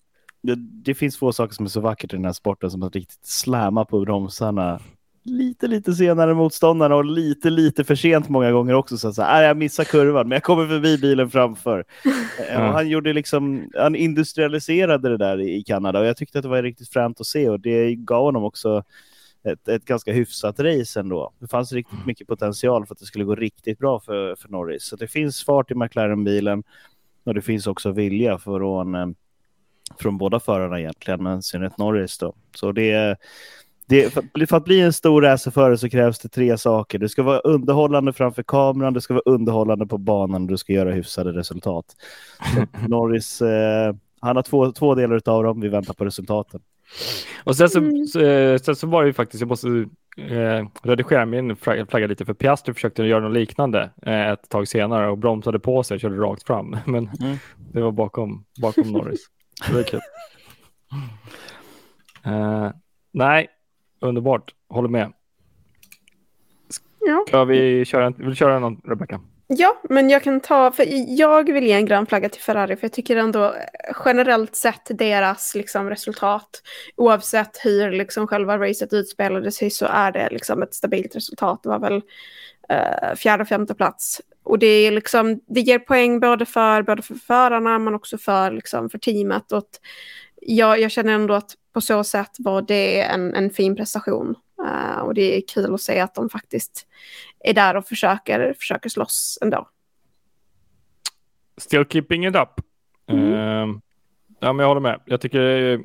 det, 0.42 0.56
det 0.58 0.94
finns 0.94 1.18
få 1.18 1.34
saker 1.34 1.54
som 1.54 1.66
är 1.66 1.70
så 1.70 1.80
vackert 1.82 2.14
i 2.14 2.16
den 2.16 2.26
här 2.26 2.34
sporten 2.34 2.72
som 2.72 2.84
att 2.84 2.96
riktigt 2.96 3.26
slämma 3.26 3.86
på 3.86 4.00
bromsarna 4.00 4.80
lite, 5.26 5.68
lite 5.68 5.94
senare 5.94 6.32
än 6.32 6.38
motståndarna 6.38 6.96
och 6.96 7.06
lite, 7.06 7.50
lite 7.50 7.84
för 7.84 7.96
sent 7.96 8.30
många 8.30 8.52
gånger 8.52 8.74
också. 8.74 8.98
Så 8.98 9.08
att 9.08 9.16
säga, 9.16 9.28
"Ah, 9.28 9.42
jag 9.42 9.58
missar 9.58 9.84
kurvan, 9.84 10.28
men 10.28 10.36
jag 10.36 10.44
kommer 10.44 10.68
förbi 10.68 10.98
bilen 10.98 11.30
framför. 11.30 11.80
Eh, 12.50 12.54
Ja. 12.54 12.68
Och 12.68 12.74
han 12.74 12.90
gjorde 12.90 13.14
liksom, 13.14 13.70
han 13.78 13.96
industrialiserade 13.96 15.10
det 15.10 15.18
där 15.18 15.40
i 15.42 15.56
i 15.58 15.64
Kanada 15.64 16.00
och 16.00 16.06
jag 16.06 16.18
tyckte 16.18 16.40
att 16.40 16.44
det 16.44 16.50
var 16.50 16.64
riktigt 16.64 16.90
fränt 16.90 17.20
att 17.22 17.28
se 17.28 17.50
och 17.50 17.60
det 17.60 17.96
gav 17.96 18.24
honom 18.24 18.44
också 18.44 18.84
ett, 19.44 19.68
ett 19.68 19.86
ganska 19.86 20.14
hyfsat 20.14 20.60
race 20.60 21.00
ändå. 21.00 21.34
Det 21.40 21.48
fanns 21.48 21.72
riktigt 21.72 22.06
mycket 22.06 22.28
potential 22.28 22.86
för 22.86 22.94
att 22.96 23.00
det 23.00 23.06
skulle 23.06 23.26
gå 23.26 23.36
riktigt 23.36 23.80
bra 23.80 24.00
för, 24.00 24.36
för 24.36 24.50
Norris. 24.50 24.84
Så 24.84 24.96
det 24.96 25.08
finns 25.08 25.44
fart 25.44 25.72
i 25.72 25.76
McLaren-bilen 25.76 26.64
och 27.24 27.34
det 27.34 27.42
finns 27.42 27.68
också 27.68 27.92
vilja 27.92 28.38
från, 28.38 28.96
eh, 28.96 29.08
från 30.00 30.18
båda 30.18 30.40
förarna 30.40 30.80
egentligen, 30.80 31.24
men 31.24 31.40
i 31.40 31.42
synnerhet 31.42 31.78
Norris 31.78 32.18
då. 32.18 32.36
Så 32.56 32.72
det, 32.72 33.18
det, 33.86 34.14
för, 34.14 34.20
att 34.22 34.34
bli- 34.34 34.48
för 34.48 34.58
att 34.58 34.66
bli 34.66 34.82
en 34.82 34.94
stor 34.94 35.22
racerförare 35.22 35.78
så 35.78 35.90
krävs 35.90 36.20
det 36.20 36.30
tre 36.30 36.58
saker. 36.58 37.00
Du 37.00 37.10
ska 37.10 37.24
vara 37.24 37.40
underhållande 37.40 38.14
framför 38.14 38.44
kameran, 38.44 38.94
du 38.94 39.02
ska 39.02 39.14
vara 39.14 39.24
underhållande 39.34 39.88
på 39.88 39.98
banan 39.98 40.42
och 40.42 40.48
du 40.48 40.58
ska 40.58 40.74
göra 40.74 40.92
hyfsade 40.92 41.32
resultat. 41.32 41.86
Så 42.56 42.88
Norris, 42.88 43.42
eh, 43.42 43.96
han 44.20 44.36
har 44.36 44.44
två, 44.44 44.72
två 44.72 44.96
delar 44.96 45.22
av 45.30 45.44
dem, 45.44 45.62
vi 45.62 45.70
väntar 45.70 45.94
på 45.94 46.06
resultaten. 46.06 46.62
Och 47.44 47.56
sen 47.56 47.70
så, 47.70 47.80
Mm. 47.80 48.06
så, 48.06 48.20
eh, 48.20 48.58
sen 48.58 48.76
så 48.76 48.88
var 48.88 49.04
det 49.04 49.08
ju 49.08 49.14
faktiskt, 49.14 49.42
jag 49.42 49.48
måste 49.50 49.68
eh, 50.18 50.68
redigera 50.84 51.26
min 51.26 51.56
flagga, 51.56 52.08
lite, 52.08 52.26
för 52.26 52.34
Piastri 52.34 52.74
försökte 52.74 53.04
göra 53.04 53.20
något 53.24 53.34
liknande 53.34 53.90
eh, 54.02 54.28
ett 54.30 54.50
tag 54.50 54.68
senare 54.68 55.10
och 55.10 55.18
bromsade 55.18 55.60
på 55.60 55.84
sig 55.84 55.96
och 55.96 56.02
körde 56.02 56.16
rakt 56.16 56.44
fram. 56.44 56.70
Men 56.86 57.10
Mm. 57.22 57.38
det 57.74 57.82
var 57.82 57.92
bakom, 57.92 58.46
bakom 58.62 58.92
Norris. 58.92 59.28
Det 59.72 59.80
är 59.80 59.84
kul. 59.84 60.00
Eh, 62.26 62.72
nej, 63.12 63.48
underbart. 64.00 64.54
Håller 64.70 64.90
med. 64.90 65.14
Ja. 67.00 67.24
Ska 67.28 67.44
vi 67.46 67.86
köra, 67.86 68.06
en, 68.06 68.14
vill 68.18 68.30
du 68.30 68.36
köra 68.36 68.60
någon, 68.60 68.82
Rebecca? 68.86 69.22
Ja, 69.48 69.82
men 69.90 70.10
jag 70.10 70.24
kan 70.24 70.40
ta, 70.40 70.72
för 70.72 70.86
jag 71.20 71.54
vill 71.54 71.64
ge 71.64 71.74
en 71.74 71.86
grön 71.86 72.06
flagga 72.06 72.30
till 72.30 72.42
Ferrari, 72.42 72.76
för 72.76 72.84
jag 72.84 72.92
tycker 72.92 73.16
ändå 73.16 73.46
eh, 73.46 73.96
generellt 74.06 74.56
sett 74.56 74.86
deras 74.90 75.56
liksom, 75.56 75.90
resultat, 75.90 76.62
oavsett 76.96 77.66
hur 77.66 77.92
liksom, 77.92 78.28
själva 78.28 78.58
racet 78.58 78.94
utspelade 78.94 79.52
sig, 79.52 79.70
så 79.70 79.86
är 79.86 80.12
det 80.12 80.30
liksom, 80.32 80.64
ett 80.64 80.74
stabilt 80.74 81.16
resultat. 81.16 81.64
Det 81.64 81.70
var 81.70 81.80
väl 81.80 82.02
eh, 82.70 83.16
fjärde 83.16 83.42
och 83.42 83.48
femte 83.48 83.76
plats. 83.76 84.22
Och 84.44 84.60
det, 84.60 84.68
är 84.68 84.92
liksom, 84.92 85.40
det 85.48 85.62
ger 85.62 85.80
poäng 85.80 86.20
både 86.20 86.46
för, 86.46 86.84
både 86.84 87.02
för 87.02 87.16
förarna, 87.16 87.80
men 87.80 87.96
också 87.96 88.18
för, 88.18 88.52
liksom, 88.52 88.90
för 88.90 88.98
teamet. 88.98 89.52
Och 89.52 89.58
att 89.58 89.80
jag, 90.42 90.80
jag 90.80 90.92
känner 90.92 91.14
ändå 91.14 91.34
att 91.34 91.52
på 91.74 91.82
så 91.82 92.04
sätt 92.04 92.32
var 92.40 92.62
det 92.62 93.02
en, 93.02 93.36
en 93.36 93.50
fin 93.50 93.76
prestation. 93.76 94.36
Eh, 94.66 95.00
och 95.00 95.14
det 95.14 95.38
är 95.38 95.42
kul 95.48 95.74
att 95.74 95.82
se 95.82 96.00
att 96.00 96.16
de 96.16 96.30
faktiskt 96.30 96.88
är 97.40 97.54
där 97.54 97.76
och 97.76 97.86
försöker, 97.86 98.54
försöker 98.54 98.90
slåss 98.90 99.38
ändå. 99.42 99.70
Still 101.58 101.86
keeping 101.86 102.26
it 102.26 102.36
up. 102.36 102.50
Mm. 103.08 103.34
Eh, 103.34 103.80
ja, 104.40 104.54
men 104.54 104.60
jag 104.60 104.68
håller 104.68 104.82
med. 104.82 105.02
Jag 105.06 105.22
tycker 105.22 105.74
eh, 105.74 105.80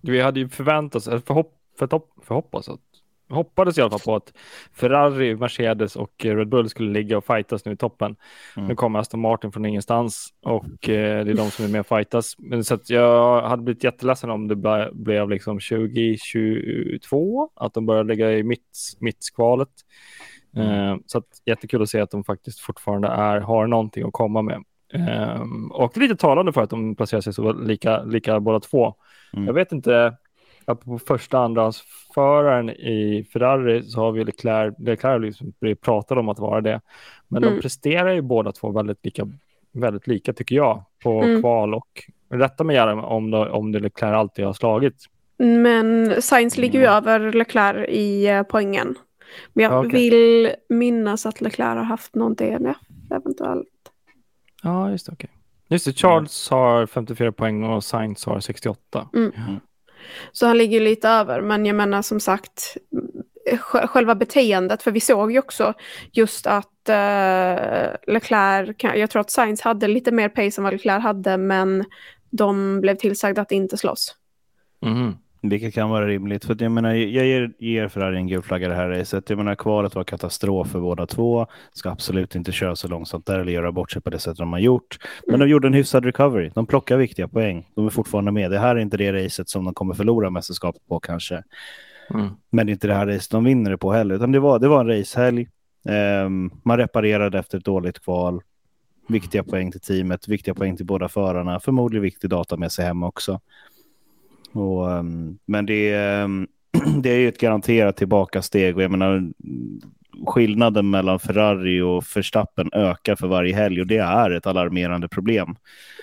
vi 0.00 0.20
hade 0.20 0.40
ju 0.40 0.48
förväntat 0.48 0.94
oss, 0.94 1.24
förhopp, 1.24 1.54
förhopp, 1.78 2.10
förhoppas 2.22 2.68
att 2.68 2.80
hoppades 3.28 3.78
i 3.78 3.80
alla 3.80 3.90
fall 3.90 4.00
på 4.00 4.16
att 4.16 4.32
Ferrari, 4.72 5.36
Mercedes 5.36 5.96
och 5.96 6.26
eh, 6.26 6.36
Red 6.36 6.48
Bull 6.48 6.68
skulle 6.68 6.92
ligga 6.92 7.18
och 7.18 7.24
fightas 7.24 7.64
nu 7.64 7.72
i 7.72 7.76
toppen. 7.76 8.16
Mm. 8.56 8.68
Nu 8.68 8.74
kommer 8.74 8.98
Aston 8.98 9.20
Martin 9.20 9.52
från 9.52 9.64
ingenstans 9.64 10.28
och 10.42 10.88
eh, 10.88 11.24
det 11.24 11.30
är 11.30 11.36
de 11.36 11.50
som 11.50 11.64
är 11.64 11.68
med 11.68 11.80
och 11.80 11.86
fightas. 11.86 12.34
Men 12.38 12.64
så 12.64 12.74
att 12.74 12.90
jag 12.90 13.42
hade 13.42 13.62
blivit 13.62 13.84
jätteledsen 13.84 14.30
om 14.30 14.48
det 14.48 14.56
ble, 14.56 14.90
blev 14.92 15.30
liksom 15.30 15.60
2022, 15.60 17.50
att 17.54 17.74
de 17.74 17.86
börjar 17.86 18.04
ligga 18.04 18.32
i 18.32 18.42
mitt, 18.42 18.78
mittskvalet. 19.00 19.68
Eh, 20.56 20.96
så 21.06 21.18
att 21.18 21.42
jättekul 21.44 21.82
att 21.82 21.88
se 21.88 22.00
att 22.00 22.10
de 22.10 22.24
faktiskt 22.24 22.60
fortfarande 22.60 23.08
är, 23.08 23.40
har 23.40 23.66
någonting 23.66 24.06
att 24.06 24.12
komma 24.12 24.42
med. 24.42 24.64
Um, 24.94 25.70
och 25.72 25.96
lite 25.96 26.16
talande 26.16 26.52
för 26.52 26.62
att 26.62 26.70
de 26.70 26.96
placerar 26.96 27.20
sig 27.20 27.32
så 27.32 27.52
lika, 27.52 28.02
lika 28.02 28.40
båda 28.40 28.60
två. 28.60 28.94
Mm. 29.32 29.46
Jag 29.46 29.54
vet 29.54 29.72
inte, 29.72 30.16
på 30.74 30.98
första 30.98 31.38
andrahandsföraren 31.38 32.70
i 32.70 33.28
Ferrari 33.32 33.82
så 33.82 34.00
har 34.00 34.12
vi 34.12 34.24
Leclerc, 34.24 34.74
Leclerc 34.78 35.22
liksom 35.22 35.52
blivit 35.60 35.80
pratad 35.80 36.18
om 36.18 36.28
att 36.28 36.38
vara 36.38 36.60
det. 36.60 36.80
Men 37.28 37.42
Mm. 37.44 37.54
de 37.56 37.62
presterar 37.62 38.12
ju 38.14 38.20
båda 38.22 38.52
två 38.52 38.70
väldigt 38.70 39.04
lika, 39.04 39.28
väldigt 39.72 40.06
lika 40.06 40.32
tycker 40.32 40.56
jag 40.56 40.84
på 41.02 41.22
Mm. 41.22 41.40
kval 41.40 41.74
och 41.74 41.88
rätta 42.30 42.64
mig 42.64 42.76
gärna 42.76 43.02
om 43.06 43.30
det, 43.30 43.50
om 43.50 43.72
det 43.72 43.78
Leclerc 43.80 44.14
alltid 44.14 44.44
har 44.44 44.52
slagit. 44.52 45.04
Men 45.38 46.22
Sainz 46.22 46.56
ligger 46.58 46.78
ju 46.78 46.84
Mm. 46.86 46.96
över 46.96 47.32
Leclerc 47.32 47.88
i 47.88 48.26
eh, 48.28 48.42
poängen. 48.42 48.94
Men 49.52 49.62
jag 49.64 49.72
Ja, 49.72 49.78
okej. 49.86 50.10
vill 50.10 50.50
minnas 50.68 51.26
att 51.26 51.40
Leclerc 51.40 51.76
har 51.76 51.84
haft 51.84 52.14
någon 52.14 52.34
DNF 52.34 52.76
eventuellt. 53.10 53.68
Ja, 54.62 54.90
just 54.90 55.06
det. 55.06 55.12
Okay. 55.12 55.30
Just 55.68 55.84
det, 55.86 55.92
Charles 55.92 56.50
har 56.50 56.86
54 56.86 57.32
poäng 57.32 57.64
och 57.64 57.84
Sainz 57.84 58.26
har 58.26 58.40
68. 58.40 59.08
Så 60.32 60.46
han 60.46 60.58
ligger 60.58 60.80
lite 60.80 61.08
över, 61.08 61.40
men 61.40 61.66
jag 61.66 61.76
menar 61.76 62.02
som 62.02 62.20
sagt 62.20 62.76
själva 63.60 64.14
beteendet, 64.14 64.82
för 64.82 64.90
vi 64.90 65.00
såg 65.00 65.32
ju 65.32 65.38
också 65.38 65.74
just 66.12 66.46
att 66.46 66.88
uh, 66.88 68.14
Leclerc, 68.14 68.76
jag 68.82 69.10
tror 69.10 69.20
att 69.20 69.30
Sainz 69.30 69.60
hade 69.60 69.88
lite 69.88 70.12
mer 70.12 70.28
pace 70.28 70.60
än 70.60 70.64
vad 70.64 70.72
Leclerc 70.72 71.02
hade, 71.02 71.36
men 71.36 71.84
de 72.30 72.80
blev 72.80 72.94
tillsagda 72.94 73.42
att 73.42 73.52
inte 73.52 73.76
slåss. 73.76 74.14
Mm. 74.86 75.14
Vilket 75.42 75.74
kan 75.74 75.90
vara 75.90 76.06
rimligt. 76.06 76.44
För 76.44 76.56
jag 76.58 76.72
menar, 76.72 76.94
jag 76.94 77.26
ger, 77.26 77.52
ger 77.58 77.88
Ferrari 77.88 78.16
en 78.16 78.26
gul 78.26 78.42
flagga 78.42 78.68
det 78.68 78.74
här 78.74 78.88
racet. 78.88 79.30
Jag 79.30 79.36
menar, 79.36 79.54
kvalet 79.54 79.94
var 79.94 80.04
katastrof 80.04 80.68
för 80.68 80.80
båda 80.80 81.06
två. 81.06 81.46
Ska 81.72 81.90
absolut 81.90 82.34
inte 82.34 82.52
köra 82.52 82.76
så 82.76 82.88
långsamt 82.88 83.26
där 83.26 83.38
eller 83.38 83.52
göra 83.52 83.72
bort 83.72 83.90
sig 83.90 84.02
på 84.02 84.10
det 84.10 84.18
sättet 84.18 84.38
de 84.38 84.52
har 84.52 84.60
gjort. 84.60 84.98
Men 85.26 85.40
de 85.40 85.48
gjorde 85.48 85.68
en 85.68 85.74
hyfsad 85.74 86.04
recovery. 86.04 86.50
De 86.54 86.66
plockar 86.66 86.96
viktiga 86.96 87.28
poäng. 87.28 87.66
De 87.74 87.86
är 87.86 87.90
fortfarande 87.90 88.32
med. 88.32 88.50
Det 88.50 88.58
här 88.58 88.76
är 88.76 88.80
inte 88.80 88.96
det 88.96 89.24
racet 89.24 89.48
som 89.48 89.64
de 89.64 89.74
kommer 89.74 89.94
förlora 89.94 90.30
mästerskapet 90.30 90.82
på 90.88 91.00
kanske. 91.00 91.42
Mm. 92.14 92.28
Men 92.50 92.66
det 92.66 92.70
är 92.70 92.74
inte 92.74 92.86
det 92.86 92.94
här 92.94 93.06
racet 93.06 93.30
de 93.30 93.44
vinner 93.44 93.70
det 93.70 93.78
på 93.78 93.92
heller. 93.92 94.14
Utan 94.14 94.32
det 94.32 94.40
var, 94.40 94.58
det 94.58 94.68
var 94.68 94.80
en 94.80 94.98
racehelg. 94.98 95.48
Um, 96.24 96.50
man 96.62 96.78
reparerade 96.78 97.38
efter 97.38 97.58
ett 97.58 97.64
dåligt 97.64 97.98
kval. 97.98 98.42
Viktiga 99.08 99.44
poäng 99.44 99.72
till 99.72 99.80
teamet, 99.80 100.28
viktiga 100.28 100.54
poäng 100.54 100.76
till 100.76 100.86
båda 100.86 101.08
förarna. 101.08 101.60
Förmodligen 101.60 102.02
viktig 102.02 102.30
data 102.30 102.56
med 102.56 102.72
sig 102.72 102.84
hem 102.84 103.02
också. 103.02 103.40
Och, 104.58 104.88
um, 104.88 105.38
men 105.46 105.66
det, 105.66 105.96
um, 106.22 106.46
det 107.02 107.10
är 107.10 107.18
ju 107.18 107.28
ett 107.28 107.40
garanterat 107.40 107.96
tillbakasteg 107.96 108.76
och 108.76 108.82
jag 108.82 108.90
menar 108.90 109.32
skillnaden 110.26 110.90
mellan 110.90 111.18
Ferrari 111.18 111.80
och 111.80 112.04
Verstappen 112.14 112.70
ökar 112.72 113.16
för 113.16 113.26
varje 113.26 113.54
helg 113.54 113.80
och 113.80 113.86
det 113.86 113.96
är 113.96 114.30
ett 114.30 114.46
alarmerande 114.46 115.08
problem. 115.08 115.56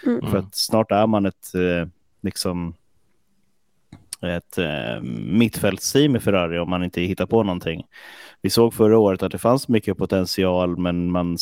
Mm. 0.06 0.32
För 0.32 0.38
att 0.38 0.56
snart 0.56 0.92
är 0.92 1.08
man 1.08 1.26
ett 1.26 1.56
eh, 1.56 1.88
liksom 2.22 2.74
ett 4.22 4.58
eh, 4.58 5.02
mittfältsteam 5.26 6.16
i 6.16 6.20
Ferrari 6.20 6.60
om 6.60 6.70
man 6.70 6.84
inte 6.84 7.02
hittar 7.02 7.26
på 7.26 7.44
någonting. 7.44 7.84
Vi 8.46 8.50
såg 8.50 8.74
förra 8.74 8.98
året 8.98 9.24
att 9.24 9.32
det 9.32 9.38
fanns 9.38 9.68
mycket 9.68 9.98
potential 9.98 10.78
men 10.78 11.12
man 11.12 11.38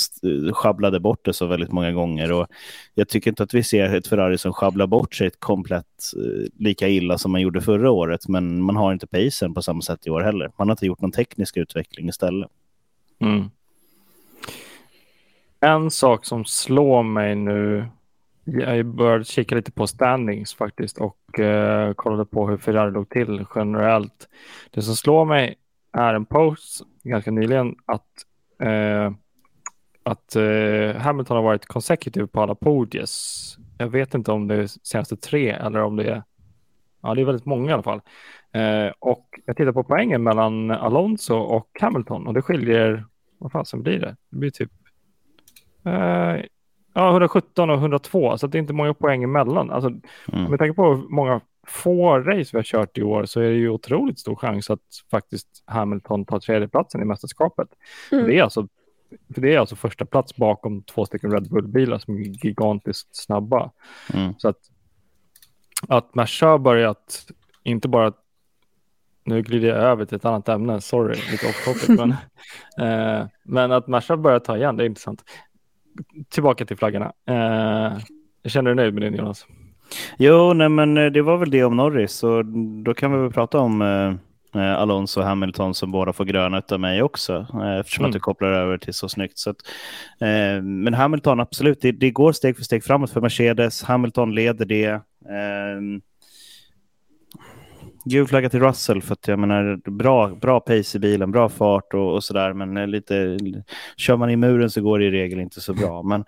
sjabblade 0.54 1.00
bort 1.00 1.26
det 1.26 1.34
så 1.34 1.46
väldigt 1.46 1.72
många 1.72 1.92
gånger 1.92 2.32
och 2.32 2.48
jag 2.94 3.10
tycker 3.10 3.32
inte 3.32 3.44
att 3.44 3.54
vi 3.54 3.64
ser 3.64 3.96
ett 3.96 4.08
Ferrari 4.08 4.38
som 4.38 4.54
sjabblar 4.54 4.88
bort 4.88 5.16
sig 5.16 5.32
komplett 5.40 5.86
eh, 6.18 6.48
lika 6.60 6.88
illa 6.88 7.18
som 7.18 7.32
man 7.32 7.42
gjorde 7.42 7.62
förra 7.62 7.92
året 7.92 8.28
men 8.28 8.62
man 8.62 8.76
har 8.76 8.94
inte 8.94 9.08
pacen 9.08 9.54
på 9.54 9.62
samma 9.62 9.82
sätt 9.82 10.08
i 10.08 10.10
år 10.10 10.22
heller. 10.22 10.52
Man 10.58 10.68
har 10.68 10.74
inte 10.74 10.86
gjort 10.86 11.02
någon 11.02 11.12
teknisk 11.12 11.58
utveckling 11.58 12.10
istället. 12.10 12.50
Mm. 13.20 13.50
En 15.60 15.92
sak 15.92 16.26
som 16.26 16.46
slår 16.46 17.04
mig 17.04 17.36
nu 17.36 17.86
jag 18.46 18.86
började 18.86 19.26
kika 19.26 19.56
lite 19.56 19.72
på 19.72 19.88
standings 19.88 20.54
faktiskt 20.54 20.98
och 20.98 21.40
eh, 21.40 21.94
kollade 21.94 22.26
på 22.26 22.50
hur 22.50 22.58
Ferrari 22.58 22.92
låg 22.92 23.10
till 23.10 23.46
generellt. 23.56 24.30
Det 24.72 24.82
som 24.82 24.96
slår 24.96 25.26
mig 25.26 25.56
är 25.94 26.14
en 26.14 26.26
post 26.26 26.82
ganska 27.04 27.32
nyligen 27.32 27.76
att, 27.86 28.08
eh, 28.60 29.12
att 30.04 30.36
eh, 30.36 31.02
Hamilton 31.02 31.38
har 31.38 31.44
varit 31.44 31.66
consecutive 31.66 32.28
på 32.28 32.42
alla 32.42 32.56
podies. 32.56 33.58
Jag 33.78 33.88
vet 33.88 34.14
inte 34.14 34.32
om 34.32 34.48
det 34.48 34.56
är 34.56 34.68
senaste 34.68 35.18
tre 35.18 35.50
eller 35.50 35.82
om 35.82 35.96
det 35.96 36.04
är, 36.04 36.24
ja 37.02 37.16
det 37.16 37.22
är 37.22 37.26
väldigt 37.26 37.46
många 37.46 37.70
i 37.70 37.74
alla 37.74 37.84
fall. 37.84 38.02
Eh, 38.52 38.92
och 39.00 39.40
jag 39.46 39.58
tittar 39.58 39.72
på 39.72 39.84
poängen 39.84 40.24
mellan 40.24 40.72
Alonso 40.72 41.36
och 41.36 41.70
Hamilton 41.82 42.28
och 42.28 42.34
det 42.34 42.42
skiljer, 42.42 43.06
vad 43.38 43.52
fasen 43.52 43.84
blir 43.84 44.00
det? 44.00 44.16
Det 44.30 44.38
blir 44.38 44.50
typ 44.50 44.72
eh, 45.86 46.46
Ja, 46.96 47.12
117 47.12 47.70
och 47.70 47.78
102, 47.78 48.38
så 48.38 48.48
det 48.48 48.58
är 48.58 48.60
inte 48.60 48.74
många 48.74 48.94
poäng 48.94 49.24
emellan. 49.24 49.72
Alltså, 49.72 49.90
mm. 49.90 50.46
Om 50.46 50.52
vi 50.52 50.58
tänker 50.58 50.74
på 50.74 50.94
hur 50.94 51.10
många 51.10 51.42
få 51.68 52.20
race 52.20 52.50
vi 52.52 52.58
har 52.58 52.64
kört 52.64 52.98
i 52.98 53.04
år 53.04 53.26
så 53.26 53.40
är 53.40 53.50
det 53.50 53.56
ju 53.56 53.70
otroligt 53.70 54.20
stor 54.20 54.36
chans 54.36 54.70
att 54.70 54.80
faktiskt 55.12 55.48
Hamilton 55.66 56.26
tar 56.26 56.40
tredjeplatsen 56.40 57.02
i 57.02 57.06
mästerskapet. 57.06 57.68
Mm. 58.12 58.26
Det, 58.26 58.38
är 58.38 58.44
alltså, 58.44 58.68
för 59.34 59.42
det 59.42 59.54
är 59.56 59.60
alltså 59.60 59.76
första 59.76 60.06
plats 60.06 60.36
bakom 60.36 60.84
två 60.84 61.06
stycken 61.06 61.32
Red 61.32 61.50
Bull-bilar 61.50 61.98
som 61.98 62.16
är 62.18 62.46
gigantiskt 62.46 63.16
snabba. 63.16 63.72
Mm. 64.14 64.34
Så 64.38 64.50
att, 64.50 64.60
att 65.88 66.16
Merca 66.16 66.48
har 66.48 66.60
börjat, 66.60 67.32
inte 67.64 67.88
bara 67.88 68.14
nu 69.26 69.42
glider 69.42 69.68
jag 69.68 69.78
över 69.78 70.06
till 70.06 70.16
ett 70.16 70.26
annat 70.26 70.50
ämne, 70.50 70.82
sorry, 70.82 71.16
lite 71.32 71.48
off 71.48 71.66
topic, 71.66 71.90
men, 72.00 72.12
eh, 72.88 73.28
men 73.44 73.72
att 73.72 73.88
Merca 73.88 74.18
börjar 74.18 74.40
ta 74.40 74.58
igen, 74.58 74.78
det 74.78 74.84
är 74.84 74.86
intressant 74.86 75.24
tillbaka 76.30 76.66
till 76.66 76.78
flaggorna. 76.78 77.14
Eh, 77.26 77.98
känner 78.46 78.70
du 78.70 78.76
nöjd 78.76 78.94
med 78.94 79.12
det 79.12 79.18
Jonas? 79.18 79.48
Jo, 80.18 80.54
nej, 80.54 80.70
men 80.70 80.98
eh, 80.98 81.06
det 81.06 81.22
var 81.22 81.38
väl 81.38 81.52
det 81.52 81.64
om 81.64 81.78
Norris 81.78 82.24
och 82.24 82.46
då 82.84 82.94
kan 82.94 83.12
vi 83.12 83.18
väl 83.18 83.32
prata 83.32 83.60
om 83.60 83.82
eh, 83.82 84.62
eh 84.62 84.80
Alonso 84.80 85.20
och 85.20 85.26
Hamilton 85.26 85.74
som 85.74 85.92
båda 85.92 86.14
får 86.14 86.26
gröna 86.26 86.62
av 86.72 86.80
mig 86.80 87.04
också 87.04 87.48
eh, 87.54 87.80
eftersom 87.80 88.02
mm. 88.02 88.10
att 88.10 88.14
du 88.14 88.20
kopplar 88.20 88.52
över 88.52 88.78
till 88.78 88.94
så 88.94 89.10
snyggt. 89.10 89.38
Så 89.38 89.50
att, 89.50 89.58
eh, 90.22 90.62
men 90.64 90.94
Hamilton, 90.94 91.40
absolut, 91.40 91.82
det, 91.82 91.92
det, 91.92 92.12
går 92.12 92.32
steg 92.32 92.58
för 92.58 92.64
steg 92.64 92.84
framåt 92.84 93.12
för 93.12 93.22
Mercedes. 93.22 93.84
Hamilton 93.84 94.36
leder 94.36 94.66
det. 94.66 94.90
Eh, 94.90 96.02
gul 98.06 98.28
flagga 98.28 98.50
till 98.50 98.60
Russell 98.60 99.02
för 99.02 99.14
att 99.14 99.28
jag 99.28 99.40
menar 99.40 99.92
bra, 99.92 100.28
bra 100.28 100.60
pace 100.60 100.98
i 100.98 101.00
bilen, 101.00 101.32
bra 101.32 101.50
fart 101.50 101.94
och, 101.94 102.14
och 102.14 102.24
sådär. 102.24 102.54
Men 102.54 102.92
lite, 102.92 103.38
kör 103.98 104.18
man 104.18 104.30
i 104.30 104.36
muren 104.36 104.70
så 104.70 104.82
går 104.82 105.00
det 105.00 105.06
i 105.06 105.12
regel 105.12 105.40
inte 105.40 105.62
så 105.62 105.74
bra. 105.74 106.04
Men, 106.04 106.26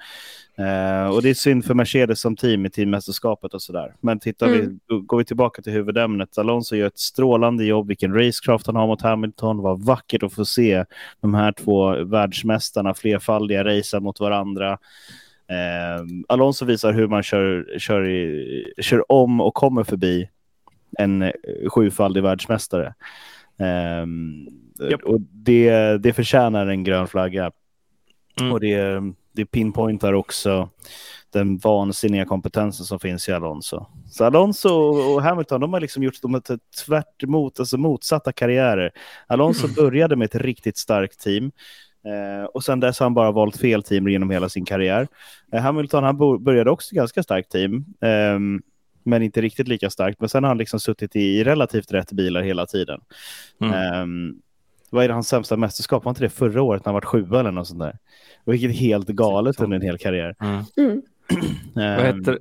eh, 0.57 1.15
och 1.15 1.21
det 1.21 1.29
är 1.29 1.33
synd 1.33 1.65
för 1.65 1.73
Mercedes 1.73 2.21
som 2.21 2.35
team 2.35 2.65
i 2.65 2.69
teammästerskapet 2.69 3.53
och 3.53 3.61
sådär. 3.61 3.95
Men 4.01 4.19
tittar 4.19 4.47
mm. 4.47 4.79
vi, 4.87 4.99
går 5.05 5.17
vi 5.17 5.25
tillbaka 5.25 5.61
till 5.61 5.73
huvudämnet. 5.73 6.37
Alonso 6.37 6.75
gör 6.75 6.87
ett 6.87 6.99
strålande 6.99 7.65
jobb, 7.65 7.87
vilken 7.87 8.13
racecraft 8.13 8.67
han 8.67 8.75
har 8.75 8.87
mot 8.87 9.01
Hamilton. 9.01 9.57
Vad 9.57 9.85
vackert 9.85 10.23
att 10.23 10.33
få 10.33 10.45
se 10.45 10.85
de 11.21 11.33
här 11.33 11.51
två 11.51 12.03
världsmästarna 12.03 12.93
flerfaldiga 12.93 13.63
racea 13.63 13.99
mot 13.99 14.19
varandra. 14.19 14.71
Eh, 15.47 16.05
Alonso 16.27 16.65
visar 16.65 16.93
hur 16.93 17.07
man 17.07 17.23
kör, 17.23 17.79
kör, 17.79 18.09
i, 18.09 18.73
kör 18.81 19.11
om 19.11 19.41
och 19.41 19.53
kommer 19.53 19.83
förbi 19.83 20.29
en 20.99 21.31
sjufaldig 21.69 22.23
världsmästare. 22.23 22.93
Um, 24.03 24.47
yep. 24.81 25.03
Och 25.03 25.21
det, 25.21 25.97
det 25.97 26.13
förtjänar 26.13 26.67
en 26.67 26.83
grön 26.83 27.07
flagga. 27.07 27.51
Mm. 28.39 28.51
Och 28.51 28.59
det, 28.59 29.01
det 29.35 29.45
pinpointar 29.45 30.13
också 30.13 30.69
den 31.33 31.57
vansinniga 31.57 32.25
kompetensen 32.25 32.85
som 32.85 32.99
finns 32.99 33.29
i 33.29 33.31
Alonso. 33.31 33.85
Så 34.11 34.25
Alonso 34.25 34.69
och 34.69 35.21
Hamilton, 35.21 35.61
de 35.61 35.73
har 35.73 35.79
liksom 35.79 36.03
gjort 36.03 36.21
de 36.21 36.41
tvärt 36.85 37.23
emot, 37.23 37.59
alltså 37.59 37.77
motsatta 37.77 38.31
karriärer. 38.31 38.91
Alonso 39.27 39.67
mm. 39.67 39.75
började 39.75 40.15
med 40.15 40.25
ett 40.25 40.35
riktigt 40.35 40.77
starkt 40.77 41.19
team. 41.19 41.51
Eh, 42.05 42.45
och 42.45 42.63
sen 42.63 42.79
dess 42.79 42.99
har 42.99 43.05
han 43.05 43.13
bara 43.13 43.31
valt 43.31 43.57
fel 43.57 43.83
team 43.83 44.07
genom 44.07 44.29
hela 44.29 44.49
sin 44.49 44.65
karriär. 44.65 45.07
Eh, 45.51 45.61
Hamilton 45.61 46.03
han 46.03 46.17
började 46.43 46.71
också 46.71 46.95
ganska 46.95 47.23
starkt 47.23 47.51
team. 47.51 47.85
Eh, 48.01 48.39
men 49.05 49.21
inte 49.23 49.41
riktigt 49.41 49.67
lika 49.67 49.89
starkt. 49.89 50.19
Men 50.19 50.29
sen 50.29 50.43
har 50.43 50.47
han 50.49 50.57
liksom 50.57 50.79
suttit 50.79 51.15
i 51.15 51.43
relativt 51.43 51.91
rätt 51.91 52.11
bilar 52.11 52.41
hela 52.41 52.65
tiden. 52.65 53.01
Mm. 53.61 54.01
Um, 54.01 54.41
vad 54.89 55.03
är 55.03 55.07
det 55.07 55.13
hans 55.13 55.27
sämsta 55.27 55.57
mästerskap? 55.57 56.05
Var 56.05 56.09
inte 56.09 56.21
det 56.21 56.29
förra 56.29 56.61
året 56.61 56.85
när 56.85 56.93
han 56.93 56.93
var 56.93 57.01
sjua 57.01 57.39
eller 57.39 57.51
något 57.51 57.67
sånt 57.67 57.79
där? 57.79 57.97
Vilket 58.45 58.75
helt 58.75 59.07
galet 59.07 59.61
under 59.61 59.75
en 59.75 59.83
hel 59.83 59.97
karriär. 59.97 60.35
Mm. 60.39 60.63
Mm. 60.77 61.01
vad 61.75 62.05
heter 62.05 62.39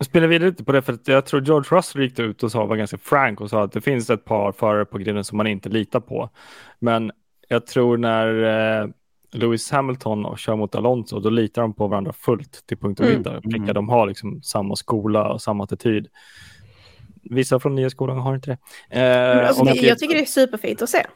jag 0.00 0.06
spelar 0.06 0.26
vidare 0.26 0.48
lite 0.48 0.64
på 0.64 0.72
det 0.72 0.82
för 0.82 0.92
att 0.92 1.08
jag 1.08 1.26
tror 1.26 1.42
George 1.42 1.76
Russell 1.78 2.02
gick 2.02 2.18
ut 2.18 2.42
och 2.42 2.52
sa, 2.52 2.66
var 2.66 2.76
ganska 2.76 2.98
frank 2.98 3.40
och 3.40 3.50
sa 3.50 3.64
att 3.64 3.72
det 3.72 3.80
finns 3.80 4.10
ett 4.10 4.24
par 4.24 4.52
förare 4.52 4.84
på 4.84 4.98
griden 4.98 5.24
som 5.24 5.36
man 5.36 5.46
inte 5.46 5.68
litar 5.68 6.00
på. 6.00 6.30
Men 6.78 7.12
jag 7.48 7.66
tror 7.66 7.96
när 7.96 8.42
eh, 8.82 8.88
Lewis 9.32 9.70
Hamilton 9.70 10.24
och 10.24 10.38
kör 10.38 10.56
mot 10.56 10.74
Alonso, 10.74 11.20
då 11.20 11.30
litar 11.30 11.62
de 11.62 11.74
på 11.74 11.86
varandra 11.86 12.12
fullt 12.12 12.66
till 12.66 12.76
punkt 12.76 13.00
och 13.00 13.06
mm. 13.06 13.22
pricka. 13.22 13.56
Mm. 13.56 13.74
De 13.74 13.88
har 13.88 14.06
liksom 14.06 14.42
samma 14.42 14.76
skola 14.76 15.32
och 15.32 15.42
samma 15.42 15.64
attityd. 15.64 16.08
Vissa 17.22 17.60
från 17.60 17.74
nya 17.74 17.90
skolan 17.90 18.18
har 18.18 18.34
inte 18.34 18.58
det. 18.90 19.00
Eh, 19.00 19.48
alltså, 19.48 19.64
det 19.64 19.74
jag 19.74 19.98
tycker 19.98 20.14
det 20.14 20.20
är 20.20 20.26
superfint 20.26 20.82
att 20.82 20.90
se. 20.90 21.06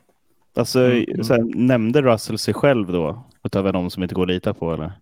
Alltså, 0.57 0.81
mm. 0.81 1.25
så 1.25 1.35
här, 1.35 1.43
nämnde 1.55 2.03
Russell 2.03 2.39
sig 2.39 2.55
själv 2.55 2.93
då? 2.93 3.27
Utöver 3.45 3.73
de 3.73 3.91
som 3.91 4.03
inte 4.03 4.15
går 4.15 4.23
att 4.23 4.29
lita 4.29 4.55
på 4.55 4.73
eller? 4.73 4.93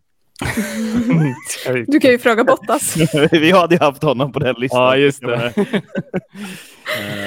du 1.87 2.01
kan 2.01 2.11
ju 2.11 2.19
fråga 2.19 2.45
Bottas. 2.45 2.97
Vi 3.33 3.51
hade 3.51 3.75
ju 3.75 3.81
haft 3.81 4.03
honom 4.03 4.33
på 4.33 4.39
den 4.39 4.55
listan. 4.59 4.83
Ja, 4.83 4.97
just 4.97 5.21
det. 5.21 5.53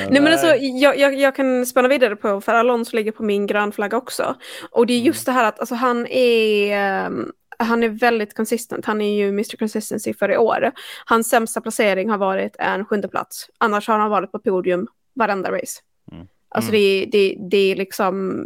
Nej, 0.09 0.21
men 0.21 0.27
alltså, 0.27 0.55
jag, 0.55 0.97
jag, 0.97 1.19
jag, 1.19 1.35
kan 1.35 1.65
spänna 1.65 1.87
vidare 1.87 2.15
på, 2.15 2.41
för 2.41 2.53
Alonso 2.53 2.95
ligger 2.95 3.11
på 3.11 3.23
min 3.23 3.47
grönflagga 3.47 3.97
också. 3.97 4.35
Och 4.71 4.85
det 4.87 4.93
är 4.93 4.99
just 4.99 5.27
mm. 5.27 5.35
det 5.35 5.41
här 5.41 5.47
att 5.47 5.59
alltså, 5.59 5.75
han 5.75 6.07
är... 6.07 7.05
Um, 7.05 7.31
han 7.59 7.83
är 7.83 7.89
väldigt 7.89 8.35
konsistent. 8.35 8.85
Han 8.85 9.01
är 9.01 9.15
ju 9.15 9.29
Mr 9.29 9.57
Consistency 9.57 10.13
för 10.13 10.31
i 10.31 10.37
år. 10.37 10.71
Hans 11.05 11.29
sämsta 11.29 11.61
placering 11.61 12.09
har 12.09 12.17
varit 12.17 12.55
en 12.59 12.85
sjunde 12.85 13.07
plats. 13.07 13.49
Annars 13.57 13.87
har 13.87 13.99
han 13.99 14.09
varit 14.09 14.31
på 14.31 14.39
podium 14.39 14.87
varenda 15.13 15.51
race. 15.51 15.81
Mm. 16.11 16.27
Alltså 16.49 16.71
mm. 16.71 16.81
det, 16.81 17.05
det, 17.11 17.37
det 17.49 17.71
är 17.71 17.75
liksom 17.75 18.43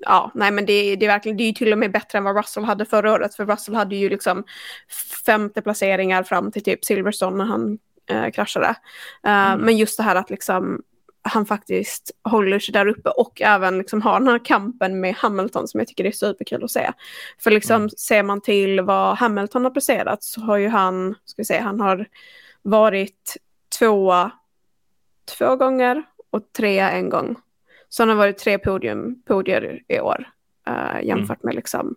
ja, 0.00 0.30
nej 0.34 0.50
men 0.50 0.66
det, 0.66 0.96
det, 0.96 1.06
är 1.06 1.10
verkligen, 1.10 1.36
det 1.36 1.44
är 1.44 1.46
ju 1.46 1.52
till 1.52 1.72
och 1.72 1.78
med 1.78 1.92
bättre 1.92 2.18
än 2.18 2.24
vad 2.24 2.36
Russell 2.36 2.64
hade 2.64 2.84
förra 2.84 3.12
året, 3.12 3.34
för 3.34 3.46
Russell 3.46 3.74
hade 3.74 3.96
ju 3.96 4.08
liksom 4.08 4.44
femte 5.26 5.62
placeringar 5.62 6.22
fram 6.22 6.52
till 6.52 6.62
typ 6.62 6.84
Silverstone 6.84 7.36
när 7.36 7.44
han 7.44 7.78
eh, 8.10 8.30
kraschade. 8.30 8.68
Uh, 9.26 9.32
mm. 9.32 9.60
Men 9.60 9.76
just 9.76 9.96
det 9.96 10.02
här 10.02 10.16
att 10.16 10.30
liksom 10.30 10.82
han 11.22 11.46
faktiskt 11.46 12.10
håller 12.24 12.58
sig 12.58 12.72
där 12.72 12.86
uppe 12.86 13.10
och 13.10 13.42
även 13.42 13.78
liksom 13.78 14.02
har 14.02 14.18
den 14.18 14.28
här 14.28 14.44
kampen 14.44 15.00
med 15.00 15.14
Hamilton 15.14 15.68
som 15.68 15.80
jag 15.80 15.88
tycker 15.88 16.04
är 16.04 16.10
superkul 16.10 16.64
att 16.64 16.70
se. 16.70 16.92
För 17.38 17.50
liksom 17.50 17.76
Mm. 17.76 17.90
ser 17.90 18.22
man 18.22 18.40
till 18.40 18.80
vad 18.80 19.16
Hamilton 19.16 19.64
har 19.64 19.70
presterat 19.70 20.22
så 20.22 20.40
har 20.40 20.56
ju 20.56 20.68
han, 20.68 21.14
ska 21.24 21.42
vi 21.42 21.44
säga, 21.44 21.62
han 21.62 21.80
har 21.80 22.06
varit 22.62 23.36
tvåa 23.78 24.30
två 25.38 25.56
gånger 25.56 26.02
och 26.38 26.52
trea 26.52 26.90
en 26.90 27.08
gång. 27.08 27.36
Så 27.88 28.02
han 28.02 28.08
har 28.08 28.16
varit 28.16 28.38
tre 28.38 28.58
podium, 28.58 29.22
podier 29.26 29.82
i 29.88 30.00
år 30.00 30.28
uh, 30.68 31.06
jämfört 31.06 31.42
med 31.42 31.54
liksom 31.54 31.96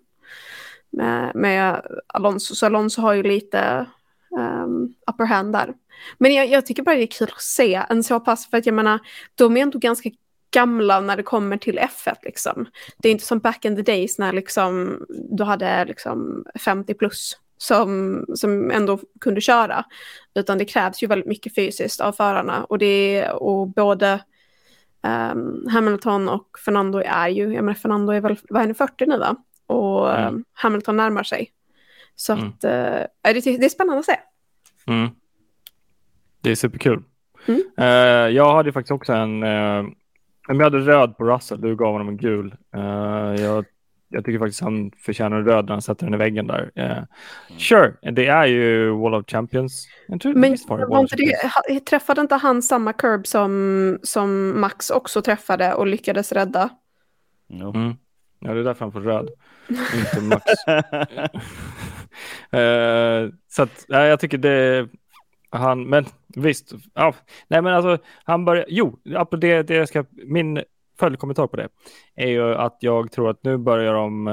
med, 0.90 1.32
med 1.36 1.82
Alonso. 2.08 2.56
Så 2.56 2.66
Alonso 2.66 3.02
har 3.02 3.14
ju 3.14 3.24
lite 3.24 3.86
um, 4.32 4.94
upper 5.12 5.26
hand 5.26 5.54
där. 5.54 5.74
Men 6.18 6.34
jag, 6.34 6.48
jag 6.48 6.66
tycker 6.66 6.84
bara 6.84 6.96
det 6.96 7.04
är 7.04 7.08
kul 7.08 7.30
att 7.36 7.42
se 7.42 7.82
en 7.90 8.04
så 8.04 8.20
pass, 8.20 8.50
för 8.50 8.58
att 8.58 8.66
jag 8.66 8.76
menar, 8.76 9.00
de 9.36 9.58
är 9.58 9.62
ändå 9.62 9.80
ganska 9.80 10.10
gamla 10.52 11.02
när 11.02 11.18
det 11.18 11.24
kommer 11.24 11.58
till 11.58 11.80
F1 11.80 12.16
liksom. 12.24 12.66
Det 12.98 13.08
är 13.08 13.12
inte 13.12 13.26
som 13.26 13.40
back 13.40 13.66
in 13.66 13.76
the 13.76 13.82
days 13.82 14.20
när 14.20 14.34
liksom 14.34 15.00
du 15.10 15.44
hade 15.44 15.86
liksom 15.86 16.46
50 16.60 16.94
plus 16.94 17.38
som, 17.58 18.26
som 18.36 18.72
ändå 18.72 19.00
kunde 19.22 19.42
köra. 19.42 19.86
Utan 20.34 20.58
det 20.58 20.66
krävs 20.66 21.04
ju 21.04 21.08
väldigt 21.08 21.28
mycket 21.28 21.56
fysiskt 21.56 22.02
av 22.02 22.12
förarna 22.12 22.64
och, 22.64 22.78
det, 22.78 23.30
och 23.30 23.68
både 23.68 24.20
um, 25.04 25.68
Hamilton 25.72 26.30
och 26.30 26.60
Fernando 26.66 27.00
är 27.06 27.28
ju, 27.28 27.44
jag 27.44 27.64
menar 27.64 27.74
Fernando 27.74 28.14
är 28.14 28.22
väl, 28.22 28.38
vad 28.50 28.64
är 28.64 28.68
det, 28.68 28.74
40 28.74 29.06
nu 29.06 29.18
va? 29.18 29.36
Och 29.68 30.16
Mm. 30.20 30.36
um, 30.36 30.44
Hamilton 30.54 30.98
närmar 30.98 31.24
sig. 31.24 31.52
Så 32.16 32.34
Mm. 32.34 32.48
att, 32.48 32.64
uh, 32.64 32.70
det, 33.34 33.42
det 33.58 33.66
är 33.66 33.70
spännande 33.70 34.00
att 34.00 34.06
se. 34.06 34.20
Mm. 34.88 35.10
Det 36.42 36.52
är 36.52 36.56
superkul. 36.56 37.04
Mm. 37.48 37.62
Eh, 37.78 38.36
jag 38.36 38.56
hade 38.56 38.72
faktiskt 38.74 38.92
också 38.92 39.14
en, 39.14 39.44
uh, 39.44 39.86
jag 40.48 40.64
hade 40.64 40.78
röd 40.80 41.18
på 41.18 41.24
Russell, 41.24 41.62
du 41.62 41.76
gav 41.76 41.92
honom 41.92 42.08
en 42.08 42.18
gul. 42.18 42.56
Eh, 42.76 43.44
jag, 43.44 43.66
jag 44.12 44.26
tycker 44.26 44.40
faktiskt 44.40 44.62
han 44.62 44.92
förtjänar 44.98 45.38
en 45.38 45.46
röd 45.46 45.66
när 45.66 45.72
han 45.72 45.82
sätter 45.82 46.06
den 46.06 46.14
i 46.14 46.18
väggen 46.18 46.48
där. 46.48 46.72
Eh, 46.76 47.04
Sure, 47.58 47.94
det 48.12 48.28
är 48.28 48.46
ju 48.46 48.90
Wall 48.90 49.14
of 49.14 49.26
Champions. 49.28 49.88
Men 50.08 50.20
var 50.20 50.78
det 50.78 50.86
var 50.86 50.88
Wall 50.88 51.06
of 51.06 51.12
inte 51.12 51.36
det, 51.68 51.80
träffade 51.80 52.22
inte 52.22 52.36
han 52.36 52.62
samma 52.62 52.94
curb 52.94 53.28
som, 53.28 54.00
som 54.04 54.62
Max 54.62 54.90
också 54.90 55.22
träffade 55.22 55.74
och 55.74 55.88
lyckades 55.88 56.32
rädda? 56.32 56.70
Jo. 57.48 57.74
Mm. 57.76 57.94
Ja, 58.40 58.54
det 58.54 58.60
är 58.60 58.64
därför 58.64 58.86
han 58.86 58.92
får 58.92 59.02
röd. 59.02 59.30
Inte 59.70 60.22
Max. 60.22 60.46
Eh, 62.52 63.30
så 63.48 63.64
att, 63.64 63.86
ja, 63.88 64.06
jag 64.06 64.20
tycker 64.20 64.38
det 64.38 64.88
han, 65.52 65.90
men 65.90 66.06
visst, 66.28 66.74
ja, 66.94 67.16
nej 67.48 67.62
men 67.62 67.74
alltså 67.74 67.98
han 68.24 68.46
börjar, 68.46 68.66
jo, 68.68 69.00
det, 69.32 69.64
det 69.64 69.88
ska, 69.88 70.06
min 70.12 70.64
följdkommentar 71.02 71.48
på 71.48 71.58
det 71.58 71.70
är 72.16 72.28
ju 72.28 72.56
att 72.56 72.78
jag 72.80 73.12
tror 73.12 73.30
att 73.30 73.44
nu 73.44 73.58
börjar 73.58 73.94
de, 73.94 74.28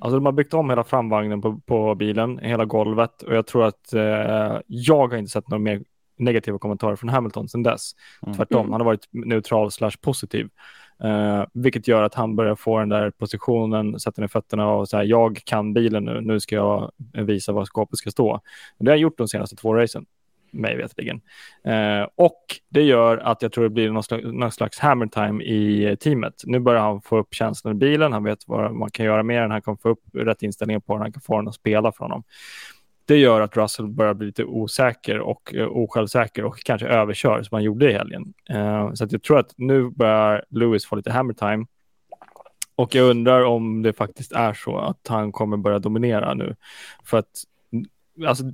alltså 0.00 0.16
de 0.16 0.26
har 0.26 0.32
byggt 0.32 0.54
om 0.54 0.70
hela 0.70 0.84
framvagnen 0.84 1.40
på, 1.40 1.60
på 1.66 1.94
bilen, 1.94 2.38
hela 2.38 2.64
golvet 2.64 3.22
och 3.22 3.34
jag 3.34 3.46
tror 3.46 3.64
att 3.64 3.92
eh, 3.92 4.60
jag 4.66 5.08
har 5.08 5.16
inte 5.16 5.30
sett 5.30 5.48
några 5.48 5.62
mer 5.62 5.82
negativa 6.18 6.58
kommentarer 6.58 6.96
från 6.96 7.08
Hamilton 7.08 7.48
sedan 7.48 7.62
dess. 7.62 7.92
Mm. 8.22 8.36
Tvärtom, 8.36 8.72
han 8.72 8.80
har 8.80 8.84
varit 8.84 9.08
neutral 9.10 9.70
slash 9.70 9.92
positiv. 10.00 10.48
Eh, 11.02 11.44
vilket 11.52 11.88
gör 11.88 12.02
att 12.02 12.14
han 12.14 12.36
börjar 12.36 12.54
få 12.54 12.78
den 12.78 12.88
där 12.88 13.10
positionen, 13.10 14.00
sätter 14.00 14.20
ner 14.20 14.28
fötterna 14.28 14.70
och 14.70 14.88
säger 14.88 15.04
jag 15.04 15.40
kan 15.44 15.74
bilen 15.74 16.04
nu, 16.04 16.20
nu 16.20 16.40
ska 16.40 16.54
jag 16.56 16.90
visa 17.12 17.52
var 17.52 17.64
skåpet 17.64 17.98
ska 17.98 18.10
stå. 18.10 18.40
Det 18.78 18.86
har 18.86 18.92
han 18.92 19.00
gjort 19.00 19.18
de 19.18 19.28
senaste 19.28 19.56
två 19.56 19.74
racen, 19.74 20.06
mig 20.54 20.76
veterligen. 20.76 21.20
Eh, 21.64 22.08
och 22.14 22.40
det 22.68 22.82
gör 22.82 23.16
att 23.16 23.42
jag 23.42 23.52
tror 23.52 23.64
det 23.64 23.70
blir 23.70 23.90
någon 23.90 24.02
slags, 24.02 24.24
någon 24.24 24.52
slags 24.52 24.78
hammer 24.78 25.06
time 25.06 25.44
i 25.44 25.84
eh, 25.84 25.94
teamet. 25.94 26.34
Nu 26.44 26.60
börjar 26.60 26.80
han 26.80 27.02
få 27.02 27.18
upp 27.18 27.34
känslan 27.34 27.76
i 27.76 27.78
bilen, 27.78 28.12
han 28.12 28.24
vet 28.24 28.38
vad 28.46 28.74
man 28.74 28.90
kan 28.90 29.06
göra 29.06 29.22
med 29.22 29.42
den, 29.42 29.50
han 29.50 29.62
kan 29.62 29.78
få 29.78 29.88
upp 29.88 30.00
rätt 30.12 30.42
inställningar 30.42 30.80
på 30.80 30.92
den, 30.92 31.02
han 31.02 31.12
kan 31.12 31.22
få 31.22 31.36
den 31.36 31.48
att 31.48 31.54
spela 31.54 31.92
för 31.92 32.04
honom. 32.04 32.24
Det 33.06 33.16
gör 33.16 33.40
att 33.40 33.56
Russell 33.56 33.88
börjar 33.88 34.14
bli 34.14 34.26
lite 34.26 34.44
osäker 34.44 35.20
och 35.20 35.54
eh, 35.54 35.66
osjälvsäker 35.66 36.44
och 36.44 36.58
kanske 36.64 36.86
överkör 36.86 37.42
som 37.42 37.54
han 37.56 37.62
gjorde 37.62 37.90
i 37.90 37.92
helgen. 37.92 38.34
Eh, 38.50 38.92
så 38.92 39.04
att 39.04 39.12
jag 39.12 39.22
tror 39.22 39.38
att 39.38 39.52
nu 39.56 39.90
börjar 39.90 40.44
Lewis 40.50 40.86
få 40.86 40.96
lite 40.96 41.12
hammer 41.12 41.34
time. 41.34 41.66
Och 42.76 42.94
jag 42.94 43.10
undrar 43.10 43.44
om 43.44 43.82
det 43.82 43.92
faktiskt 43.92 44.32
är 44.32 44.54
så 44.54 44.78
att 44.78 45.08
han 45.08 45.32
kommer 45.32 45.56
börja 45.56 45.78
dominera 45.78 46.34
nu. 46.34 46.56
För 47.04 47.18
att, 47.18 47.44
alltså 48.26 48.44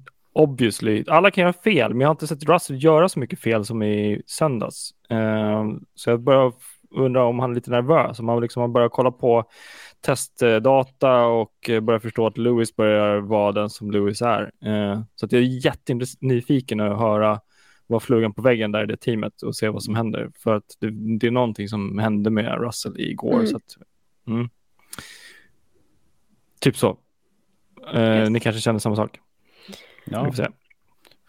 obviously, 0.41 1.05
alla 1.07 1.30
kan 1.30 1.43
göra 1.43 1.53
fel, 1.53 1.95
men 1.95 2.01
jag 2.01 2.09
har 2.09 2.14
inte 2.14 2.26
sett 2.26 2.45
Russell 2.45 2.84
göra 2.84 3.09
så 3.09 3.18
mycket 3.18 3.41
fel 3.41 3.64
som 3.64 3.82
i 3.82 4.22
söndags. 4.26 4.91
Eh, 5.11 5.64
så 5.95 6.11
jag 6.11 6.20
börjar 6.20 6.53
undra 6.91 7.24
om 7.24 7.38
han 7.38 7.51
är 7.51 7.55
lite 7.55 7.70
nervös, 7.70 8.18
om 8.18 8.28
han 8.28 8.41
liksom 8.41 8.61
har 8.61 8.68
börjat 8.68 8.93
kolla 8.93 9.11
på 9.11 9.45
testdata 10.01 11.24
och 11.24 11.70
börjar 11.82 11.99
förstå 11.99 12.26
att 12.26 12.38
Lewis 12.38 12.76
börjar 12.76 13.20
vara 13.20 13.53
den 13.53 13.70
som 13.70 13.91
Lewis 13.91 14.22
är. 14.22 14.53
Eh, 14.64 15.03
så 15.14 15.26
att 15.26 15.32
jag 15.32 15.43
är 15.43 15.64
jättenyfiken 15.66 16.80
att 16.80 16.99
höra 16.99 17.41
vad 17.86 18.03
flugan 18.03 18.32
på 18.32 18.43
väggen 18.43 18.72
där 18.72 18.82
i 18.82 18.86
det 18.86 18.97
teamet 18.97 19.43
och 19.43 19.57
se 19.57 19.68
vad 19.68 19.82
som 19.82 19.95
händer. 19.95 20.30
För 20.43 20.55
att 20.55 20.76
det, 20.80 21.18
det 21.18 21.26
är 21.26 21.30
någonting 21.30 21.68
som 21.68 21.99
hände 21.99 22.30
med 22.30 22.61
Russell 22.61 23.01
igår. 23.01 23.34
Mm. 23.34 23.47
Så 23.47 23.57
att, 23.57 23.76
mm. 24.26 24.49
Typ 26.61 26.76
så. 26.76 26.99
Eh, 27.95 28.01
Yes. 28.01 28.30
Ni 28.30 28.41
kanske 28.41 28.61
känner 28.61 28.78
samma 28.78 28.97
sak? 28.97 29.18
Ja, 30.05 30.23
Vi 30.23 30.31
får 30.31 30.37
se. 30.37 30.49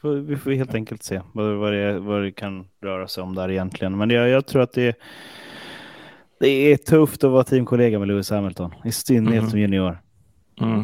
får- 0.01 0.15
vi 0.15 0.37
får 0.37 0.51
helt 0.51 0.73
enkelt 0.75 1.03
se 1.03 1.21
vad, 1.33 1.55
vad, 1.55 1.73
det, 1.73 1.99
vad 1.99 2.21
det 2.23 2.31
kan 2.31 2.67
röra 2.81 3.07
sig 3.07 3.23
om 3.23 3.35
där 3.35 3.51
egentligen. 3.51 3.97
Men 3.97 4.09
jag, 4.09 4.29
jag 4.29 4.45
tror 4.45 4.61
att 4.61 4.73
det, 4.73 4.95
det 6.39 6.47
är 6.47 6.77
tufft 6.77 7.23
att 7.23 7.31
vara 7.31 7.43
teamkollega 7.43 7.99
med 7.99 8.07
Lewis 8.07 8.29
Hamilton, 8.29 8.73
i 8.85 8.91
synnerhet 8.91 9.41
Mhm. 9.41 9.49
som 9.51 9.59
junior. 9.59 10.01
Mm. 10.61 10.83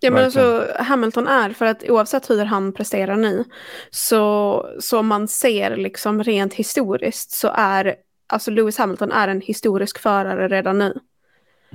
Ja, 0.00 0.10
men 0.10 0.24
alltså, 0.24 0.66
Hamilton 0.78 1.26
är, 1.28 1.50
för 1.50 1.66
att 1.66 1.84
oavsett 1.90 2.30
hur 2.30 2.44
han 2.44 2.72
presterar 2.72 3.16
nu, 3.16 3.44
så, 3.90 4.66
så 4.80 5.02
man 5.02 5.28
ser 5.28 5.76
liksom 5.76 6.22
rent 6.22 6.54
historiskt 6.54 7.30
så 7.30 7.50
är, 7.54 7.94
alltså 8.26 8.50
Lewis 8.50 8.78
Hamilton 8.78 9.12
är 9.12 9.28
en 9.28 9.40
historisk 9.40 9.98
förare 9.98 10.48
redan 10.48 10.78
nu. 10.78 10.98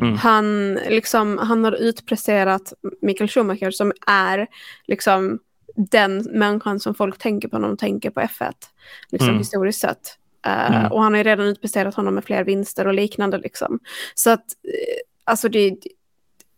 Mm. 0.01 0.15
Han, 0.17 0.73
liksom, 0.73 1.37
han 1.37 1.63
har 1.63 1.71
utpresterat 1.71 2.73
Michael 3.01 3.29
Schumacher 3.29 3.71
som 3.71 3.91
är 4.07 4.47
liksom 4.87 5.39
den 5.75 6.17
människan 6.31 6.79
som 6.79 6.95
folk 6.95 7.17
tänker 7.17 7.47
på 7.47 7.59
när 7.59 7.67
de 7.67 7.77
tänker 7.77 8.09
på 8.09 8.19
F1, 8.19 8.51
liksom 9.09 9.27
Mm. 9.29 9.37
historiskt 9.39 9.79
sett. 9.79 10.17
Eh, 10.45 10.75
Mm. 10.77 10.91
Och 10.91 11.03
han 11.03 11.13
har 11.13 11.17
ju 11.17 11.23
redan 11.23 11.45
utpresterat 11.45 11.95
honom 11.95 12.15
med 12.15 12.23
fler 12.25 12.43
vinster 12.43 12.87
och 12.87 12.93
liknande. 12.93 13.37
Liksom. 13.37 13.79
Så 14.15 14.29
att, 14.29 14.39
eh, 14.63 15.01
alltså 15.23 15.49
det, 15.49 15.77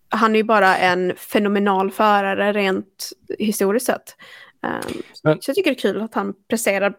han 0.09 0.35
är 0.35 0.39
ju 0.39 0.43
bara 0.43 0.77
en 0.77 1.15
fenomenal 1.15 1.91
förare 1.91 2.53
rent 2.53 3.09
historiskt 3.39 3.85
sett. 3.85 4.15
Um, 4.61 5.01
Men- 5.23 5.41
så 5.41 5.49
jag 5.49 5.55
tycker 5.55 5.71
det 5.71 5.77
är 5.77 5.93
kul 5.93 6.01
att 6.01 6.13
han 6.13 6.33
presterar 6.49 6.95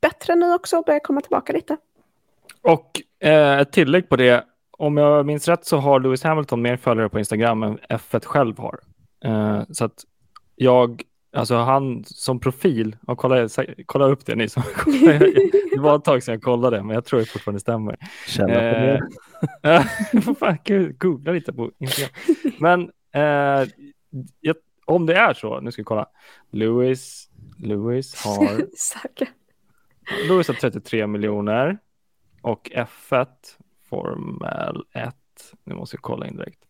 bättre 0.00 0.34
nu 0.34 0.52
också 0.54 0.76
och 0.76 0.84
börjar 0.84 1.00
komma 1.00 1.20
tillbaka 1.20 1.52
lite. 1.52 1.76
Och 2.62 3.02
eh, 3.20 3.58
ett 3.58 3.72
tillägg 3.72 4.08
på 4.08 4.16
det. 4.16 4.44
Om 4.78 4.96
jag 4.96 5.26
minns 5.26 5.48
rätt 5.48 5.64
så 5.66 5.76
har 5.76 6.00
Lewis 6.00 6.22
Hamilton 6.22 6.62
mer 6.62 6.76
följare 6.76 7.08
på 7.08 7.18
Instagram 7.18 7.62
än 7.62 7.78
F1 7.78 8.24
själv 8.24 8.58
har. 8.58 8.80
Eh, 9.24 9.62
så 9.70 9.84
att 9.84 10.04
jag, 10.56 11.02
alltså 11.32 11.56
han 11.56 12.04
som 12.04 12.40
profil, 12.40 12.96
och 13.06 13.18
kolla, 13.18 13.48
kolla 13.86 14.04
upp 14.04 14.26
det 14.26 14.34
ni 14.34 14.48
som 14.48 14.62
Det 15.74 15.80
var 15.80 15.96
ett 15.96 16.04
tag 16.04 16.22
sedan 16.22 16.32
jag 16.32 16.42
kollade, 16.42 16.82
men 16.82 16.94
jag 16.94 17.04
tror 17.04 17.20
det 17.20 17.26
fortfarande 17.26 17.60
stämmer. 17.60 17.96
Källa 18.26 18.54
på 18.54 18.80
det. 18.80 19.08
Vad 20.12 20.38
fan, 20.38 20.58
googla 20.98 21.32
lite 21.32 21.52
på 21.52 21.70
Instagram. 21.78 22.12
Men 22.58 22.90
eh, 23.12 23.68
jag, 24.40 24.56
om 24.84 25.06
det 25.06 25.14
är 25.14 25.34
så, 25.34 25.60
nu 25.60 25.72
ska 25.72 25.82
vi 25.82 25.84
kolla. 25.84 26.06
Lewis, 26.50 27.28
Lewis 27.58 28.24
har 28.24 28.46
Säker. 28.76 29.28
Lewis 30.28 30.48
har 30.48 30.54
33 30.54 31.06
miljoner 31.06 31.78
och 32.42 32.70
F1 32.74 33.26
Formel 33.88 34.82
1, 34.92 35.14
nu 35.64 35.74
måste 35.74 35.96
jag 35.96 36.02
kolla 36.02 36.26
in 36.26 36.36
direkt, 36.36 36.60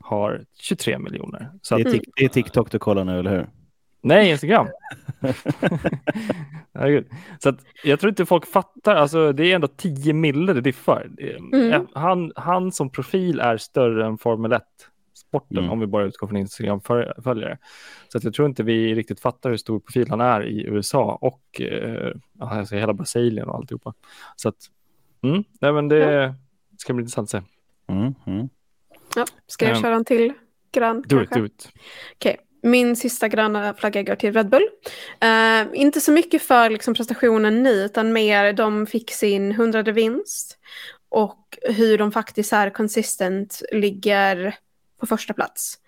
har 0.00 0.44
23 0.60 0.98
miljoner. 0.98 1.50
Så 1.62 1.76
Det 1.76 1.80
att, 1.80 1.86
är, 1.94 1.98
tik- 1.98 2.10
det 2.16 2.24
är 2.24 2.28
TikTok 2.28 2.70
du 2.70 2.78
kollar 2.78 3.04
nu, 3.04 3.18
eller 3.18 3.30
hur? 3.30 3.46
nej, 4.02 4.30
Instagram. 4.30 4.66
Så 7.38 7.48
att, 7.48 7.58
jag 7.84 8.00
tror 8.00 8.10
inte 8.10 8.26
folk 8.26 8.46
fattar, 8.46 8.94
alltså 8.94 9.32
det 9.32 9.50
är 9.50 9.54
ändå 9.54 9.68
10 9.68 10.12
mille 10.12 10.52
det 10.52 10.60
diffar. 10.60 11.10
Mm. 11.52 11.86
Han, 11.94 12.32
han 12.36 12.72
som 12.72 12.90
profil 12.90 13.40
är 13.40 13.56
större 13.56 14.06
än 14.06 14.18
Formel 14.18 14.52
1 14.52 14.62
sporten 15.14 15.58
Mm. 15.58 15.70
om 15.70 15.80
vi 15.80 15.86
bara 15.86 16.04
utgår 16.04 16.26
från 16.26 16.36
Instagram-följare. 16.36 17.58
Så 18.08 18.18
att 18.18 18.24
jag 18.24 18.34
tror 18.34 18.48
inte 18.48 18.62
vi 18.62 18.94
riktigt 18.94 19.20
fattar 19.20 19.50
hur 19.50 19.56
stor 19.56 19.80
profil 19.80 20.10
han 20.10 20.20
är 20.20 20.46
i 20.46 20.64
USA 20.66 21.18
och 21.20 21.60
eh, 21.60 22.12
alltså 22.40 22.74
hela 22.76 22.92
Brasilien 22.92 23.48
och 23.48 23.54
alltihopa. 23.54 23.94
Så 24.36 24.48
att, 24.48 24.56
mm, 25.22 25.44
nej 25.60 25.72
men 25.72 25.88
det 25.88 26.34
ska 26.78 26.92
bli 26.92 27.02
intressant 27.02 27.26
att 27.26 27.30
se. 27.30 27.42
Mm, 27.92 28.14
mm. 28.26 28.48
Ja, 29.16 29.26
ska 29.46 29.64
jag 29.66 29.76
Ehm, 29.76 29.82
köra 29.82 29.94
en 29.94 30.04
till 30.04 30.32
grön 30.72 31.02
Do 31.06 31.22
it, 31.22 31.28
kanske? 31.30 31.40
do 31.40 31.46
it. 31.46 31.68
Okej, 32.14 32.36
Min 32.62 32.96
sista 32.96 33.28
gröna 33.28 33.74
flagga 33.74 34.02
går 34.02 34.14
till 34.14 34.32
Red 34.32 34.48
Bull. 34.48 34.68
Uh, 35.24 35.80
inte 35.80 36.00
så 36.00 36.12
mycket 36.12 36.42
för 36.42 36.70
liksom, 36.70 36.94
prestationen 36.94 37.62
nu, 37.62 37.70
utan 37.70 38.12
mer 38.12 38.52
de 38.52 38.86
fick 38.86 39.10
sin 39.10 39.52
hundrade 39.52 39.92
vinst 39.92 40.58
och 41.08 41.58
hur 41.62 41.98
de 41.98 42.12
faktiskt 42.12 42.52
är 42.52 42.70
konsistent 42.70 43.62
ligger 43.72 44.54
på 45.00 45.06
första 45.06 45.34
plats. 45.34 45.78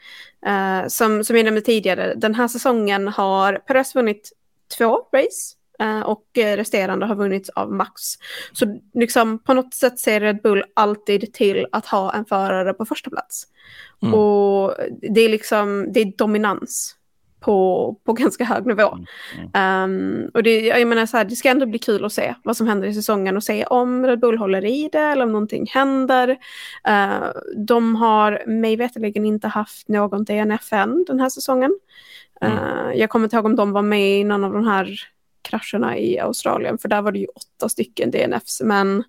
Uh, 0.47 0.89
som, 0.89 1.25
som 1.25 1.37
jag 1.37 1.45
nämnde 1.45 1.61
tidigare, 1.61 2.15
den 2.15 2.35
här 2.35 2.49
säsongen 2.49 3.09
har 3.09 3.55
Perez 3.55 3.95
vunnit 3.95 4.33
två 4.79 4.97
race 5.13 5.57
uh, 5.57 5.60
och 6.05 6.25
resterande 6.35 7.07
har 7.07 7.15
vunnits 7.15 7.51
av 7.51 7.73
Max. 7.73 8.03
Så 8.53 8.81
liksom, 8.95 9.39
på 9.39 9.55
något 9.55 9.75
sätt 9.75 9.99
ser 9.99 10.21
Red 10.21 10.43
Bull 10.43 10.65
alltid 10.75 11.33
till 11.33 11.67
att 11.73 11.87
ha 11.87 12.13
en 12.15 12.25
förare 12.25 12.73
på 12.73 12.85
första 12.85 13.11
plats. 13.11 13.47
Mm. 14.03 14.15
Och 14.15 14.75
det 15.15 15.21
är 15.21 15.29
liksom, 15.29 15.93
det 15.93 16.01
är 16.01 16.13
dominans 16.17 16.97
på, 17.41 17.97
på 18.05 18.13
ganska 18.13 18.45
hög 18.45 18.67
nivå. 18.67 18.99
Mm. 19.53 20.25
Um, 20.25 20.31
och 20.35 20.43
det, 20.43 20.61
jag 20.61 20.89
menar 20.89 21.07
så 21.07 21.17
här, 21.17 21.25
det 21.25 21.37
ska 21.37 21.49
ändå 21.49 21.67
bli 21.67 21.79
kul 21.79 22.05
att 22.05 22.13
se 22.13 22.35
vad 22.45 22.57
som 22.57 22.67
händer 22.67 22.89
i 22.89 22.95
säsongen 22.95 23.37
och 23.37 23.45
se 23.45 23.65
om 23.65 24.07
Red 24.07 24.21
Bull 24.21 24.39
håller 24.39 24.65
i 24.65 24.89
det 24.93 24.99
eller 24.99 25.25
om 25.25 25.33
någonting 25.33 25.67
händer. 25.71 26.29
Uh, 26.89 27.29
de 27.67 27.97
har 27.97 28.43
mig 28.47 28.77
veterligen 28.77 29.25
inte 29.25 29.49
haft 29.49 29.89
någon 29.89 30.25
DNF 30.25 30.73
än 30.73 31.05
den 31.05 31.21
här 31.21 31.29
säsongen. 31.29 31.79
Mm. 32.41 32.59
Uh, 32.59 32.95
jag 32.95 33.11
kommer 33.11 33.27
inte 33.27 33.37
ihåg 33.37 33.47
om 33.47 33.57
de 33.57 33.73
var 33.73 33.83
med 33.83 34.21
i 34.21 34.25
någon 34.25 34.45
av 34.45 34.53
de 34.53 34.67
här 34.67 35.01
krascherna 35.51 35.99
i 35.99 36.19
Australien, 36.19 36.79
för 36.79 36.89
där 36.89 37.03
var 37.03 37.13
det 37.13 37.19
ju 37.19 37.27
åtta 37.27 37.69
stycken 37.69 38.11
DNFs, 38.11 38.61
men 38.61 39.05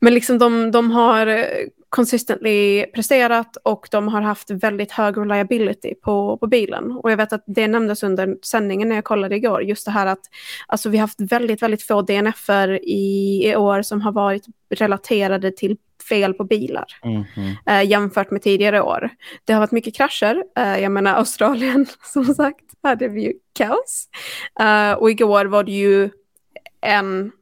men 0.00 0.14
liksom 0.14 0.38
de, 0.38 0.70
de 0.70 0.90
har 0.90 1.26
eh, 1.26 1.44
consistently 1.90 2.86
presterat 2.86 3.56
och 3.56 3.88
de 3.90 4.08
har 4.08 4.20
haft 4.20 4.50
väldigt 4.50 4.92
hög 4.92 5.16
reliability 5.16 5.94
på, 5.94 6.36
på 6.36 6.46
bilen. 6.46 6.90
Och 6.90 7.10
jag 7.10 7.16
vet 7.16 7.32
att 7.32 7.44
det 7.46 7.68
nämndes 7.68 8.02
under 8.02 8.36
sändningen 8.42 8.88
när 8.88 8.96
jag 8.96 9.04
kollade 9.04 9.36
igår, 9.36 9.62
just 9.62 9.84
det 9.84 9.90
här 9.90 10.06
att 10.06 10.20
alltså, 10.66 10.88
vi 10.88 10.98
har 10.98 11.02
haft 11.02 11.20
väldigt, 11.20 11.62
väldigt 11.62 11.82
få 11.82 12.02
DNFer 12.02 12.84
i, 12.84 13.42
i 13.50 13.56
år 13.56 13.82
som 13.82 14.00
har 14.00 14.12
varit 14.12 14.44
relaterade 14.70 15.50
till 15.50 15.76
fel 16.08 16.34
på 16.34 16.44
bilar 16.44 16.86
mm 17.02 17.22
-hmm. 17.22 17.54
eh, 17.66 17.88
jämfört 17.88 18.30
med 18.30 18.42
tidigare 18.42 18.82
år. 18.82 19.10
Det 19.44 19.52
har 19.52 19.60
varit 19.60 19.72
mycket 19.72 19.96
krascher. 19.96 20.44
Eh, 20.58 20.78
jag 20.78 20.92
menar 20.92 21.14
Australien, 21.14 21.86
som 22.02 22.24
sagt, 22.24 22.64
hade 22.82 23.08
vi 23.08 23.22
ju 23.22 23.32
kaos. 23.52 24.08
Eh, 24.60 24.92
och 24.92 25.10
igår 25.10 25.44
var 25.44 25.64
det 25.64 25.72
ju 25.72 26.10
en 26.80 27.32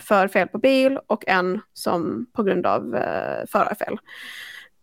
för 0.00 0.28
fel 0.28 0.48
på 0.48 0.58
bil 0.58 0.98
och 1.06 1.24
en 1.26 1.60
som 1.72 2.26
på 2.32 2.42
grund 2.42 2.66
av 2.66 2.94
eh, 2.94 3.46
förarfel. 3.48 3.98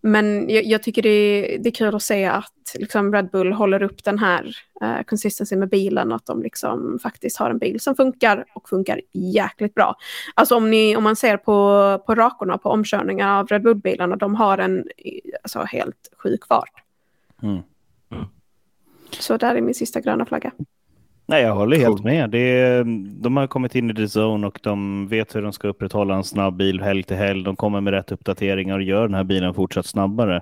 Men 0.06 0.50
jag, 0.50 0.64
jag 0.64 0.84
tycker 0.84 1.02
det 1.02 1.10
är, 1.10 1.60
det 1.60 1.70
är 1.70 1.74
kul 1.74 1.96
att 1.96 2.04
se 2.04 2.26
att 2.26 2.76
liksom 2.76 3.14
Red 3.14 3.30
Bull 3.30 3.54
håller 3.54 3.84
upp 3.84 4.04
den 4.04 4.20
här 4.20 4.56
eh, 4.82 5.04
consistency 5.04 5.56
med 5.56 5.70
bilen 5.70 6.12
att 6.12 6.26
de 6.26 6.42
liksom 6.42 7.00
faktiskt 7.04 7.38
har 7.38 7.50
en 7.50 7.58
bil 7.58 7.80
som 7.80 7.96
funkar 7.96 8.46
och 8.54 8.70
funkar 8.70 9.02
jäkligt 9.12 9.74
bra. 9.74 9.96
Alltså 10.34 10.56
om, 10.56 10.72
ni, 10.72 10.96
om 10.96 11.04
man 11.04 11.16
ser 11.16 11.38
på, 11.38 12.00
på 12.06 12.16
rakorna 12.16 12.58
på 12.58 12.70
omkörningar 12.70 13.40
av 13.40 13.48
Red 13.48 13.62
Bull-bilarna, 13.62 14.16
de 14.16 14.36
har 14.36 14.58
en 14.58 14.88
alltså, 15.44 15.60
helt 15.60 16.10
sjuk 16.18 16.46
fart. 16.48 16.84
Mm. 17.44 17.62
Mm. 18.12 18.26
Så 19.20 19.38
där 19.38 19.56
är 19.56 19.62
min 19.62 19.76
sista 19.76 20.02
gröna 20.02 20.26
flagga. 20.26 20.52
Nej, 21.26 21.42
jag 21.42 21.56
håller 21.56 21.78
helt 21.78 22.04
med. 22.04 22.30
Det 22.30 22.40
är, 22.40 22.84
de 23.22 23.38
har 23.38 23.48
kommit 23.48 23.76
in 23.76 23.90
i 23.90 23.94
the 23.94 24.20
zone 24.20 24.48
och 24.48 24.60
de 24.64 25.08
vet 25.08 25.36
hur 25.36 25.42
de 25.42 25.54
ska 25.54 25.68
upprätthålla 25.68 26.16
en 26.16 26.24
snabb 26.24 26.56
bil 26.56 26.82
helg 26.82 27.04
till 27.04 27.18
helg. 27.18 27.44
De 27.44 27.56
kommer 27.56 27.82
med 27.82 27.94
rätt 27.94 28.12
uppdateringar 28.12 28.78
och 28.78 28.84
gör 28.84 29.08
den 29.08 29.14
här 29.14 29.24
bilen 29.24 29.54
fortsatt 29.54 29.86
snabbare. 29.86 30.42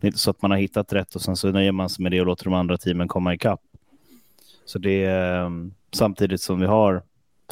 Det 0.00 0.06
är 0.06 0.08
inte 0.08 0.18
så 0.18 0.30
att 0.30 0.42
man 0.42 0.50
har 0.50 0.58
hittat 0.58 0.92
rätt 0.92 1.14
och 1.14 1.22
sen 1.22 1.36
så 1.36 1.50
nöjer 1.50 1.72
man 1.72 1.88
sig 1.88 2.02
med 2.02 2.12
det 2.12 2.20
och 2.20 2.26
låter 2.26 2.44
de 2.44 2.54
andra 2.54 2.76
teamen 2.76 3.08
komma 3.08 3.34
ikapp. 3.34 3.60
Så 4.64 4.78
det 4.78 5.04
är 5.04 5.50
samtidigt 5.92 6.40
som 6.40 6.60
vi 6.60 6.66
har 6.66 7.02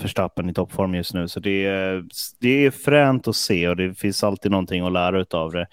Förstappen 0.01 0.51
i 0.51 0.55
toppform 0.55 0.95
just 0.95 1.14
nu. 1.14 1.29
Så 1.29 1.41
det 1.41 1.64
är, 1.66 2.05
det 2.41 2.66
är 2.66 2.70
fränt 2.70 3.29
att 3.29 3.37
se 3.37 3.68
och 3.68 3.77
det 3.77 3.95
finns 3.95 4.25
alltid 4.25 4.51
någonting 4.51 4.87
att 4.87 4.93
lära 4.93 5.25
av 5.31 5.53
det 5.53 5.66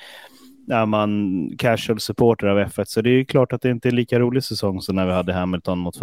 är 0.70 0.86
man 0.86 1.52
casual 1.58 2.00
supporter 2.00 2.48
av 2.48 2.60
F1 2.60 2.84
så 2.84 3.02
det 3.02 3.10
är 3.10 3.24
klart 3.24 3.54
att 3.54 3.62
det 3.62 3.70
inte 3.70 3.90
är 3.90 3.92
lika 3.92 4.20
rolig 4.20 4.44
säsong 4.44 4.82
som 4.82 4.96
när 4.96 5.06
vi 5.06 5.12
hade 5.12 5.34
Hamilton 5.34 5.80
mot 5.80 6.02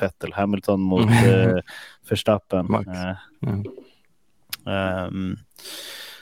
Vettel, 0.00 0.32
Hamilton 0.32 0.80
mot 0.80 1.10
eh, 1.10 1.56
Verstappen. 2.08 2.74
Eh, 2.74 3.16
mm. 3.42 3.64
Um, 4.64 5.36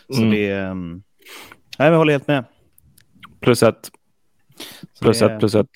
så 0.08 0.22
mm. 0.22 0.30
det, 0.30 0.60
um, 0.60 1.02
nej, 1.78 1.88
jag 1.88 1.98
håller 1.98 2.12
helt 2.12 2.28
med. 2.28 2.44
Plus 3.40 3.62
ett. 3.62 3.90
Plus 5.00 5.22
ett, 5.22 5.38
plus 5.38 5.54
ett. 5.54 5.70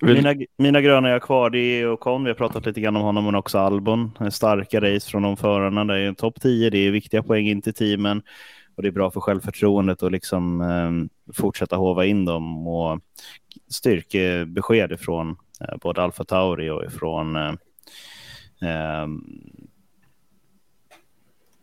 Mina, 0.00 0.34
mina 0.58 0.80
gröna 0.80 1.08
är 1.08 1.18
kvar, 1.18 1.50
det 1.50 1.58
är 1.58 1.92
Ocon, 1.92 2.24
vi 2.24 2.30
har 2.30 2.34
pratat 2.34 2.66
lite 2.66 2.80
grann 2.80 2.96
om 2.96 3.02
honom, 3.02 3.24
men 3.24 3.34
också 3.34 3.58
Albon. 3.58 4.10
En 4.20 4.32
starka 4.32 4.80
race 4.80 5.10
från 5.10 5.22
de 5.22 5.36
förarna, 5.36 5.84
det 5.84 5.98
är 5.98 6.08
en 6.08 6.14
topp 6.14 6.40
10, 6.40 6.70
det 6.70 6.78
är 6.78 6.90
viktiga 6.90 7.22
poäng 7.22 7.46
in 7.48 7.62
till 7.62 7.74
teamen. 7.74 8.22
Och 8.76 8.82
det 8.82 8.88
är 8.88 8.92
bra 8.92 9.10
för 9.10 9.20
självförtroendet 9.20 10.02
att 10.02 10.12
liksom 10.12 10.60
eh, 10.60 11.32
fortsätta 11.32 11.76
hova 11.76 12.04
in 12.04 12.24
dem 12.24 12.68
och 12.68 13.00
styrkebesked 13.68 15.00
från 15.00 15.30
eh, 15.60 15.76
både 15.80 16.02
Alfa 16.02 16.24
Tauri 16.24 16.70
och 16.70 16.84
ifrån 16.84 17.36
eh, 17.36 17.54
ehm, 18.60 19.22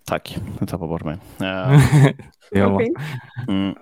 Tack, 0.05 0.37
jag 0.59 0.69
tappade 0.69 0.89
bort 0.89 1.03
mig. 1.03 1.17
ja. 2.51 2.81
mm. 3.47 3.75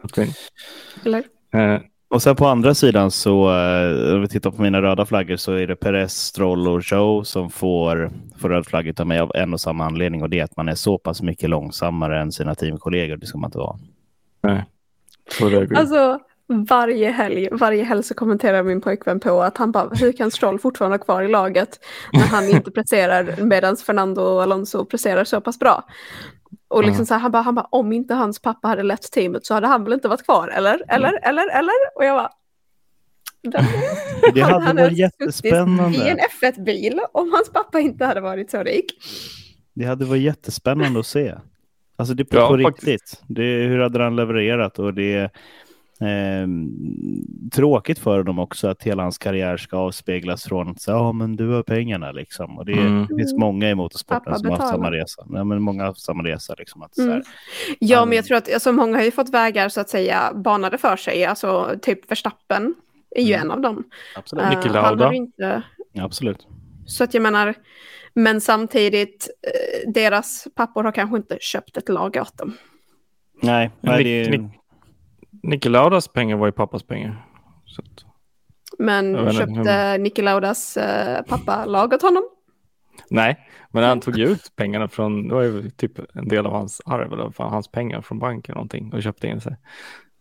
Eller? 1.06 1.24
Eh, 1.54 1.82
och 2.12 2.22
sen 2.22 2.36
på 2.36 2.48
andra 2.48 2.74
sidan 2.74 3.12
så, 3.12 3.50
eh, 3.50 4.14
om 4.16 4.22
vi 4.22 4.28
tittar 4.28 4.52
på 4.52 4.62
mina 4.62 4.82
röda 4.82 5.06
flaggor 5.06 5.36
så 5.36 5.54
är 5.54 5.68
det 5.68 5.76
Perez, 5.76 6.14
Stroll 6.14 6.68
och 6.68 6.82
Joe 6.84 7.24
som 7.24 7.50
får, 7.50 8.12
får 8.38 8.50
röd 8.50 8.66
flagga 8.68 8.94
av 9.00 9.08
mig 9.08 9.20
av 9.20 9.32
en 9.36 9.54
och 9.54 9.62
samma 9.62 9.86
anledning 9.86 10.24
och 10.24 10.30
det 10.30 10.40
är 10.40 10.44
att 10.44 10.58
man 10.58 10.68
är 10.68 10.76
så 10.76 10.98
pass 10.98 11.22
mycket 11.22 11.50
långsammare 11.50 12.22
än 12.22 12.32
sina 12.32 12.56
teamkollegor. 12.56 13.18
Det 13.18 13.26
ska 13.26 13.38
man 13.38 13.48
inte 13.48 13.58
vara. 13.58 13.80
Nej. 14.42 14.66
Alltså 15.76 16.20
varje 16.48 17.12
helg, 17.12 17.50
varje 17.52 17.84
helg 17.84 18.04
så 18.04 18.14
kommenterar 18.14 18.64
min 18.64 18.82
pojkvän 18.82 19.20
på 19.20 19.42
att 19.42 19.58
han 19.58 19.72
bara, 19.72 19.90
hur 19.90 20.12
kan 20.12 20.32
Stroll 20.32 20.60
fortfarande 20.60 20.98
vara 20.98 21.06
kvar 21.06 21.22
i 21.24 21.28
laget 21.28 21.80
när 22.14 22.28
han 22.28 22.50
inte 22.50 22.72
presterar 22.76 23.36
medan 23.44 23.78
Fernando 23.78 24.40
Alonso 24.40 24.86
presterar 24.86 25.24
så 25.24 25.42
pass 25.42 25.60
bra. 25.60 25.84
Och 26.72 26.84
liksom 26.84 27.06
så 27.06 27.14
här, 27.14 27.22
han, 27.22 27.32
bara, 27.32 27.42
han 27.42 27.56
bara, 27.56 27.68
om 27.72 27.92
inte 27.92 28.14
hans 28.14 28.40
pappa 28.40 28.68
hade 28.68 28.84
lett 28.84 29.12
teamet 29.12 29.46
så 29.46 29.54
hade 29.54 29.68
han 29.68 29.84
väl 29.84 29.94
inte 29.94 30.08
varit 30.08 30.24
kvar, 30.24 30.48
eller? 30.48 30.74
Mm. 30.74 30.86
Eller, 30.88 31.10
mm. 31.10 31.24
eller, 31.24 31.60
eller? 31.60 31.74
Och 31.96 32.06
jag 32.06 32.18
bara... 32.18 32.30
Det 34.34 34.42
hade 34.42 34.66
han 34.66 34.76
varit 34.76 34.98
jättespännande. 34.98 35.98
I 35.98 36.10
en 36.10 36.18
F1-bil 36.18 37.00
om 37.12 37.32
hans 37.32 37.50
pappa 37.50 37.80
inte 37.80 38.06
hade 38.06 38.22
varit 38.22 38.52
så 38.52 38.64
rik. 38.64 38.86
Det 39.74 39.86
hade 39.86 40.06
varit 40.06 40.22
jättespännande 40.22 41.00
att 41.00 41.06
se. 41.06 41.36
Alltså 41.96 42.14
det 42.14 42.24
är 42.24 42.26
på, 42.26 42.38
ja, 42.38 42.48
på 42.48 42.58
riktigt. 42.58 43.22
Det, 43.28 43.44
hur 43.44 43.80
hade 43.80 44.04
han 44.04 44.16
levererat? 44.16 44.80
Och 44.80 44.94
det, 44.94 45.32
Eh, 46.02 46.48
tråkigt 47.52 48.00
för 48.00 48.18
honom 48.18 48.40
också 48.40 48.68
att 48.68 48.84
hela 48.84 49.04
hans 49.04 49.18
karriär 49.18 49.58
ska 49.58 49.78
avspeglas 49.78 50.44
från 50.44 50.70
att 50.70 50.88
ja, 50.88 51.12
men 51.12 51.36
du 51.36 51.50
har 51.50 51.64
pengarna 51.64 52.12
liksom. 52.12 52.58
Och 52.58 52.66
det, 52.66 52.74
mm. 52.74 53.08
det 53.10 53.16
finns 53.16 53.34
många 53.34 53.70
i 53.70 53.76
motorsporten 53.76 54.40
som 54.40 54.50
har 54.50 54.58
haft 54.58 54.70
samma 54.70 54.92
resa. 54.92 55.26
Ja, 55.30 55.44
men 55.44 55.62
många 55.62 55.82
har 55.84 55.88
haft 55.88 56.02
samma 56.02 56.24
resa. 56.24 56.56
Liksom, 56.58 56.82
att, 56.82 56.98
mm. 56.98 57.12
här, 57.12 57.24
ja, 57.80 58.00
han... 58.00 58.10
men 58.10 58.16
jag 58.16 58.26
tror 58.26 58.38
att 58.38 58.54
alltså, 58.54 58.72
många 58.72 58.98
har 58.98 59.04
ju 59.04 59.12
fått 59.12 59.30
vägar 59.30 59.70
så 59.70 59.82
att 59.82 59.90
säga 59.90 60.34
banade 60.36 60.78
för 60.78 60.96
sig. 60.96 61.26
Alltså 61.26 61.76
typ 61.82 62.12
Verstappen 62.12 62.76
är 63.16 63.24
ju 63.24 63.34
mm. 63.34 63.46
en 63.46 63.52
av 63.52 63.62
dem. 63.62 63.84
Absolut. 64.16 64.46
Uh, 64.46 64.50
Niki 64.50 64.70
Lauda. 64.70 65.14
Inte... 65.14 65.64
Ja, 65.92 66.04
absolut. 66.04 66.48
Så 66.86 67.04
att 67.04 67.14
jag 67.14 67.24
menar, 67.24 67.54
men 68.14 68.42
samtidigt, 68.42 69.30
eh, 69.48 69.92
deras 69.92 70.48
pappor 70.56 70.84
har 70.84 70.92
kanske 70.92 71.18
inte 71.18 71.38
köpt 71.42 71.78
ett 71.78 71.90
lag 71.90 72.18
åt 72.22 72.38
dem. 72.38 72.54
Nej, 73.42 73.72
nej 73.82 74.04
det 74.04 74.10
är... 74.10 74.61
Niki 75.44 75.70
Laudas 75.70 76.08
pengar 76.08 76.38
var 76.38 76.46
ju 76.46 76.52
pappas 76.52 76.84
pengar. 76.84 77.26
Att... 77.78 78.06
Men 78.80 79.34
köpte 79.34 79.98
Niki 79.98 80.22
Laudas 80.22 80.78
uh, 80.78 81.22
pappa 81.28 81.66
laget 81.66 82.02
honom? 82.02 82.24
Nej, 83.10 83.48
men 83.72 83.84
han 83.84 84.00
tog 84.00 84.20
ut 84.20 84.56
pengarna 84.56 84.88
från, 84.88 85.28
det 85.28 85.36
var 85.36 85.42
ju 85.42 85.70
typ 85.70 86.00
en 86.16 86.28
del 86.28 86.46
av 86.46 86.52
hans 86.52 86.82
arv, 86.86 87.14
eller 87.14 87.34
hans 87.38 87.68
pengar 87.68 88.02
från 88.02 88.20
banken 88.20 88.54
någonting 88.54 88.94
och 88.94 89.04
köpte 89.04 89.28
in 89.28 89.42
sig. 89.42 89.56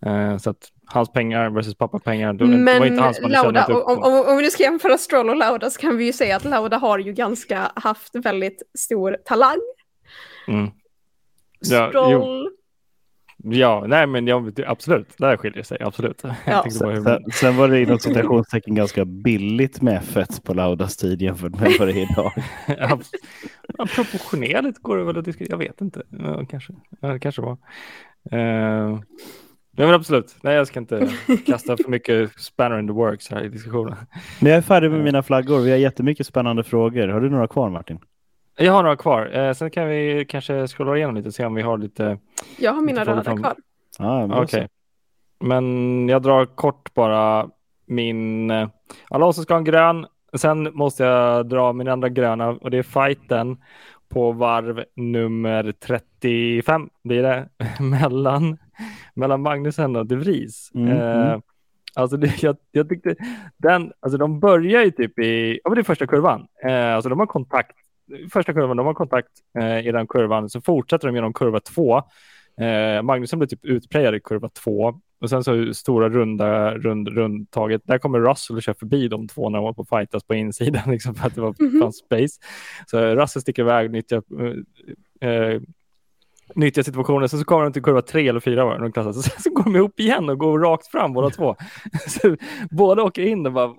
Uh, 0.06 0.36
så 0.36 0.50
att 0.50 0.68
hans 0.86 1.12
pengar 1.12 1.50
versus 1.50 1.74
pappa-pengar, 1.74 2.32
det 2.32 2.44
men 2.44 2.78
var 2.78 2.86
inte 2.86 3.02
han 3.02 3.14
som 3.14 3.24
hade 3.24 3.36
Lauda, 3.42 3.66
upp 3.66 3.86
om, 3.86 3.98
om, 4.02 4.24
om, 4.28 4.36
vi 4.36 4.42
nu 4.42 4.50
ska 4.50 4.62
jämföra 4.62 4.98
Stroll 4.98 5.28
och 5.28 5.36
Lauda 5.36 5.70
så 5.70 5.80
kan 5.80 5.96
vi 5.96 6.04
ju 6.04 6.12
säga 6.12 6.36
att 6.36 6.44
Lauda 6.44 6.76
har 6.76 6.98
ju 6.98 7.12
ganska 7.12 7.72
haft 7.74 8.14
väldigt 8.14 8.62
stor 8.78 9.16
talang. 9.24 9.58
Mm. 10.48 10.70
Ja, 11.60 11.88
Stroll. 11.88 12.50
Ja, 13.44 13.84
nej 13.86 14.06
men 14.06 14.26
ja, 14.26 14.44
absolut, 14.66 15.08
där 15.18 15.36
skiljer 15.36 15.62
sig 15.62 15.78
absolut. 15.80 16.22
Ja. 16.46 16.64
Sen, 16.70 17.04
sen, 17.04 17.24
sen, 17.32 17.56
var 17.56 17.68
det 17.68 17.82
inom 17.82 17.98
citationstecken 17.98 18.74
ganska 18.74 19.04
billigt 19.04 19.82
med 19.82 20.02
F1 20.02 20.42
på 20.44 20.54
Laudas 20.54 20.96
tid 20.96 21.22
jämfört 21.22 21.60
med 21.60 21.72
vad 21.78 21.88
det 21.88 21.94
är 21.94 22.12
idag. 22.12 22.32
ja, 23.78 23.86
proportionerligt 23.94 24.78
går 24.78 24.96
det 24.96 25.04
väl 25.04 25.18
att 25.18 25.24
diskutera, 25.24 25.52
jag 25.52 25.58
vet 25.58 25.80
inte, 25.80 26.02
ja, 26.10 26.44
kanske, 26.46 26.72
ja, 27.00 27.08
det 27.08 27.20
kanske 27.20 27.42
var. 27.42 27.56
Uh, 28.32 29.00
Nej, 29.72 29.86
men 29.86 29.94
absolut. 29.94 30.36
Nej, 30.42 30.54
jag 30.54 30.66
ska 30.66 30.80
inte 30.80 31.10
kasta 31.46 31.76
för 31.76 31.88
mycket 31.88 32.40
spanner 32.40 32.78
in 32.78 32.86
the 32.86 32.92
works 32.92 33.30
här 33.30 33.44
i 33.44 33.48
diskussionen. 33.48 33.96
Men 34.40 34.50
jag 34.50 34.58
är 34.58 34.62
färdig 34.62 34.90
med 34.90 35.04
mina 35.04 35.22
flaggor. 35.22 35.58
Vi 35.58 35.70
har 35.70 35.78
jättemycket 35.78 36.26
spännande 36.26 36.64
frågor. 36.64 37.08
Har 37.08 37.20
du 37.20 37.30
några 37.30 37.48
kvar 37.48 37.70
Martin? 37.70 37.98
Jag 38.62 38.72
har 38.72 38.82
några 38.82 38.96
kvar. 38.96 39.30
Eh, 39.38 39.52
sen 39.52 39.70
kan 39.70 39.88
vi 39.88 40.26
kanske 40.28 40.68
scrolla 40.68 40.96
igenom 40.96 41.14
lite 41.14 41.28
och 41.28 41.34
se 41.34 41.44
om 41.44 41.54
vi 41.54 41.62
har 41.62 41.78
lite. 41.78 42.18
Jag 42.58 42.72
har 42.72 42.82
mina 42.82 43.04
röda 43.04 43.36
kvar. 43.36 43.54
Ah, 43.98 44.24
Okej. 44.24 44.42
Okay. 44.42 44.68
Men 45.40 46.08
jag 46.08 46.22
drar 46.22 46.44
kort 46.44 46.94
bara 46.94 47.48
min. 47.86 48.50
Eh, 48.50 48.68
Alonso 49.08 49.42
ska 49.42 49.54
ha 49.54 49.58
en 49.58 49.64
grön. 49.64 50.06
Sen 50.34 50.68
måste 50.72 51.04
jag 51.04 51.48
dra 51.48 51.72
min 51.72 51.88
andra 51.88 52.08
gröna 52.08 52.48
och 52.48 52.70
det 52.70 52.78
är 52.78 52.82
fighten 52.82 53.56
på 54.08 54.32
varv 54.32 54.84
nummer 54.96 55.72
35 55.72 56.88
blir 57.04 57.22
det 57.22 57.48
mellan, 57.80 58.58
mellan 59.14 59.42
Magnusen 59.42 59.96
och 59.96 60.06
De 60.06 60.16
Vries. 60.16 60.70
Mm, 60.74 60.88
eh, 60.88 61.26
mm. 61.26 61.42
Alltså 61.94 62.16
det, 62.16 62.42
jag, 62.42 62.56
jag, 62.70 62.88
tyckte 62.88 63.14
den, 63.56 63.92
alltså 64.00 64.18
de 64.18 64.40
börjar 64.40 64.84
ju 64.84 64.90
typ 64.90 65.18
i, 65.18 65.60
ja 65.64 65.70
men 65.70 65.74
det 65.74 65.80
är 65.80 65.84
första 65.84 66.06
kurvan, 66.06 66.46
eh, 66.64 66.94
alltså 66.94 67.08
de 67.08 67.18
har 67.18 67.26
kontakt, 67.26 67.76
första 68.32 68.52
kurvan, 68.52 68.76
de 68.76 68.86
har 68.86 68.94
kontakt 68.94 69.30
eh, 69.58 69.86
i 69.86 69.92
den 69.92 70.06
kurvan, 70.06 70.50
så 70.50 70.60
fortsätter 70.60 71.08
de 71.08 71.14
genom 71.14 71.32
kurva 71.32 71.60
två. 71.60 71.96
Eh, 72.60 73.02
Magnusson 73.02 73.38
blir 73.38 73.48
typ 73.48 73.64
utplejad 73.64 74.14
i 74.14 74.20
kurva 74.20 74.48
två 74.48 75.00
och 75.20 75.30
sen 75.30 75.44
så 75.44 75.74
stora 75.74 76.08
runda 76.08 76.74
rund, 76.74 77.08
rundtaget. 77.08 77.82
Där 77.84 77.98
kommer 77.98 78.20
Russell 78.20 78.56
och 78.56 78.62
kör 78.62 78.74
förbi 78.74 79.08
de 79.08 79.28
två 79.28 79.50
när 79.50 79.58
de 79.58 79.64
var 79.64 79.72
på 79.72 79.84
fightas 79.84 80.24
på 80.24 80.34
insidan 80.34 80.82
liksom 80.90 81.14
för 81.14 81.26
att 81.26 81.34
det 81.34 81.40
var 81.40 81.54
mm 81.60 81.72
-hmm. 81.72 81.90
space. 81.90 82.40
Så 82.86 83.14
Russell 83.14 83.42
sticker 83.42 83.62
iväg, 83.62 83.90
nyttjar 83.90 84.22
eh, 85.20 85.30
eh 85.30 85.60
nyttja 86.54 86.82
situationen. 86.82 87.28
Sen 87.28 87.38
så 87.38 87.44
kommer 87.44 87.64
de 87.64 87.72
till 87.72 87.82
kurva 87.82 88.02
tre 88.02 88.28
eller 88.28 88.40
fyra 88.40 88.64
var 88.64 88.78
de. 88.78 88.92
Sen 89.12 89.42
så 89.42 89.50
går 89.50 89.64
de 89.64 89.76
ihop 89.76 90.00
igen 90.00 90.28
och 90.28 90.38
går 90.38 90.58
rakt 90.58 90.86
fram 90.86 91.12
båda 91.12 91.30
två. 91.30 91.56
Så 92.06 92.36
båda 92.70 93.02
åker 93.02 93.22
in 93.22 93.46
och 93.46 93.52
bara, 93.52 93.74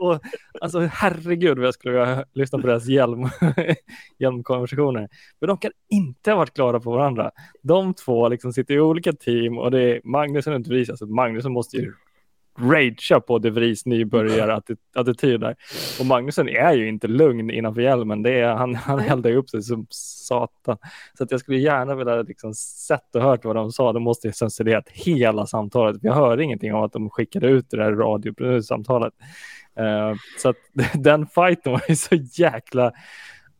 och, 0.00 0.20
alltså 0.60 0.80
herregud 0.80 1.58
vad 1.58 1.66
jag 1.66 1.74
skulle 1.74 1.98
vilja 1.98 2.24
lyssna 2.34 2.58
på 2.58 2.66
deras 2.66 2.86
hjälm, 2.86 3.28
hjälmkonversationer. 4.18 5.08
Men 5.40 5.48
de 5.48 5.58
kan 5.58 5.70
inte 5.90 6.30
ha 6.30 6.38
varit 6.38 6.54
klara 6.54 6.80
på 6.80 6.90
varandra. 6.90 7.30
De 7.62 7.94
två 7.94 8.28
liksom 8.28 8.52
sitter 8.52 8.74
i 8.74 8.80
olika 8.80 9.12
team 9.12 9.58
och 9.58 9.70
det 9.70 9.80
är 9.80 10.00
Magnusson 10.04 10.54
och 10.54 10.60
Dries, 10.60 10.90
alltså 10.90 11.06
Magnusson 11.06 11.52
måste 11.52 11.76
ju 11.76 11.92
ragea 12.58 13.20
på 13.20 13.38
De 13.38 13.50
Vries 13.50 13.86
nybörjarattityd 13.86 15.40
där. 15.40 15.56
Och 16.00 16.06
Magnusson 16.06 16.48
är 16.48 16.72
ju 16.72 16.88
inte 16.88 17.08
lugn 17.08 17.50
innanför 17.50 17.80
hjälmen. 17.80 18.22
Det 18.22 18.40
är, 18.40 18.54
han 18.54 18.74
han 18.74 19.00
eldar 19.00 19.30
upp 19.32 19.50
sig 19.50 19.62
som 19.62 19.86
satan. 19.90 20.76
Så 21.18 21.24
att 21.24 21.30
jag 21.30 21.40
skulle 21.40 21.58
gärna 21.58 21.94
vilja 21.94 22.22
liksom 22.22 22.54
sett 22.54 23.14
och 23.14 23.22
hört 23.22 23.44
vad 23.44 23.56
de 23.56 23.72
sa. 23.72 23.92
De 23.92 24.02
måste 24.02 24.26
ju 24.26 24.32
censurerat 24.32 24.88
hela 24.88 25.46
samtalet. 25.46 25.96
Jag 26.02 26.14
hörde 26.14 26.44
ingenting 26.44 26.74
om 26.74 26.82
att 26.82 26.92
de 26.92 27.10
skickade 27.10 27.46
ut 27.46 27.70
det 27.70 27.76
där 27.76 27.92
radiosamtalet. 27.92 29.12
Uh, 29.80 30.14
så 30.38 30.48
att 30.48 30.56
den 30.94 31.26
fighten 31.26 31.72
var 31.72 31.82
ju 31.88 31.96
så 31.96 32.14
jäkla... 32.14 32.92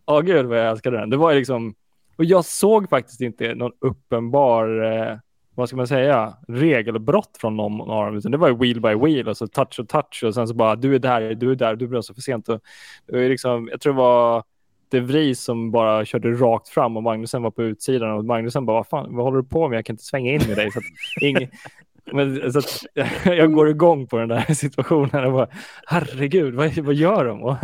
Ja, 0.07 0.19
oh, 0.19 0.23
gud 0.23 0.47
vad 0.47 0.59
jag 0.59 0.71
älskade 0.71 0.99
den. 0.99 1.11
Det 1.11 1.17
var 1.17 1.33
ju 1.33 1.39
liksom... 1.39 1.75
Och 2.17 2.25
jag 2.25 2.45
såg 2.45 2.89
faktiskt 2.89 3.21
inte 3.21 3.55
någon 3.55 3.73
uppenbar... 3.81 4.83
Uh, 4.83 5.19
vad 5.55 5.69
ska 5.69 5.77
man 5.77 5.87
säga, 5.87 6.35
regelbrott 6.49 7.37
från 7.41 7.57
någon 7.57 7.81
av 7.81 8.07
dem, 8.07 8.17
utan 8.17 8.33
det 8.33 8.39
var 8.39 8.49
ju 8.49 8.57
wheel 8.57 8.81
by 8.81 8.95
wheel 8.95 9.29
och 9.29 9.37
så 9.37 9.47
touch 9.47 9.81
och 9.81 9.89
touch 9.89 10.25
och 10.25 10.35
sen 10.35 10.49
så 10.49 10.55
bara 10.55 10.77
du 10.77 10.95
är 10.95 10.99
där, 10.99 11.35
du 11.35 11.51
är 11.51 11.55
där, 11.55 11.77
du 11.77 11.89
bromsar 11.89 12.15
för 12.15 12.21
sent. 12.21 12.49
Och 12.49 12.61
det 13.07 13.13
var 13.13 13.29
liksom, 13.29 13.69
jag 13.69 13.81
tror 13.81 13.93
det 13.93 13.99
var 13.99 14.43
De 14.89 15.01
Vries 15.01 15.45
som 15.45 15.71
bara 15.71 16.05
körde 16.05 16.33
rakt 16.33 16.69
fram 16.69 16.97
och 16.97 17.03
Magnusen 17.03 17.43
var 17.43 17.51
på 17.51 17.63
utsidan 17.63 18.11
och 18.11 18.25
Magnusen 18.25 18.67
bara 18.67 18.77
vad 18.77 18.87
fan, 18.87 19.17
vad 19.17 19.25
håller 19.25 19.39
du 19.39 19.45
på 19.45 19.69
med? 19.69 19.77
Jag 19.77 19.87
kan 19.87 19.95
inte 19.95 20.05
svänga 20.05 20.33
in 20.33 20.43
med 20.49 20.57
dig. 20.57 20.71
Så 20.73 20.81
ing, 21.21 21.37
men, 22.13 22.53
så 22.53 22.59
att, 22.59 22.85
jag 23.25 23.53
går 23.53 23.69
igång 23.69 24.07
på 24.07 24.19
den 24.19 24.29
där 24.29 24.55
situationen 24.55 25.25
och 25.25 25.33
bara 25.33 25.49
herregud, 25.87 26.55
vad, 26.55 26.79
vad 26.79 26.95
gör 26.95 27.25
de? 27.25 27.43
Och, 27.43 27.57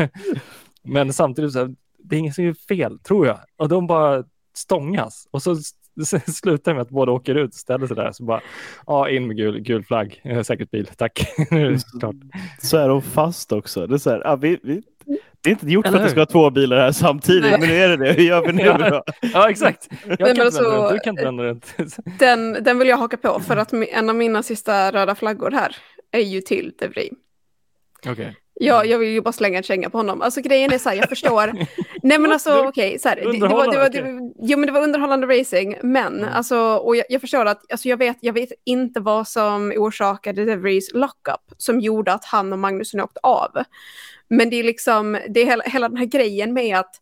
men 0.82 1.12
samtidigt 1.12 1.52
så 1.52 1.74
det 1.98 2.16
är 2.16 2.20
inget 2.20 2.34
som 2.34 2.44
gör 2.44 2.54
fel, 2.68 2.98
tror 2.98 3.26
jag. 3.26 3.38
Och 3.56 3.68
de 3.68 3.86
bara 3.86 4.24
stångas 4.54 5.28
och 5.30 5.42
så 5.42 5.56
det 6.10 6.32
slutar 6.32 6.74
med 6.74 6.82
att 6.82 6.90
båda 6.90 7.12
åker 7.12 7.34
ut 7.34 7.48
och 7.48 7.54
ställer 7.54 7.86
sig 7.86 7.96
där. 7.96 8.12
Så 8.12 8.24
bara, 8.24 8.40
ja, 8.86 9.10
in 9.10 9.26
med 9.26 9.36
gul, 9.36 9.60
gul 9.60 9.84
flagg. 9.84 10.22
Säkert 10.44 10.70
bil, 10.70 10.86
tack. 10.96 11.12
Klart. 12.00 12.16
Så 12.62 12.76
är 12.76 12.88
de 12.88 13.02
fast 13.02 13.52
också. 13.52 13.86
Det 13.86 13.94
är, 13.94 13.98
så 13.98 14.10
här, 14.10 14.22
ja, 14.24 14.36
vi, 14.36 14.58
vi, 14.62 14.82
det 15.40 15.50
är 15.50 15.52
inte 15.52 15.66
gjort 15.66 15.86
för 15.86 15.96
att 15.96 16.02
det 16.02 16.10
ska 16.10 16.18
vara 16.18 16.26
två 16.26 16.50
bilar 16.50 16.76
här 16.76 16.92
samtidigt, 16.92 17.42
Nej. 17.42 17.60
men 17.60 17.68
nu 17.68 17.74
är 17.74 17.88
det 17.88 17.96
det. 17.96 18.12
Hur 18.12 18.22
gör 18.22 18.46
vi 18.46 18.52
nu 18.52 18.62
ja, 18.66 19.02
ja, 19.20 19.50
exakt. 19.50 19.88
Jag 20.06 20.20
Nej, 20.20 20.36
kan 20.36 20.46
alltså, 20.46 20.62
runt, 20.62 20.92
du 20.92 20.98
kan 20.98 21.10
inte 21.10 21.24
vända 21.24 21.44
runt. 21.44 21.76
Den, 22.18 22.52
den 22.52 22.78
vill 22.78 22.88
jag 22.88 22.96
haka 22.96 23.16
på, 23.16 23.40
för 23.40 23.56
att 23.56 23.72
en 23.72 24.08
av 24.08 24.16
mina 24.16 24.42
sista 24.42 24.92
röda 24.92 25.14
flaggor 25.14 25.50
här 25.50 25.76
är 26.12 26.20
ju 26.20 26.40
till 26.40 26.72
Devry. 26.78 27.10
Okej. 27.98 28.12
Okay. 28.12 28.32
Ja, 28.60 28.84
jag 28.84 28.98
vill 28.98 29.08
ju 29.08 29.20
bara 29.20 29.32
slänga 29.32 29.56
en 29.56 29.62
känga 29.62 29.90
på 29.90 29.98
honom. 29.98 30.22
Alltså 30.22 30.40
grejen 30.40 30.72
är 30.72 30.78
så 30.78 30.88
här, 30.88 30.96
jag 30.96 31.08
förstår. 31.08 31.52
Nej 32.02 32.18
men 32.18 32.32
alltså 32.32 32.50
okej, 32.50 32.96
okay, 32.96 33.14
det, 33.14 33.32
det, 33.32 33.48
var, 33.48 33.72
det, 33.72 33.78
var, 33.78 33.88
det, 33.88 34.32
jo, 34.38 34.58
men 34.58 34.66
det 34.66 34.72
var 34.72 34.82
underhållande 34.82 35.26
racing, 35.26 35.74
men 35.82 36.18
mm. 36.18 36.28
alltså, 36.32 36.58
och 36.58 36.96
jag, 36.96 37.04
jag, 37.08 37.20
förstår 37.20 37.46
att, 37.46 37.72
alltså 37.72 37.88
jag 37.88 37.96
vet, 37.96 38.16
jag 38.20 38.32
vet 38.32 38.52
inte 38.64 39.00
vad 39.00 39.28
som 39.28 39.72
orsakade 39.76 40.44
Devries 40.44 40.94
lockup 40.94 41.54
som 41.58 41.80
gjorde 41.80 42.12
att 42.12 42.24
han 42.24 42.52
och 42.52 42.58
Magnusson 42.58 43.00
åkte 43.00 43.20
av. 43.22 43.50
Men 44.28 44.50
det 44.50 44.56
är 44.56 44.64
liksom, 44.64 45.18
det 45.28 45.40
är 45.40 45.46
hela, 45.46 45.64
hela 45.64 45.88
den 45.88 45.98
här 45.98 46.06
grejen 46.06 46.52
med 46.52 46.78
att 46.78 46.94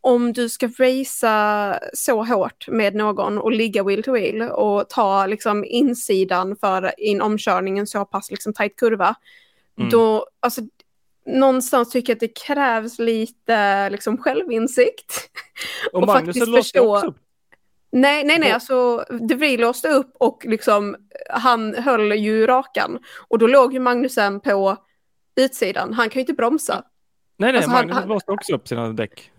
om 0.00 0.32
du 0.32 0.48
ska 0.48 0.68
racea 0.78 1.78
så 1.92 2.24
hårt 2.24 2.68
med 2.68 2.94
någon 2.94 3.38
och 3.38 3.52
ligga 3.52 3.82
wheel 3.82 4.02
to 4.02 4.12
wheel 4.12 4.42
och 4.42 4.88
ta 4.88 5.26
liksom 5.26 5.64
insidan 5.64 6.56
för 6.56 7.00
in 7.00 7.22
omkörningen 7.22 7.86
så 7.86 8.04
pass 8.04 8.30
liksom 8.30 8.52
tight 8.54 8.76
kurva, 8.76 9.14
mm. 9.78 9.90
då, 9.90 10.26
alltså 10.40 10.60
någonstans 11.26 11.90
tycker 11.90 12.10
jag 12.10 12.16
att 12.16 12.20
det 12.20 12.40
krävs 12.46 12.98
lite 12.98 13.90
liksom, 13.90 14.18
självinsikt. 14.18 15.30
Och, 15.92 16.02
och 16.02 16.08
faktiskt 16.08 16.54
förstå. 16.54 16.96
Också. 16.96 17.14
Nej, 17.92 18.24
nej, 18.24 18.38
nej, 18.38 18.52
alltså 18.52 19.04
De 19.28 19.34
Vries 19.34 19.60
låste 19.60 19.88
upp 19.88 20.12
och 20.18 20.44
liksom 20.44 20.96
han 21.30 21.74
höll 21.74 22.12
ju 22.12 22.46
rakan. 22.46 22.98
Och 23.28 23.38
då 23.38 23.46
låg 23.46 23.72
ju 23.72 23.80
Magnusen 23.80 24.40
på 24.40 24.76
utsidan. 25.36 25.92
Han 25.92 26.08
kan 26.08 26.14
ju 26.14 26.20
inte 26.20 26.32
bromsa. 26.32 26.82
Nej, 27.36 27.52
nej, 27.52 27.56
alltså, 27.56 27.70
Magnus 27.70 27.96
han, 27.96 28.08
låste 28.08 28.32
också 28.32 28.54
upp 28.54 28.68
sina 28.68 28.88
däck. 28.88 29.30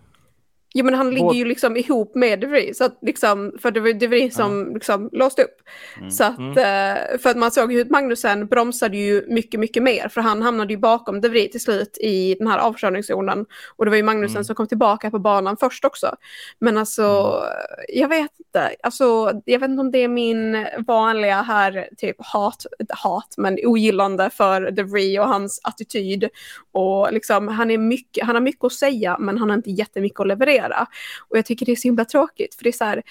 Jo 0.78 0.86
men 0.86 0.93
han 0.93 1.09
ligger 1.09 1.34
ju 1.34 1.45
liksom 1.45 1.78
ihop 1.78 2.15
med 2.15 2.39
De 2.39 2.47
Vries, 2.47 2.78
så 2.78 2.84
att 2.84 2.97
liksom, 3.01 3.51
för 3.61 3.71
det 3.71 3.80
var 3.80 3.93
De 3.93 4.07
Vries 4.07 4.36
som 4.36 4.73
liksom 4.73 5.09
låste 5.13 5.43
upp. 5.43 5.57
Mm. 5.97 6.11
Så 6.11 6.23
att, 6.23 6.38
mm. 6.38 6.57
Eh, 6.57 7.17
för 7.17 7.30
att 7.30 7.38
man 7.38 7.51
såg 7.51 7.73
ju 7.73 7.86
Magnusen 7.89 8.47
bromsade 8.47 8.97
ju 8.97 9.26
mycket, 9.28 9.59
mycket 9.59 9.84
mer, 9.84 10.09
för 10.09 10.21
han 10.21 10.41
hamnade 10.41 10.73
ju 10.73 10.80
bakom 10.80 11.21
De 11.21 11.30
Vries 11.30 11.51
till 11.51 11.61
slut 11.61 11.97
i 12.01 12.36
den 12.39 12.47
här 12.47 12.59
avkörningszonen. 12.59 13.45
Och 13.76 13.86
det 13.86 13.91
var 13.91 13.97
ju 13.97 14.03
Magnusen 14.03 14.36
mm. 14.36 14.43
som 14.43 14.55
kom 14.55 14.67
tillbaka 14.67 15.11
på 15.11 15.19
banan 15.19 15.57
först 15.57 15.86
också. 15.86 16.15
Men 16.59 16.78
alltså, 16.78 17.03
mm. 17.03 17.86
jag 17.88 18.07
vet 18.07 18.32
inte, 18.39 18.76
alltså, 18.84 19.32
jag 19.45 19.59
vet 19.59 19.69
inte 19.69 19.82
om 19.82 19.91
det 19.91 20.03
är 20.03 20.07
min 20.07 20.67
vanliga 20.88 21.41
här, 21.41 21.89
typ 21.97 22.15
hat, 22.19 22.65
hat, 22.89 23.34
men 23.38 23.57
ogillande 23.63 24.30
för 24.30 24.71
De 24.71 24.84
Vries 24.84 25.19
och 25.19 25.28
hans 25.28 25.61
attityd. 25.63 26.30
Och 26.71 27.13
liksom, 27.13 27.47
han, 27.47 27.71
är 27.71 27.78
mycket, 27.78 28.26
han 28.26 28.36
har 28.36 28.41
mycket 28.41 28.63
att 28.63 28.73
säga, 28.73 29.17
men 29.19 29.38
han 29.38 29.49
har 29.49 29.57
inte 29.57 29.71
jättemycket 29.71 30.19
att 30.19 30.28
leverera 30.28 30.64
göra. 30.66 30.88
Och 31.30 31.38
jag 31.38 31.45
tycker 31.45 31.66
det 31.66 31.72
är 31.72 31.76
så 31.76 31.88
himla 31.88 32.05
tråkigt, 32.05 32.55
för 32.55 32.63
det 32.63 32.70
är 32.70 32.74
så 32.74 32.86
här, 32.86 33.03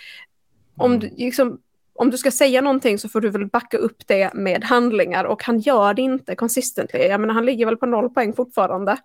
om 0.77 0.93
mm. 0.93 1.01
du, 1.01 1.11
liksom, 1.25 1.59
om 1.95 2.11
du 2.11 2.19
ska 2.19 2.31
säga 2.31 2.61
någonting 2.61 2.99
så 2.99 3.09
får 3.09 3.21
du 3.21 3.31
väl 3.31 3.47
backa 3.47 3.77
upp 3.77 4.07
det 4.07 4.35
med 4.35 4.65
handlingar 4.65 5.25
och 5.25 5.43
han 5.45 5.59
gör 5.59 5.95
det 5.95 6.03
inte 6.03 6.35
consistently. 6.35 7.01
Jag 7.01 7.21
menar, 7.21 7.35
han 7.35 7.47
ligger 7.47 7.67
väl 7.67 7.77
på 7.77 7.87
noll 7.87 8.11
poäng 8.11 8.33
fortfarande. 8.33 8.97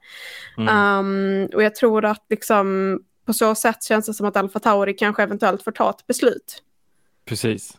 Mm. 0.57 0.99
Um, 0.99 1.49
och 1.53 1.63
jag 1.63 1.75
tror 1.75 2.05
att 2.05 2.25
liksom, 2.29 2.99
på 3.25 3.33
så 3.33 3.55
sätt 3.55 3.83
känns 3.83 4.05
det 4.05 4.13
som 4.13 4.25
att 4.25 4.37
Alfa 4.37 4.59
Tauri 4.59 4.93
kanske 4.93 5.23
eventuellt 5.23 5.63
får 5.63 5.71
ta 5.71 5.89
ett 5.89 6.07
beslut. 6.07 6.63
Precis. 7.25 7.77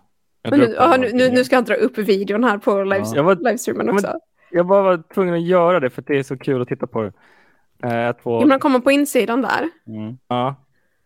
Nu, 0.50 0.76
aha, 0.76 0.96
nu, 0.96 1.10
nu, 1.12 1.44
ska 1.44 1.56
jag 1.56 1.64
dra 1.64 1.74
upp 1.74 1.98
videon 1.98 2.44
här 2.44 2.58
på 2.58 2.82
live, 2.84 3.04
ja. 3.14 3.22
var, 3.22 3.36
livestreamen 3.36 3.90
också. 3.90 4.18
Jag 4.50 4.66
bara 4.66 4.82
var 4.82 5.02
tvungen 5.14 5.34
att 5.34 5.46
göra 5.46 5.80
det 5.80 5.90
för 5.90 6.02
att 6.02 6.06
det 6.06 6.18
är 6.18 6.22
så 6.22 6.38
kul 6.38 6.62
att 6.62 6.68
titta 6.68 6.86
på 6.86 7.02
det. 7.02 7.12
Eh, 7.82 8.12
två... 8.22 8.46
Man 8.46 8.58
kommer 8.58 8.80
på 8.80 8.90
insidan 8.90 9.42
där. 9.42 9.70
Mm. 9.86 10.18
Ja. 10.28 10.54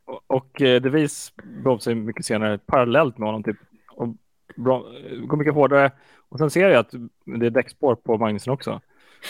Och, 0.05 0.23
och 0.27 0.63
eh, 0.63 0.83
Devis 0.83 1.33
bromsar 1.63 1.95
mycket 1.95 2.25
senare 2.25 2.59
parallellt 2.59 3.19
med 3.19 3.29
honom 3.29 3.43
typ. 3.43 3.57
Och 3.91 4.09
går 4.57 5.37
mycket 5.37 5.55
hårdare. 5.55 5.93
Och 6.29 6.39
sen 6.39 6.51
ser 6.51 6.69
jag 6.69 6.79
att 6.79 6.95
det 7.25 7.47
är 7.47 7.51
däckspår 7.51 7.95
på 7.95 8.19
Magnusson 8.19 8.55
också. 8.55 8.81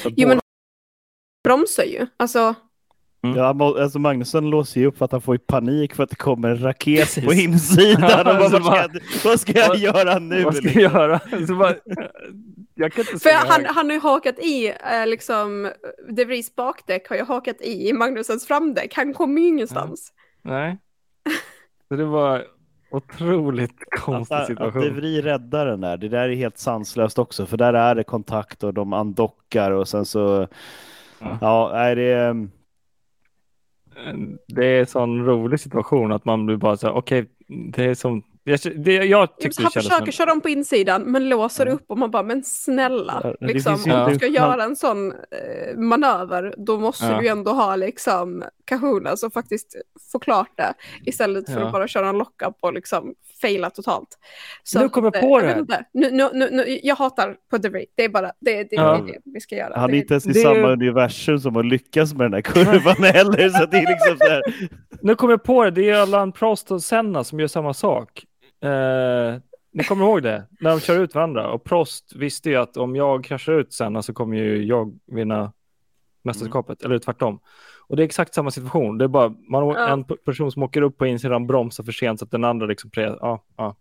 Så 0.02 0.10
jo, 0.16 0.28
men 0.28 0.40
bromsar 1.44 1.84
ju. 1.84 2.06
Alltså... 2.16 2.54
Mm. 3.24 3.36
Ja, 3.36 3.82
alltså 3.82 3.98
Magnusson 3.98 4.50
låser 4.50 4.80
ju 4.80 4.86
upp 4.86 4.98
för 4.98 5.04
att 5.04 5.12
han 5.12 5.20
får 5.20 5.36
panik 5.36 5.94
för 5.94 6.02
att 6.02 6.10
det 6.10 6.16
kommer 6.16 6.48
en 6.48 6.62
raket 6.62 7.00
Precis. 7.00 7.24
på 7.24 7.32
insidan. 7.32 8.18
och 8.18 8.24
bara, 8.24 8.38
vad, 8.38 8.50
ska 8.50 8.76
jag, 8.76 8.90
vad 9.24 9.40
ska 9.40 9.52
jag 9.52 9.76
göra 9.76 10.18
nu? 10.18 10.44
Vad 10.44 10.54
ska 10.54 10.68
jag 10.68 10.92
göra? 10.92 11.20
Så 11.46 11.54
bara, 11.54 11.74
jag 12.74 12.92
kan 12.92 13.04
inte 13.04 13.18
För 13.18 13.46
han, 13.48 13.64
han 13.64 13.86
har 13.86 13.94
ju 13.94 14.00
hakat 14.00 14.38
i, 14.38 14.68
eh, 14.68 15.06
liksom, 15.06 15.70
De 16.08 16.24
Vries 16.24 16.56
bakdäck 16.56 17.08
har 17.08 17.16
ju 17.16 17.24
hakat 17.24 17.60
i 17.60 17.92
Magnussens 17.92 18.46
framdäck. 18.46 18.94
Han 18.94 19.14
kommer 19.14 19.40
ju 19.40 19.48
ingenstans. 19.48 20.12
Nej. 20.42 20.78
Så 21.88 21.96
det 21.96 22.04
var, 22.04 22.44
otroligt 22.94 23.76
konstig 24.00 24.34
att, 24.34 24.46
situation. 24.46 24.82
Att 24.82 24.88
DeVry 24.88 25.22
räddar 25.22 25.66
den 25.66 25.80
där, 25.80 25.96
det 25.96 26.08
där 26.08 26.28
är 26.28 26.34
helt 26.34 26.58
sanslöst 26.58 27.18
också, 27.18 27.46
för 27.46 27.56
där 27.56 27.74
är 27.74 27.94
det 27.94 28.04
kontakt 28.04 28.64
och 28.64 28.74
de 28.74 28.92
andockar 28.92 29.70
och 29.70 29.88
sen 29.88 30.04
så... 30.04 30.48
Ja, 31.18 31.38
ja 31.40 31.72
är 31.72 31.96
det... 31.96 32.48
Det 34.48 34.66
är 34.66 34.80
en 34.80 34.86
sån 34.86 35.24
rolig 35.26 35.60
situation 35.60 36.12
att 36.12 36.24
man 36.24 36.46
blir 36.46 36.56
bara 36.56 36.76
så 36.76 36.86
här, 36.86 36.94
okej, 36.94 37.20
okay, 37.20 37.30
det 37.72 37.84
är 37.84 37.94
som 37.94 38.22
jag, 38.46 38.60
det, 38.76 38.92
jag 38.94 39.38
tyckte 39.38 39.62
han 39.62 39.70
det 39.74 39.80
försöker 39.82 40.04
som... 40.04 40.12
köra 40.12 40.26
dem 40.26 40.40
på 40.40 40.48
insidan 40.48 41.02
men 41.02 41.28
låser 41.28 41.66
upp 41.66 41.84
och 41.86 41.98
man 41.98 42.10
bara, 42.10 42.22
men 42.22 42.42
snälla, 42.44 43.20
Ja, 43.24 43.34
liksom, 43.46 43.74
om 43.74 44.10
du 44.10 44.14
ska 44.14 44.26
göra 44.26 44.64
en 44.64 44.76
sån 44.76 45.12
eh, 45.12 45.76
manöver 45.76 46.54
då 46.58 46.78
måste 46.78 47.04
Ja. 47.06 47.18
du 47.18 47.22
ju 47.22 47.28
ändå 47.28 47.50
ha 47.50 47.76
liksom 47.76 48.44
Kahuna 48.64 49.16
som 49.16 49.30
faktiskt 49.30 49.76
får 50.12 50.18
klart 50.18 50.50
det 50.56 50.74
istället 51.04 51.52
för 51.52 51.60
Ja. 51.60 51.66
att 51.66 51.72
bara 51.72 51.88
köra 51.88 52.08
en 52.08 52.18
lockup 52.18 52.56
och 52.60 52.72
liksom 52.72 53.14
faila 53.42 53.70
totalt. 53.70 54.08
Nu 54.76 54.88
kommer 54.88 55.06
jag 55.06 55.16
att, 55.16 55.20
på 55.22 55.38
eh, 55.38 55.42
det. 55.42 55.48
vet 55.48 55.56
inte. 55.58 55.84
Nu, 55.92 56.10
nu, 56.10 56.28
nu, 56.32 56.48
nu, 56.52 56.78
jag 56.82 56.96
hatar 56.96 57.36
på 57.50 57.58
DeVry, 57.58 57.86
det 57.94 58.04
är 58.04 58.08
bara 58.08 58.32
det, 58.40 58.62
det, 58.62 58.68
Ja. 58.70 58.82
det 58.92 59.10
är 59.10 59.14
det 59.14 59.20
vi 59.24 59.40
ska 59.40 59.56
göra. 59.56 59.72
Han 59.76 59.84
är 59.90 59.92
Det- 59.92 59.98
inte 59.98 60.14
ens 60.14 60.26
i 60.26 60.32
det 60.32 60.40
samma 60.40 60.54
ju- 60.56 60.64
universum 60.72 61.38
som 61.38 61.56
att 61.56 61.66
lyckas 61.66 62.14
med 62.14 62.24
den 62.24 62.30
där 62.30 62.40
kurvan 62.40 62.96
heller. 63.14 63.48
Så 63.48 63.66
det 63.66 63.76
är 63.78 63.86
liksom 63.88 64.16
så 64.18 64.24
här, 64.32 64.42
Nu 65.02 65.14
kommer 65.14 65.32
jag 65.32 65.42
på 65.44 65.64
det, 65.64 65.70
det 65.70 65.90
är 65.90 65.94
Alain 66.02 66.32
Prost 66.32 66.70
och 66.70 66.82
Senna 66.82 67.24
som 67.24 67.40
gör 67.40 67.46
samma 67.46 67.74
sak. 67.74 68.24
Eh, 68.64 69.34
ni 69.72 69.84
kommer 69.84 70.04
ihåg 70.04 70.22
det? 70.22 70.44
När 70.60 70.70
de 70.70 70.80
kör 70.80 71.00
ut 71.00 71.14
varandra. 71.14 71.48
Och 71.52 71.64
Prost 71.64 72.12
visste 72.16 72.50
ju 72.50 72.56
att 72.56 72.76
om 72.76 72.96
jag 72.96 73.24
kraschar 73.24 73.52
ut 73.52 73.72
Senna 73.72 74.02
så 74.02 74.12
kommer 74.12 74.36
ju 74.36 74.64
jag 74.64 74.98
vinna 75.06 75.52
mästerskapet. 76.24 76.82
Eller 76.82 76.98
tvärtom. 76.98 77.38
Och 77.88 77.96
det 77.96 78.02
är 78.02 78.04
exakt 78.04 78.34
samma 78.34 78.50
situation. 78.50 78.98
Det 78.98 79.04
är 79.04 79.08
bara 79.08 79.28
man 79.50 79.62
har 79.62 79.74
Ja. 79.74 79.88
en 79.88 80.04
person 80.04 80.52
som 80.52 80.62
åker 80.62 80.82
upp 80.82 80.98
på 80.98 81.06
insidan 81.06 81.46
bromsar 81.46 81.84
för 81.84 81.92
sent 81.92 82.18
så 82.18 82.24
att 82.24 82.30
den 82.30 82.44
andra 82.44 82.66
liksom... 82.66 82.90
Pre- 82.90 83.18
ja, 83.20 83.44
ja. 83.56 83.76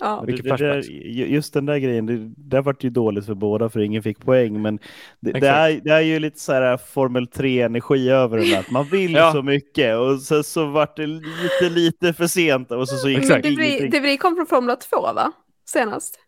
ja. 0.00 0.24
det, 0.26 0.32
det 0.32 0.56
där, 0.56 0.82
just 1.26 1.54
den 1.54 1.66
där 1.66 1.78
grejen, 1.78 2.06
det, 2.06 2.32
där 2.36 2.62
vart 2.62 2.84
ju 2.84 2.90
dåligt 2.90 3.26
för 3.26 3.34
båda 3.34 3.68
för 3.68 3.80
ingen 3.80 4.02
fick 4.02 4.18
poäng. 4.24 4.62
Men 4.62 4.78
det, 5.20 5.32
det, 5.32 5.48
är, 5.48 5.80
det 5.84 5.90
är 5.90 6.00
ju 6.00 6.18
lite 6.18 6.40
så 6.40 6.52
här 6.52 6.76
Formel 6.76 7.24
3-energi 7.26 8.08
över 8.10 8.38
det 8.38 8.50
där. 8.50 8.58
Att 8.58 8.70
man 8.70 8.84
vill 8.84 9.12
Ja. 9.14 9.32
så 9.32 9.42
mycket 9.42 9.96
och 9.96 10.20
sen 10.20 10.44
så 10.44 10.66
vart 10.66 10.96
det 10.96 11.06
lite, 11.06 11.70
lite 11.70 12.12
för 12.12 12.26
sent 12.26 12.70
och 12.70 12.88
så, 12.88 12.96
så 12.96 13.06
det 13.06 13.14
DeVry, 13.14 13.66
ingenting. 13.68 13.90
DeVry 13.90 14.16
kom 14.16 14.36
från 14.36 14.46
Formula 14.46 14.76
2 14.76 14.96
va? 15.00 15.32
Senast. 15.68 16.18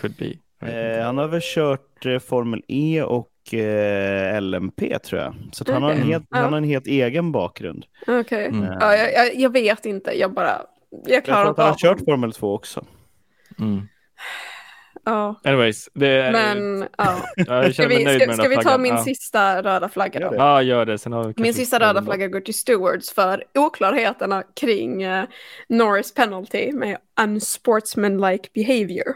Could 0.00 0.14
be. 0.16 0.34
Eh, 0.68 1.04
han 1.04 1.18
har 1.18 1.28
väl 1.28 1.40
kört 1.42 2.06
eh, 2.06 2.18
Formel 2.18 2.62
E 2.68 3.02
och 3.02 3.28
eh, 3.52 4.40
LMP 4.40 4.98
tror 4.98 5.20
jag. 5.20 5.34
Så 5.52 5.62
att 5.62 5.68
han, 5.68 5.82
har 5.82 5.90
en 5.90 6.02
helt, 6.02 6.26
Ja. 6.30 6.36
han 6.36 6.52
har 6.52 6.58
en 6.58 6.64
helt 6.64 6.86
egen 6.86 7.32
bakgrund. 7.32 7.84
Okej. 8.06 8.46
Mm. 8.46 8.64
Ja, 8.80 8.96
jag, 8.96 9.12
jag, 9.12 9.34
jag 9.34 9.50
vet 9.50 9.86
inte, 9.86 10.18
jag 10.18 10.32
bara... 10.32 10.62
Jag 10.90 11.14
Jag 11.14 11.24
klarar 11.24 11.42
att 11.42 11.48
inte 11.48 11.62
han 11.62 11.70
av 11.70 11.74
har 11.74 11.78
kört 11.78 12.04
Formel 12.04 12.32
2 12.32 12.54
också. 12.54 12.84
Mm. 13.58 13.88
Ja, 15.04 15.40
Anyways, 15.44 15.88
det 15.94 16.08
är... 16.08 16.32
men 16.32 16.88
ja. 16.98 17.16
ja, 17.36 17.44
jag 17.46 17.64
Ska 17.64 17.72
känner 17.72 18.04
mig 18.04 18.18
vi, 18.18 18.20
ska, 18.20 18.32
ska 18.32 18.48
vi 18.48 18.56
ta 18.56 18.78
min 18.78 18.94
ja. 18.94 19.04
sista 19.04 19.62
röda 19.62 19.88
flagga 19.88 20.20
då? 20.20 20.36
Ja, 20.36 20.62
gör 20.62 20.86
det. 20.86 20.98
Sen 20.98 21.12
har 21.12 21.24
vi 21.24 21.34
Min 21.36 21.54
sista 21.54 21.80
röda 21.80 22.02
flagga 22.02 22.28
går 22.28 22.40
till 22.40 22.54
Stewards 22.54 23.12
för 23.12 23.44
oklarheterna 23.54 24.42
kring 24.42 25.02
eh, 25.02 25.24
Norris 25.68 26.14
penalty 26.14 26.72
med 26.72 26.98
unsportsmanlike 27.20 28.48
behavior. 28.54 29.14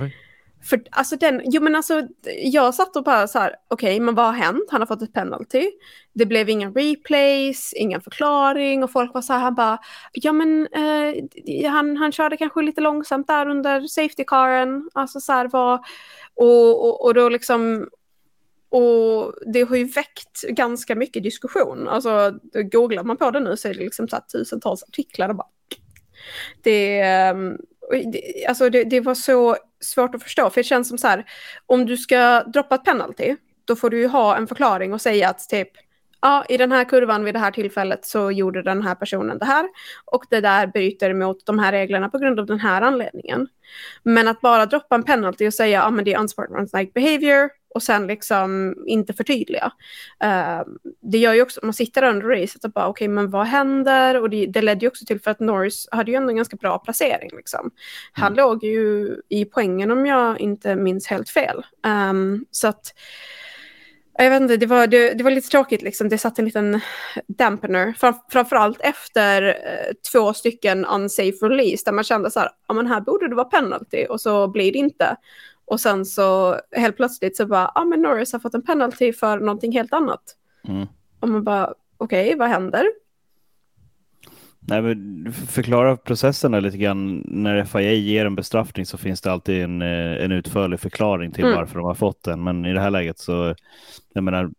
Oj. 0.00 0.16
För 0.62 0.82
alltså 0.90 1.16
den, 1.16 1.42
jo 1.44 1.62
men 1.62 1.76
alltså 1.76 2.02
jag 2.42 2.74
satt 2.74 2.96
och 2.96 3.04
bara 3.04 3.28
så 3.28 3.38
här, 3.38 3.56
okej 3.68 4.00
men 4.00 4.14
vad 4.14 4.26
har 4.26 4.32
hänt? 4.32 4.68
Han 4.70 4.80
har 4.80 4.86
fått 4.86 5.02
ett 5.02 5.12
penalty. 5.12 5.70
Det 6.12 6.26
blev 6.26 6.48
inga 6.48 6.70
replays, 6.70 7.72
ingen 7.76 8.00
förklaring 8.00 8.84
och 8.84 8.92
folk 8.92 9.14
var 9.14 9.22
så 9.22 9.32
här, 9.32 9.40
han 9.40 9.54
bara, 9.54 9.78
ja 10.12 10.32
men 10.32 10.68
eh, 10.72 11.70
han, 11.70 11.96
han 11.96 12.12
körde 12.12 12.36
kanske 12.36 12.62
lite 12.62 12.80
långsamt 12.80 13.26
där 13.26 13.48
under 13.48 13.86
safety 13.86 14.24
caren. 14.26 14.90
Alltså 14.94 15.20
så 15.20 15.32
här 15.32 15.48
var, 15.48 15.80
och, 16.34 16.86
och, 16.86 17.04
och 17.04 17.14
då 17.14 17.28
liksom, 17.28 17.88
och 18.70 19.34
det 19.52 19.62
har 19.62 19.76
ju 19.76 19.84
väckt 19.84 20.42
ganska 20.48 20.94
mycket 20.94 21.22
diskussion. 21.22 21.88
Alltså 21.88 22.38
googlar 22.72 23.04
man 23.04 23.16
på 23.16 23.30
det 23.30 23.40
nu 23.40 23.56
så 23.56 23.68
är 23.68 23.74
det 23.74 23.80
liksom 23.80 24.08
så 24.08 24.16
här 24.16 24.22
tusentals 24.22 24.82
artiklar 24.82 25.28
och 25.28 25.36
bara 25.36 25.48
det, 26.62 27.00
ehm, 27.00 27.56
alltså 28.48 28.70
det, 28.70 28.84
det 28.84 29.00
var 29.00 29.14
så 29.14 29.56
svårt 29.80 30.14
att 30.14 30.22
förstå, 30.22 30.50
för 30.50 30.60
det 30.60 30.64
känns 30.64 30.88
som 30.88 30.98
så 30.98 31.08
här, 31.08 31.24
om 31.66 31.86
du 31.86 31.96
ska 31.96 32.42
droppa 32.42 32.74
ett 32.74 32.84
penalty, 32.84 33.36
då 33.64 33.76
får 33.76 33.90
du 33.90 33.98
ju 33.98 34.06
ha 34.06 34.36
en 34.36 34.46
förklaring 34.46 34.92
och 34.92 35.00
säga 35.00 35.28
att 35.28 35.48
typ, 35.48 35.68
ja, 36.20 36.44
i 36.48 36.56
den 36.56 36.72
här 36.72 36.84
kurvan 36.84 37.24
vid 37.24 37.34
det 37.34 37.38
här 37.38 37.50
tillfället 37.50 38.04
så 38.04 38.30
gjorde 38.30 38.62
den 38.62 38.82
här 38.82 38.94
personen 38.94 39.38
det 39.38 39.44
här 39.44 39.68
och 40.04 40.24
det 40.30 40.40
där 40.40 40.66
bryter 40.66 41.14
mot 41.14 41.46
de 41.46 41.58
här 41.58 41.72
reglerna 41.72 42.08
på 42.08 42.18
grund 42.18 42.40
av 42.40 42.46
den 42.46 42.60
här 42.60 42.82
anledningen. 42.82 43.48
Men 44.02 44.28
att 44.28 44.40
bara 44.40 44.66
droppa 44.66 44.94
en 44.94 45.02
penalty 45.02 45.46
och 45.46 45.54
säga, 45.54 45.78
ja 45.78 45.90
men 45.90 46.04
det 46.04 46.14
är 46.14 46.20
unsportsmanlike 46.20 46.92
behavior 46.94 47.59
och 47.74 47.82
sen 47.82 48.06
liksom 48.06 48.74
inte 48.86 49.12
förtydliga. 49.12 49.72
Eh, 50.22 50.60
det 51.00 51.18
gör 51.18 51.34
ju 51.34 51.42
också, 51.42 51.60
man 51.62 51.74
sitter 51.74 52.02
under 52.02 52.26
racet 52.26 52.64
och 52.64 52.72
bara 52.72 52.88
okej 52.88 53.08
men 53.08 53.30
vad 53.30 53.46
händer? 53.46 54.20
Och 54.20 54.30
det, 54.30 54.46
det 54.46 54.62
ledde 54.62 54.80
ju 54.80 54.88
också 54.88 55.04
till 55.04 55.20
för 55.20 55.30
att 55.30 55.40
Norris 55.40 55.88
hade 55.90 56.10
ju 56.10 56.16
ändå 56.16 56.30
en 56.30 56.36
ganska 56.36 56.56
bra 56.56 56.78
placering 56.78 57.30
liksom. 57.36 57.70
Han 58.12 58.34
låg 58.34 58.64
ju 58.64 59.16
i 59.28 59.44
poängen 59.44 59.90
om 59.90 60.06
jag 60.06 60.40
inte 60.40 60.76
minns 60.76 61.06
helt 61.06 61.30
fel. 61.30 61.66
Ehm, 61.86 62.44
så 62.50 62.68
att 62.68 62.92
jag 64.22 64.30
vet 64.30 64.42
inte, 64.42 64.56
det 64.56 64.66
var, 64.66 64.86
det, 64.86 65.14
det 65.14 65.24
var 65.24 65.30
lite 65.30 65.48
tråkigt 65.48 65.82
liksom. 65.82 66.08
Det 66.08 66.18
satt 66.18 66.38
en 66.38 66.44
liten 66.44 66.80
dampener. 67.28 67.92
Fram, 67.92 68.14
framförallt 68.30 68.80
efter 68.80 69.42
eh, 69.42 69.94
två 70.12 70.32
stycken 70.32 70.84
unsafe 70.84 71.48
release 71.48 71.82
där 71.84 71.92
man 71.92 72.04
kände 72.04 72.30
så 72.30 72.40
här, 72.40 72.50
ja 72.68 72.74
men 72.74 72.86
här 72.86 73.00
borde 73.00 73.28
det 73.28 73.34
vara 73.34 73.44
penalty 73.44 74.06
och 74.06 74.20
så 74.20 74.48
blir 74.48 74.72
det 74.72 74.78
inte. 74.78 75.16
Och 75.70 75.80
sen 75.80 76.04
så 76.04 76.56
helt 76.76 76.96
plötsligt 76.96 77.36
så 77.36 77.46
bara, 77.46 77.72
ja 77.74 77.84
men 77.84 78.02
Norris 78.02 78.32
har 78.32 78.40
fått 78.40 78.54
en 78.54 78.62
penalty 78.62 79.12
för 79.12 79.38
någonting 79.38 79.72
helt 79.72 79.92
annat. 79.92 80.22
Mm. 80.68 80.86
Och 81.20 81.28
man 81.28 81.44
bara, 81.44 81.74
okej, 81.96 82.34
vad 82.36 82.48
händer? 82.48 82.84
Nej, 84.60 84.82
men 84.82 85.32
förklara 85.32 85.96
processerna 85.96 86.60
lite 86.60 86.78
grann. 86.78 87.22
När 87.26 87.64
FIA 87.64 87.92
ger 87.92 88.26
en 88.26 88.34
bestraffning 88.34 88.86
så 88.86 88.98
finns 88.98 89.20
det 89.20 89.32
alltid 89.32 89.62
en, 89.62 89.82
eh, 89.82 90.24
en 90.24 90.32
utförlig 90.32 90.80
förklaring 90.80 91.32
till 91.32 91.44
Mm. 91.44 91.56
varför 91.56 91.78
de 91.78 91.84
har 91.86 91.94
fått 91.94 92.22
den. 92.22 92.44
Men 92.44 92.66
i 92.66 92.72
det 92.72 92.80
här 92.80 92.90
läget 92.90 93.18
så, 93.18 93.54
jag 94.12 94.24
menar, 94.24 94.50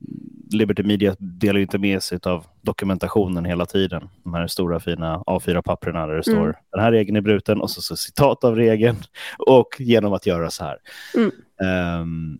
Liberty 0.53 0.83
Media 0.83 1.15
delar 1.19 1.59
inte 1.59 1.77
med 1.77 2.03
sig 2.03 2.19
av 2.23 2.45
dokumentationen 2.61 3.45
hela 3.45 3.65
tiden. 3.65 4.09
De 4.23 4.33
här 4.33 4.47
stora 4.47 4.79
fina 4.79 5.17
A4-papperna 5.17 6.07
där 6.07 6.15
det 6.15 6.23
står 6.23 6.31
Mm. 6.41 6.53
den 6.71 6.81
här 6.81 6.91
regeln 6.91 7.17
är 7.17 7.21
bruten 7.21 7.61
och 7.61 7.69
så, 7.69 7.81
så 7.81 7.95
citat 7.95 8.43
av 8.43 8.55
regeln 8.55 8.97
och 9.37 9.67
genom 9.79 10.13
att 10.13 10.25
göra 10.25 10.49
så 10.49 10.63
här. 10.63 10.77
Mm. 11.15 11.31
Ehm, 11.63 12.39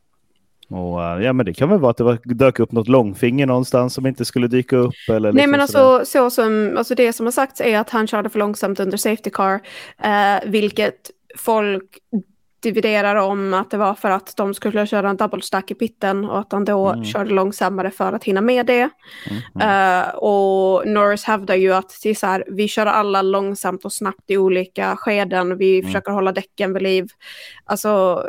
och 0.70 1.04
eh, 1.04 1.24
ja, 1.24 1.34
men 1.34 1.46
det 1.46 1.54
kan 1.54 1.70
väl 1.70 1.80
vara 1.80 1.92
att 1.92 1.98
det 1.98 2.04
var, 2.04 2.20
dök 2.24 2.60
upp 2.60 2.72
något 2.72 2.88
långfinger 2.88 3.46
någonstans 3.46 3.94
som 3.94 4.08
inte 4.08 4.26
skulle 4.26 4.48
dyka 4.48 4.78
upp. 4.78 4.94
Eller 5.10 5.20
Nej 5.20 5.34
liksom 5.34 5.52
men 5.52 5.62
alltså, 5.62 6.02
så 6.06 6.30
som, 6.30 6.76
alltså 6.78 6.96
det 6.96 7.14
som 7.14 7.26
har 7.26 7.32
sagts 7.32 7.62
är 7.62 7.80
att 7.80 7.90
han 7.90 8.08
körde 8.08 8.30
för 8.30 8.40
långsamt 8.40 8.80
under 8.80 8.98
safety 8.98 9.30
car, 9.30 9.60
eh, 10.04 10.50
vilket 10.50 11.12
folk 11.38 11.84
dividerar 12.62 13.16
om 13.16 13.54
att 13.54 13.72
det 13.72 13.78
var 13.78 13.94
för 13.94 14.10
att 14.10 14.34
de 14.38 14.54
skulle 14.54 14.88
köra 14.88 15.10
en 15.10 15.18
double 15.18 15.42
stack 15.42 15.72
i 15.72 15.76
pitten 15.76 16.26
och 16.26 16.40
att 16.40 16.52
han 16.52 16.66
då 16.66 16.88
Mm. 16.90 17.06
körde 17.06 17.30
långsammare 17.30 17.92
för 17.92 18.14
att 18.14 18.24
hinna 18.24 18.42
med 18.42 18.66
det. 18.66 18.90
Mm. 19.56 20.02
Eh, 20.02 20.10
och 20.10 20.88
Norris 20.88 21.24
hävdar 21.24 21.56
ju 21.56 21.74
att 21.74 22.00
det 22.04 22.10
är 22.10 22.16
så 22.16 22.28
här, 22.28 22.44
vi 22.48 22.68
kör 22.68 22.86
alla 22.86 23.22
långsamt 23.22 23.86
och 23.86 23.94
snabbt 23.94 24.24
i 24.32 24.38
olika 24.38 24.96
skeden, 24.98 25.58
vi 25.58 25.80
Mm. 25.80 25.86
försöker 25.92 26.12
hålla 26.12 26.32
däcken 26.32 26.74
vid 26.74 26.84
liv. 26.84 27.08
Alltså, 27.66 28.24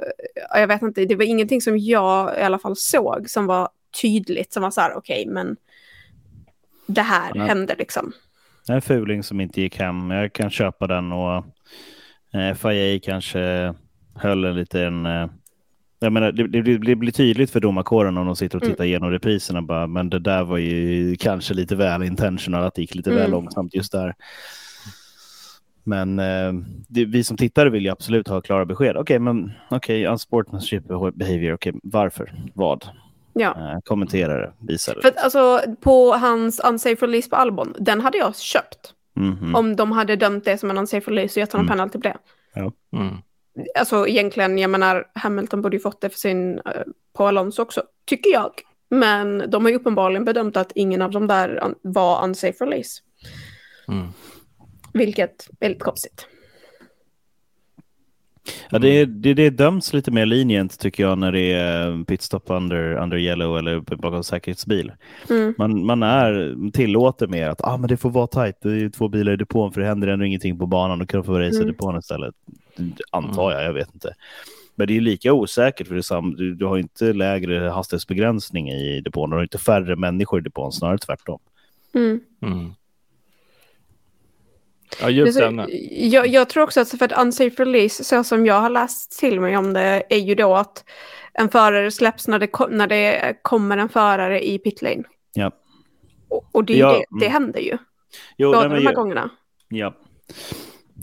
eh, 0.55 0.61
jag 0.61 0.66
vet 0.68 0.83
inte, 0.83 1.05
det 1.05 1.14
var 1.16 1.24
ingenting 1.24 1.61
som 1.61 1.78
jag 1.78 2.39
i 2.39 2.43
alla 2.43 2.59
fall 2.59 2.76
såg 2.76 3.30
som 3.30 3.47
var 3.47 3.68
tydligt, 4.03 4.53
som 4.53 4.62
var 4.62 4.70
så 4.70 4.80
här, 4.80 4.97
okej, 4.97 5.26
men 5.26 5.57
det 6.87 7.03
här 7.03 7.30
Nej. 7.35 7.49
hände 7.49 7.74
liksom. 7.78 8.12
En 8.68 8.83
fuling 8.83 9.22
som 9.22 9.41
inte 9.41 9.61
gick 9.61 9.78
hem. 9.78 10.11
Jag 10.11 10.33
kan 10.33 10.51
köpa 10.51 10.87
den 10.87 11.12
och 11.12 11.45
eh, 12.35 12.55
FIA 12.55 13.01
kanske 13.03 13.74
höll 14.14 14.44
en 14.44 14.56
liten... 14.56 15.06
Eh, 15.06 15.26
jag 16.00 16.12
menar, 16.12 16.32
det, 16.32 16.46
det, 16.48 16.62
blir- 16.62 16.78
det 16.78 16.94
blir 16.96 17.12
tydligt 17.12 17.50
för 17.50 17.60
domarkåren 17.60 18.16
om 18.16 18.26
de 18.26 18.36
sitter 18.36 18.56
och 18.58 18.62
Mm. 18.62 18.72
tittar 18.74 18.84
igenom 18.84 19.10
repriserna. 19.10 19.62
Bara, 19.62 19.86
men 19.86 20.10
det 20.10 20.18
där 20.18 20.44
var 20.44 20.58
ju 20.58 21.16
kanske 21.16 21.54
lite 21.54 21.76
väl 21.76 22.02
intentional, 22.02 22.64
att 22.64 22.74
det 22.74 22.80
gick 22.82 22.94
lite 22.94 23.10
väl 23.10 23.18
Mm. 23.18 23.30
långsamt 23.30 23.74
just 23.74 23.92
där. 23.92 24.14
Men 25.84 26.18
eh, 26.18 26.52
det, 26.88 27.04
vi 27.04 27.24
som 27.24 27.36
tittare 27.36 27.70
vill 27.70 27.82
ju 27.84 27.90
absolut 27.90 28.28
ha 28.28 28.40
klara 28.40 28.64
besked. 28.64 28.96
Okej, 28.96 29.18
men 29.18 29.52
okej, 29.70 30.06
unsportsmanship 30.06 30.84
behavior. 31.14 31.54
Okej, 31.54 31.72
varför? 31.82 32.32
Vad? 32.54 32.84
Ja. 33.32 33.50
Eh, 33.72 33.80
kommentera 33.84 34.36
det, 34.40 34.52
visa 34.60 34.94
det. 34.94 35.00
För 35.02 35.08
att, 35.08 35.24
alltså, 35.24 35.60
på 35.80 36.12
hans 36.12 36.60
unsafe 36.60 37.06
release 37.06 37.30
på 37.30 37.36
Albon, 37.36 37.74
den 37.78 38.00
hade 38.00 38.18
jag 38.18 38.36
köpt. 38.36 38.94
Mhm. 39.14 39.54
Om 39.54 39.76
de 39.76 39.92
hade 39.92 40.16
dömt 40.16 40.44
det 40.44 40.58
som 40.58 40.70
en 40.70 40.78
unsafe 40.78 41.10
release 41.10 41.40
och 41.40 41.42
gett 41.42 41.52
honom 41.52 41.66
Mm. 41.66 41.72
penalty 41.76 41.98
på 41.98 42.08
det. 42.08 42.16
Mm. 42.96 43.14
Alltså 43.78 44.09
egentligen, 44.09 44.59
jag 44.59 44.70
menar, 44.70 45.11
Hamilton 45.14 45.62
borde 45.62 45.76
ju 45.76 45.80
fått 45.80 46.00
det 46.00 46.11
för 46.11 46.18
sin, 46.18 46.59
eh, 46.59 46.82
på 47.12 47.26
Alonso 47.26 47.62
också, 47.62 47.82
tycker 48.05 48.30
jag. 48.30 48.53
Men 48.90 49.50
de 49.50 49.64
har 49.64 49.70
ju 49.70 49.76
uppenbarligen 49.76 50.24
bedömt 50.24 50.57
att 50.57 50.72
ingen 50.74 51.03
av 51.03 51.11
dem 51.11 51.26
där 51.26 51.74
var 51.82 52.24
unsafe 52.24 52.64
release. 52.64 53.03
Mm. 53.88 54.07
Vilket 54.92 55.48
är 55.61 55.68
lite 55.68 55.84
konstigt. 55.84 56.26
Ja, 58.70 58.78
det, 58.78 58.88
är, 58.88 59.07
det, 59.07 59.34
det 59.34 59.51
döms 59.51 59.93
lite 59.93 60.11
mer 60.11 60.26
linjent 60.26 60.78
tycker 60.78 61.03
jag 61.03 61.18
när 61.18 61.32
det 61.32 61.53
är 61.53 62.05
pitstop 62.05 62.45
under, 62.47 62.95
under 62.95 63.16
yellow 63.16 63.59
eller 63.59 63.80
bakom 63.80 64.24
säkerhetsbil. 64.24 64.93
Mm. 65.30 65.55
Man, 65.59 65.86
man 65.86 66.03
är, 66.03 66.57
tillåter 66.72 67.26
mer 67.26 67.49
att 67.49 67.64
ah, 67.64 67.76
men 67.76 67.88
det 67.88 67.97
får 67.97 68.11
vara 68.11 68.26
tajt, 68.26 68.57
det 68.62 68.68
är 68.68 68.74
ju 68.74 68.90
två 68.90 69.09
bilar 69.09 69.32
i 69.32 69.36
depån 69.36 69.72
för 69.72 69.80
det 69.80 69.86
händer 69.86 70.09
ändå 70.09 70.24
ingenting 70.24 70.59
på 70.59 70.66
banan, 70.66 70.99
då 70.99 71.07
kan 71.07 71.20
de 71.20 71.26
få 71.26 71.38
racea 71.38 71.51
i 71.51 71.57
Mm. 71.57 71.66
depån 71.66 71.99
istället. 71.99 72.34
Antar 73.11 73.53
jag, 73.53 73.64
jag 73.64 73.72
vet 73.72 73.95
inte. 73.95 74.14
Men 74.74 74.86
det 74.86 74.97
är 74.97 75.01
lika 75.01 75.32
osäkert 75.32 75.88
för 75.88 75.95
det 75.95 76.03
sam, 76.03 76.34
du, 76.34 76.55
du 76.55 76.66
har 76.66 76.78
inte 76.78 77.12
lägre 77.12 77.68
hastighetsbegränsning 77.68 78.70
i 78.70 79.01
depån, 79.01 79.30
du 79.30 79.36
har 79.36 79.43
inte 79.43 79.59
färre 79.59 79.97
människor 79.97 80.40
i 80.40 80.43
depån, 80.43 80.72
snarare 80.72 80.99
tvärtom. 80.99 81.38
Mm. 81.95 82.74
Ja, 85.01 85.11
djupt 85.11 85.36
ämne. 85.36 85.66
jag, 85.90 86.26
jag 86.26 86.49
tror 86.49 86.64
också 86.64 86.80
att 86.80 86.88
för 86.90 87.05
ett 87.05 87.18
unsafe 87.18 87.64
release, 87.64 88.05
så 88.05 88.24
som 88.24 88.47
jag 88.47 88.61
har 88.61 88.70
läst 88.70 89.18
till 89.18 89.40
mig 89.40 89.57
om 89.57 89.72
det, 89.72 90.03
är 90.09 90.18
ju 90.18 90.34
då 90.34 90.55
att 90.55 90.84
en 91.32 91.49
förare 91.49 91.90
släpps 91.90 92.28
när 92.28 92.38
det, 92.38 92.51
när 92.70 92.86
det 92.86 93.36
kommer 93.43 93.78
en 93.78 93.88
förare 93.88 94.47
i 94.49 94.59
pitlane. 94.59 95.03
Ja. 95.34 95.51
Och, 96.28 96.49
och 96.53 96.64
det, 96.64 96.76
Ja, 96.76 96.93
det, 96.93 97.05
det 97.20 97.26
mm. 97.26 97.32
händer 97.43 97.61
ju. 97.61 97.78
Jo, 98.36 98.53
Båda 98.53 98.68
de 98.68 98.74
här 98.84 98.90
ju- 98.90 98.97
gångerna. 98.97 99.30
Ja. 99.68 99.95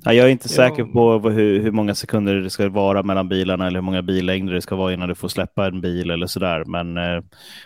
Ja, 0.04 0.14
jag 0.14 0.26
är 0.28 0.30
inte 0.32 0.48
Ja. 0.52 0.56
säker 0.56 0.84
på 0.84 1.30
hur, 1.30 1.60
hur 1.60 1.72
många 1.72 1.96
sekunder 1.96 2.36
det 2.36 2.50
ska 2.50 2.70
vara 2.70 3.04
mellan 3.04 3.30
bilarna 3.30 3.68
eller 3.68 3.78
hur 3.80 3.86
många 3.86 4.02
billängder 4.02 4.54
det 4.54 4.62
ska 4.62 4.76
vara 4.76 4.94
innan 4.94 5.10
du 5.10 5.16
får 5.16 5.28
släppa 5.28 5.66
en 5.68 5.82
bil 5.82 6.10
eller 6.12 6.28
sådär. 6.28 6.64
Men, 6.66 6.98
eh, 6.98 7.24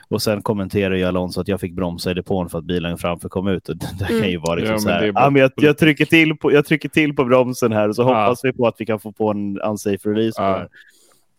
och 0.10 0.22
sen 0.22 0.42
kommenterar 0.42 0.96
ju 0.96 1.04
Alonso 1.04 1.42
att 1.42 1.48
jag 1.48 1.60
fick 1.60 1.74
bromsa 1.74 2.12
i 2.12 2.14
depån 2.14 2.50
för 2.50 2.58
att 2.58 2.64
bilen 2.66 2.98
framför 2.98 3.30
kom 3.30 3.48
ut. 3.48 3.64
Det, 3.68 3.74
det 3.74 4.06
kan 4.08 4.16
Mm. 4.18 4.30
ju 4.30 4.38
vara 4.38 4.56
liksom 4.56 4.74
Ja, 4.74 4.80
så 4.80 4.90
här, 4.90 5.12
bara 5.12 5.26
ah, 5.26 5.30
men 5.30 5.42
jag, 5.42 5.52
jag, 5.56 5.78
trycker 5.78 6.06
till 6.06 6.36
på, 6.38 6.52
jag 6.54 6.66
trycker 6.66 6.90
till 6.90 7.16
på 7.16 7.26
bromsen 7.26 7.72
här 7.72 7.90
och 7.90 7.96
så 7.96 8.04
hoppas 8.04 8.40
vi 8.46 8.54
på 8.54 8.68
att 8.68 8.76
vi 8.78 8.86
kan 8.86 9.00
få 9.00 9.12
på 9.12 9.32
en 9.32 9.60
unsafe 9.62 10.10
release. 10.10 10.42
Ja. 10.42 10.68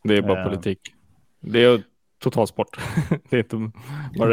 det 0.05 0.17
är 0.17 0.23
bara 0.23 0.41
Eh. 0.43 0.49
politik. 0.49 0.79
Det 1.41 1.65
är 1.65 1.83
totalsport. 2.23 2.79
det 3.31 3.37
är 3.37 3.41
inte 3.41 3.71
bara 4.19 4.31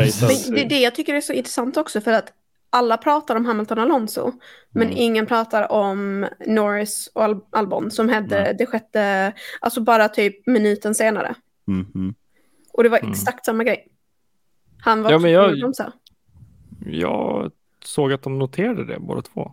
det, 0.56 0.64
det 0.70 0.80
jag 0.80 0.96
tycker 0.96 1.14
är 1.14 1.22
så 1.22 1.34
intressant 1.34 1.78
också 1.78 2.02
för 2.02 2.12
att 2.12 2.34
alla 2.74 2.98
pratar 2.98 3.36
om 3.36 3.46
Hamilton 3.46 3.78
och 3.78 3.84
Alonso, 3.84 4.32
men 4.70 4.88
Mm. 4.88 4.98
ingen 4.98 5.26
pratar 5.26 5.72
om 5.72 6.28
Norris 6.48 7.12
och 7.14 7.24
Al 7.24 7.40
Albon 7.52 7.92
som 7.92 8.10
hände 8.10 8.44
Nej. 8.44 8.56
det 8.58 8.66
sjätte, 8.66 9.34
alltså 9.62 9.82
bara 9.82 10.10
typ 10.10 10.48
minuten 10.48 10.96
senare. 10.96 11.36
Mm, 11.68 11.88
mm. 11.96 12.14
Och 12.74 12.84
det 12.84 12.90
var 12.90 12.98
Mm. 13.00 13.12
exakt 13.12 13.46
samma 13.46 13.64
grej. 13.64 13.88
Han 14.82 15.04
var 15.04 15.12
Ja, 15.12 15.18
men 15.20 15.32
jag- 15.32 15.60
bromsa. 15.60 15.94
Jag 16.86 17.52
såg 17.86 18.14
att 18.14 18.24
de 18.24 18.40
noterade 18.40 18.86
det 18.86 19.00
båda 19.00 19.22
två. 19.22 19.52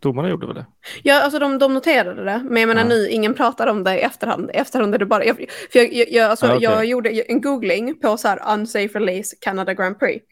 Domarna 0.00 0.28
gjorde 0.30 0.46
väl 0.46 0.54
det? 0.54 0.66
Ja, 1.02 1.22
alltså 1.22 1.38
de, 1.38 1.58
de 1.58 1.74
noterade 1.74 2.24
det, 2.24 2.42
men 2.44 2.56
jag 2.60 2.68
menar 2.68 2.82
Ja. 2.82 2.88
nu, 2.88 3.08
ingen 3.08 3.34
pratar 3.34 3.66
om 3.66 3.84
det 3.84 3.98
i 3.98 4.00
efterhand. 4.02 4.50
Efterhand 4.54 4.94
är 4.94 4.98
det 4.98 5.06
bara, 5.06 5.24
jag, 5.24 5.36
för 5.36 5.46
jag, 5.78 5.92
jag, 5.92 6.10
jag, 6.10 6.30
alltså, 6.30 6.46
Ja, 6.46 6.52
okej. 6.54 6.64
jag 6.64 6.84
gjorde 6.84 7.10
en 7.10 7.40
googling 7.40 7.98
på 8.00 8.16
så 8.16 8.28
här 8.28 8.52
unsafe 8.54 8.98
release 8.98 9.36
Canada 9.40 9.74
Grand 9.74 9.98
Prix. 9.98 10.24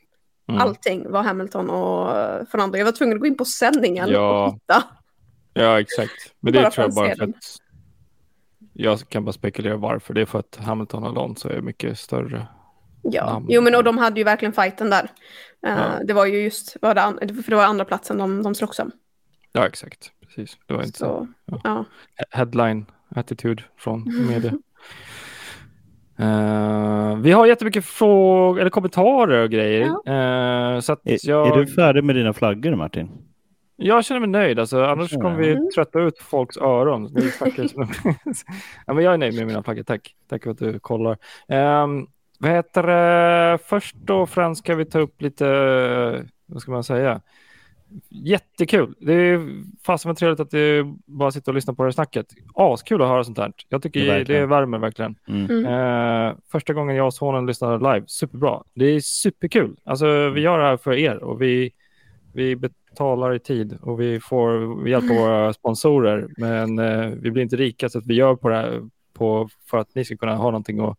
Mm. 0.48 0.60
Allting 0.60 1.10
var 1.10 1.22
Hamilton 1.22 1.70
och 1.70 2.08
Fernando. 2.48 2.78
Jag 2.78 2.84
var 2.84 2.92
tvungen 2.92 3.16
att 3.16 3.20
gå 3.20 3.26
in 3.26 3.36
på 3.36 3.44
sändningen 3.44 4.08
Ja. 4.08 4.46
och 4.46 4.52
hitta. 4.54 4.82
Ja, 5.52 5.80
exakt. 5.80 6.12
Men 6.40 6.52
det 6.52 6.62
Bara 6.62 6.70
tror 6.70 6.84
jag 6.86 6.94
bara 6.94 7.14
för 7.16 7.24
att 7.24 7.60
jag 8.72 9.08
kan 9.08 9.24
bara 9.24 9.32
spekulera 9.32 9.76
varför. 9.76 10.14
Det 10.14 10.20
är 10.20 10.26
för 10.26 10.38
att 10.38 10.56
Hamilton 10.56 11.02
och 11.02 11.08
Alonso 11.08 11.48
är 11.48 11.60
mycket 11.60 11.98
större. 11.98 12.46
Ja, 13.02 13.32
namn. 13.32 13.46
jo 13.48 13.60
men 13.62 13.74
och 13.74 13.84
de 13.84 13.98
hade 13.98 14.20
ju 14.20 14.24
verkligen 14.24 14.52
fighten 14.52 14.90
där. 14.90 15.02
Uh, 15.02 15.08
Ja. 15.60 16.00
Det 16.04 16.12
var 16.12 16.26
ju 16.26 16.42
just, 16.42 16.76
var 16.82 16.94
det, 16.94 17.34
för 17.42 17.50
det 17.50 17.56
var 17.56 17.64
andra 17.64 17.84
platsen 17.84 18.18
de, 18.18 18.42
de 18.42 18.54
slogs 18.54 18.78
om. 18.78 18.90
Ja, 19.52 19.66
exakt. 19.66 20.10
Precis. 20.26 20.58
Det 20.66 20.74
var 20.74 20.82
inte. 20.82 20.98
Så, 20.98 21.28
Ja. 21.44 21.60
ja. 21.64 21.84
Headline 22.30 22.86
attityd 23.08 23.62
från 23.78 24.26
media. 24.28 24.52
Eh, 26.18 27.16
vi 27.16 27.32
har 27.32 27.46
jättemycket 27.46 27.84
frågor 27.84 28.60
eller 28.60 28.70
kommentarer 28.70 29.42
och 29.42 29.50
grejer. 29.50 29.84
Eh, 29.86 30.80
så 30.80 30.92
att 30.92 31.00
Är, 31.06 31.18
jag, 31.30 31.48
är 31.48 31.56
du 31.56 31.66
färdig 31.66 32.04
med 32.04 32.16
dina 32.16 32.32
flaggor 32.32 32.74
Martin? 32.74 33.10
jag 33.78 34.04
känner 34.04 34.20
mig 34.20 34.28
nöjd. 34.28 34.58
Alltså, 34.58 34.84
annars 34.84 35.10
känner 35.10 35.22
kommer 35.24 35.36
vi 35.36 35.52
Mm. 35.52 35.68
trötta 35.74 36.00
ut 36.00 36.18
folks 36.18 36.56
öron. 36.56 37.16
Ja, 38.86 38.94
men 38.94 39.04
jag 39.04 39.14
är 39.14 39.18
nöjd 39.18 39.34
med 39.34 39.46
mina 39.46 39.62
flaggor. 39.62 39.82
Tack. 39.82 40.14
Tack 40.28 40.42
för 40.42 40.50
att 40.50 40.58
du 40.58 40.78
kollar. 40.78 41.18
Um, 41.48 42.06
vad 42.38 42.50
heter 42.50 42.82
det? 42.82 43.58
Först 43.64 44.10
och 44.10 44.28
främst 44.30 44.58
ska 44.64 44.74
vi 44.74 44.84
ta 44.84 44.98
upp 44.98 45.22
lite, 45.22 45.44
vad 46.46 46.62
ska 46.62 46.70
man 46.72 46.84
säga? 46.84 47.20
Jättekul. 48.08 48.94
Det 49.00 49.12
är 49.12 49.48
fasen 49.86 50.08
vad 50.08 50.16
trevligt 50.16 50.40
att 50.40 50.50
du 50.50 50.94
bara 51.06 51.30
sitter 51.30 51.50
och 51.52 51.54
lyssnar 51.54 51.74
på 51.74 51.82
det 51.82 51.86
här 51.86 51.92
snacket. 51.92 52.26
Askul 52.54 53.02
att 53.02 53.08
höra 53.08 53.24
sånt 53.24 53.38
här. 53.38 53.52
Jag 53.68 53.82
tycker 53.82 54.00
det, 54.00 54.06
verkligen. 54.06 54.48
värmer 54.48 54.78
verkligen. 54.78 55.14
Mm. 55.28 55.50
Mm. 55.50 55.64
Eh, 56.30 56.34
första 56.52 56.72
gången 56.72 56.96
jag 56.96 57.06
och 57.06 57.14
sonen 57.14 57.46
lyssnade 57.46 57.94
live, 57.94 58.04
superbra. 58.06 58.62
Det 58.74 58.84
är 58.84 59.00
superkul. 59.00 59.76
Alltså, 59.84 60.28
vi 60.30 60.40
gör 60.40 60.58
det 60.58 60.64
här 60.64 60.76
för 60.76 60.92
er 60.92 61.16
och 61.22 61.42
vi, 61.42 61.70
vi 62.34 62.56
betalar 62.56 63.34
i 63.34 63.38
tid 63.38 63.78
och 63.82 64.00
vi 64.00 64.20
får 64.20 64.88
hjälp 64.88 65.10
av 65.10 65.16
våra 65.16 65.52
sponsorer. 65.52 66.28
Men 66.36 66.78
eh, 66.78 67.06
vi 67.20 67.30
blir 67.30 67.42
inte 67.42 67.56
rika 67.56 67.88
så 67.88 67.98
att 67.98 68.06
vi 68.06 68.14
gör 68.14 68.36
på 68.36 68.48
det 68.48 68.56
här 68.56 68.82
på, 69.14 69.48
för 69.70 69.78
att 69.78 69.94
ni 69.94 70.04
ska 70.04 70.16
kunna 70.16 70.34
ha 70.36 70.44
någonting 70.50 70.80
att 70.80 70.98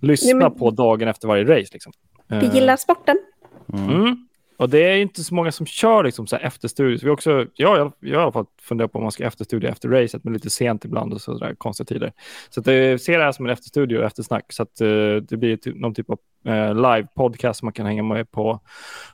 lyssna 0.00 0.38
Nej, 0.38 0.48
men- 0.48 0.58
på 0.58 0.70
dagen 0.70 1.08
efter 1.08 1.28
varje 1.28 1.44
race. 1.44 1.70
Liksom. 1.72 1.92
Vi 2.26 2.36
Eh, 2.36 2.54
gillar 2.54 2.76
sporten. 2.76 3.18
Mm. 3.72 4.27
Mm. 4.58 4.64
Och 4.64 4.70
det 4.70 4.78
är 4.78 4.96
inte 4.96 5.24
så 5.24 5.34
många 5.34 5.52
som 5.52 5.66
kör 5.66 6.04
liksom 6.04 6.26
så 6.26 6.36
här 6.36 6.42
efterstudier. 6.44 6.98
Så 6.98 7.06
vi 7.06 7.10
också, 7.12 7.30
jag, 7.54 7.78
jag, 7.78 7.92
jag 8.00 8.14
har 8.16 8.20
i 8.20 8.22
alla 8.22 8.32
fall 8.32 8.46
funderat 8.60 8.92
på 8.92 8.98
om 8.98 9.02
man 9.04 9.12
ska 9.12 9.24
efterstudie 9.24 9.68
efter 9.68 9.88
racet, 9.88 10.24
men 10.24 10.32
lite 10.32 10.50
sent 10.50 10.84
ibland 10.84 11.12
och 11.12 11.20
så 11.20 11.38
där 11.38 11.54
konstiga 11.54 11.84
tider. 11.84 12.12
Så 12.50 12.60
att 12.60 12.66
jag 12.66 13.00
ser 13.00 13.18
det 13.18 13.24
här 13.24 13.32
som 13.32 13.46
en 13.46 13.52
efterstudio 13.52 13.98
och 13.98 14.04
eftersnack. 14.04 14.52
Så 14.52 14.62
att 14.62 14.80
eh, 14.80 14.88
det 15.28 15.36
blir 15.36 15.56
ty- 15.56 15.72
någon 15.74 15.94
typ 15.94 16.10
av 16.10 16.18
eh, 16.44 16.74
live-podcast 16.74 17.52
som 17.52 17.66
man 17.66 17.72
kan 17.72 17.86
hänga 17.86 18.02
med 18.02 18.30
på 18.30 18.60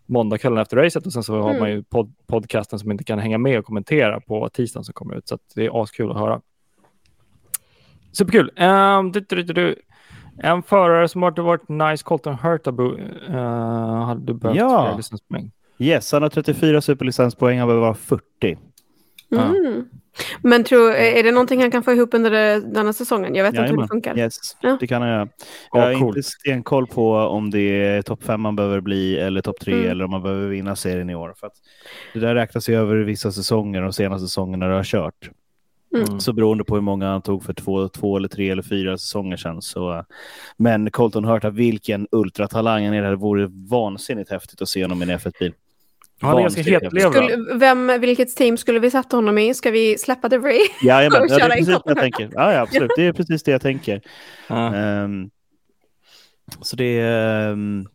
måndagskvällen 0.06 0.58
efter 0.58 0.76
racet. 0.76 1.06
Och 1.06 1.12
sen 1.12 1.22
så 1.22 1.40
har 1.40 1.48
Mm. 1.50 1.60
man 1.60 1.70
ju 1.70 1.82
pod- 1.82 2.14
podcasten 2.26 2.78
som 2.78 2.90
inte 2.90 3.04
kan 3.04 3.18
hänga 3.18 3.38
med 3.38 3.58
och 3.58 3.64
kommentera 3.64 4.20
på 4.20 4.48
tisdagen 4.48 4.84
som 4.84 4.92
kommer 4.94 5.14
ut. 5.14 5.28
Så 5.28 5.34
att 5.34 5.52
det 5.54 5.66
är 5.66 5.82
askul 5.82 6.10
att 6.10 6.18
höra. 6.18 6.40
Superkul. 8.12 8.50
Um, 8.58 9.12
du, 9.12 9.20
du, 9.20 9.42
du, 9.42 9.52
du. 9.52 9.74
En 10.42 10.62
förare 10.62 11.08
som 11.08 11.22
har 11.22 11.42
varit 11.42 11.68
nice, 11.68 12.04
Colton 12.04 12.34
Hurtabo, 12.34 12.96
uh, 13.28 13.34
hade 14.04 14.34
behövt 14.34 14.56
Ja. 14.58 14.86
fler 14.88 14.96
licenspoäng. 14.96 15.50
Yes, 15.78 16.12
han 16.12 16.22
har 16.22 16.28
34 16.28 16.80
superlicenspoäng, 16.80 17.58
han 17.58 17.68
behöver 17.68 17.86
vara 17.86 17.94
40. 17.94 18.22
Ja. 19.28 19.42
Mm. 19.42 19.84
Men 20.42 20.64
tror, 20.64 20.90
är 20.92 21.22
det 21.22 21.32
någonting 21.32 21.60
han 21.60 21.70
kan 21.70 21.82
få 21.82 21.92
ihop 21.92 22.14
under 22.14 22.30
denna 22.60 22.92
säsongen? 22.92 23.34
Jag 23.34 23.44
vet 23.44 23.48
inte 23.50 23.60
hur 23.60 23.66
Jajamän. 23.66 23.82
det 23.82 23.88
funkar. 23.88 24.18
Yes, 24.18 24.36
Ja. 24.60 24.76
det 24.80 24.86
kan 24.86 25.02
han 25.02 25.10
göra. 25.10 25.28
Ja, 25.72 25.80
jag 25.90 25.94
har 25.94 26.00
coolt. 26.00 26.16
inte 26.16 26.28
stenkoll 26.28 26.86
på 26.86 27.12
om 27.14 27.50
det 27.50 27.60
är 27.60 28.02
topp 28.02 28.22
fem 28.24 28.40
man 28.40 28.56
behöver 28.56 28.80
bli 28.80 29.18
eller 29.18 29.40
topp 29.40 29.60
tre 29.60 29.74
Mm. 29.74 29.90
eller 29.90 30.04
om 30.04 30.10
man 30.10 30.22
behöver 30.22 30.48
vinna 30.48 30.76
serien 30.76 31.10
i 31.10 31.14
år. 31.14 31.34
För 31.36 31.46
att 31.46 31.52
det 32.12 32.20
där 32.20 32.34
räknas 32.34 32.68
ju 32.68 32.74
över 32.76 32.96
vissa 32.96 33.32
säsonger, 33.32 33.82
de 33.82 33.92
senaste 33.92 34.26
säsongerna 34.26 34.68
du 34.68 34.74
har 34.74 34.84
kört. 34.84 35.30
Mm. 35.94 36.20
Så 36.20 36.32
beroende 36.32 36.64
på 36.64 36.74
hur 36.74 36.82
många 36.82 37.08
han 37.10 37.22
tog 37.22 37.44
för 37.44 37.52
två, 37.52 37.88
två 37.88 38.16
eller 38.16 38.28
tre 38.28 38.50
eller 38.50 38.62
fyra 38.62 38.98
säsonger 38.98 39.36
sedan. 39.36 39.62
Så, 39.62 40.04
men 40.56 40.90
Colton 40.90 41.24
Hurta, 41.24 41.50
vilken 41.50 42.06
ultratalang 42.10 42.84
han 42.84 42.94
är. 42.94 43.02
Det 43.02 43.16
vore 43.16 43.48
vansinnigt 43.70 44.30
häftigt 44.30 44.62
att 44.62 44.68
se 44.68 44.82
honom 44.84 45.02
i 45.02 45.04
en 45.04 45.18
F1-bil. 45.18 45.52
Han 46.20 46.38
är 46.38 46.42
ganska. 46.42 46.62
Skulle, 47.10 47.36
vem, 47.58 48.00
vilket 48.00 48.36
team 48.36 48.56
skulle 48.56 48.78
vi 48.78 48.90
sätta 48.90 49.16
honom 49.16 49.38
i? 49.38 49.54
Ska 49.54 49.70
vi 49.70 49.98
släppa 49.98 50.28
The 50.28 50.38
Ray? 50.38 50.58
Och 50.58 50.60
ja, 50.82 50.98
det 50.98 51.04
är 51.06 51.50
precis 51.50 51.66
det 51.66 51.82
jag 51.86 51.98
tänker. 51.98 52.30
Ja, 52.32 52.52
ja, 52.52 52.60
absolut. 52.60 52.90
Det 52.96 53.06
är 53.06 53.12
precis 53.12 53.42
det 53.42 53.50
jag 53.50 53.60
tänker. 53.62 54.00
Ja. 54.48 54.74
Ehm, 54.74 55.30
så 56.60 56.76
det 56.76 57.00
är... 57.00 57.50
ehm, 57.52 57.86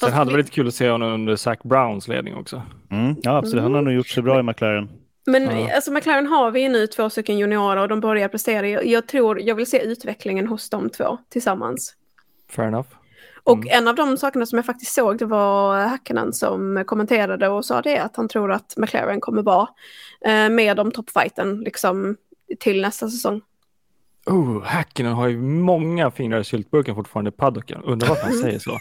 Sen 0.00 0.12
hade 0.12 0.30
det 0.30 0.36
varit 0.36 0.50
kul 0.50 0.68
att 0.68 0.74
se 0.74 0.90
honom 0.90 1.12
under 1.12 1.36
Zac 1.36 1.58
Browns 1.64 2.08
ledning 2.08 2.34
också. 2.34 2.62
mm, 2.90 3.14
ja, 3.22 3.36
absolut. 3.36 3.62
Han 3.62 3.74
har 3.74 3.82
nog 3.82 3.92
gjort 3.94 4.08
sig 4.08 4.22
bra 4.22 4.40
i 4.40 4.42
McLaren. 4.42 4.88
Men 5.28 5.60
Ja. 5.60 5.74
alltså 5.74 5.92
McLaren 5.92 6.26
har 6.26 6.50
vi 6.50 6.60
ju 6.60 6.68
nu 6.68 6.86
två 6.86 7.10
stycken 7.10 7.38
juniorer 7.38 7.76
och 7.82 7.88
de 7.88 8.00
börjar 8.00 8.28
prestera. 8.28 8.68
Jag, 8.68 9.06
tror, 9.08 9.40
jag 9.40 9.54
vill 9.54 9.66
se 9.66 9.82
utvecklingen 9.82 10.46
hos 10.46 10.70
de 10.70 10.90
två 10.90 11.18
tillsammans. 11.28 11.94
Fair 12.50 12.68
enough. 12.68 12.88
Och 13.44 13.56
Mm. 13.56 13.68
en 13.70 13.88
av 13.88 13.94
de 13.94 14.16
sakerna 14.16 14.46
som 14.46 14.56
jag 14.58 14.66
faktiskt 14.66 14.94
såg 14.94 15.18
det 15.18 15.24
var 15.26 15.80
Hackenen 15.82 16.32
som 16.32 16.84
kommenterade 16.86 17.48
och 17.48 17.64
sa 17.64 17.82
det 17.82 17.98
att 17.98 18.16
han 18.16 18.28
tror 18.28 18.52
att 18.52 18.74
McLaren 18.76 19.20
kommer 19.20 19.42
vara 19.42 19.68
eh, 20.24 20.48
med 20.50 20.80
om 20.80 20.90
toppfighten 20.90 21.60
liksom 21.60 22.16
till 22.60 22.82
nästa 22.82 23.08
säsong. 23.08 23.40
Oh, 24.26 24.62
Häkkinen 24.64 25.12
har 25.12 25.28
ju 25.28 25.38
många 25.42 26.10
fingrar 26.10 26.40
i 26.40 26.44
syltburken 26.44 26.94
fortfarande 26.94 27.28
i 27.28 27.32
paddocken. 27.32 27.82
Undrar 27.84 28.08
varför 28.08 28.22
han 28.24 28.32
säger 28.32 28.58
så. 28.58 28.78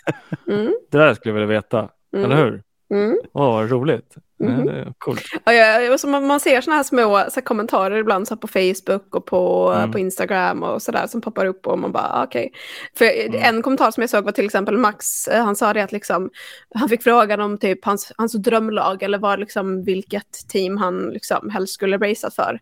Mm, 0.48 0.74
Det 0.92 0.98
där 0.98 1.14
skulle 1.14 1.30
jag 1.30 1.48
vilja 1.48 1.56
veta. 1.62 1.90
mm, 2.14 2.26
Eller 2.32 2.44
hur? 2.46 2.64
Mm. 2.92 3.18
Åh, 3.34 3.46
vad 3.54 3.72
roligt. 3.72 4.16
Mm. 4.40 4.66
Det 4.66 4.72
är 4.72 4.94
coolt. 4.98 5.22
Ja, 5.46 5.54
ja, 5.54 5.98
så 5.98 6.08
man, 6.08 6.28
man 6.28 6.40
ser 6.40 6.62
såna 6.62 6.76
här 6.76 6.84
små 6.84 7.18
så 7.30 7.36
här, 7.36 7.42
kommentarer 7.42 7.98
ibland 7.98 8.28
så 8.28 8.34
här, 8.34 8.40
på 8.40 8.48
Facebook 8.48 9.16
och 9.16 9.26
på, 9.26 9.74
Mm. 9.78 9.92
på 9.92 10.00
Instagram 10.00 10.64
och 10.64 10.82
sådär 10.82 11.08
som 11.08 11.22
poppar 11.22 11.46
upp 11.46 11.68
och 11.68 11.80
man 11.80 11.92
bara 11.92 12.10
ah, 12.14 12.24
okej. 12.24 12.52
För 12.98 13.06
Mm. 13.06 13.42
en 13.44 13.62
kommentar 13.62 13.92
som 13.92 14.02
jag 14.02 14.10
såg 14.10 14.24
var 14.26 14.32
till 14.32 14.46
exempel 14.46 14.78
Max, 14.78 15.28
eh, 15.28 15.44
han 15.46 15.56
sa 15.56 15.74
det 15.74 15.82
att 15.84 15.92
liksom, 15.92 16.30
han 16.76 16.90
fick 16.90 17.04
frågan 17.04 17.42
om 17.42 17.58
typ 17.58 17.86
hans, 17.86 18.12
hans 18.18 18.34
drömlag 18.34 19.04
eller 19.04 19.18
vad, 19.18 19.40
liksom, 19.40 19.84
vilket 19.84 20.48
team 20.50 20.78
han 20.78 21.00
liksom, 21.10 21.50
helst 21.50 21.74
skulle 21.74 21.98
racea 21.98 22.30
för. 22.32 22.60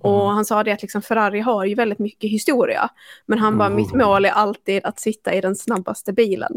Och 0.00 0.22
Mm. 0.24 0.34
han 0.34 0.44
sa 0.44 0.64
det 0.64 0.72
att 0.72 0.82
liksom, 0.82 1.02
Ferrari 1.02 1.40
har 1.40 1.64
ju 1.64 1.74
väldigt 1.74 1.98
mycket 1.98 2.30
historia. 2.30 2.88
Men 3.26 3.38
han 3.38 3.58
bara, 3.58 3.68
mitt 3.70 3.92
Mm. 3.92 4.06
mål 4.06 4.24
är 4.24 4.30
alltid 4.30 4.84
att 4.84 5.00
sitta 5.00 5.34
i 5.34 5.40
den 5.40 5.56
snabbaste 5.56 6.12
bilen. 6.12 6.52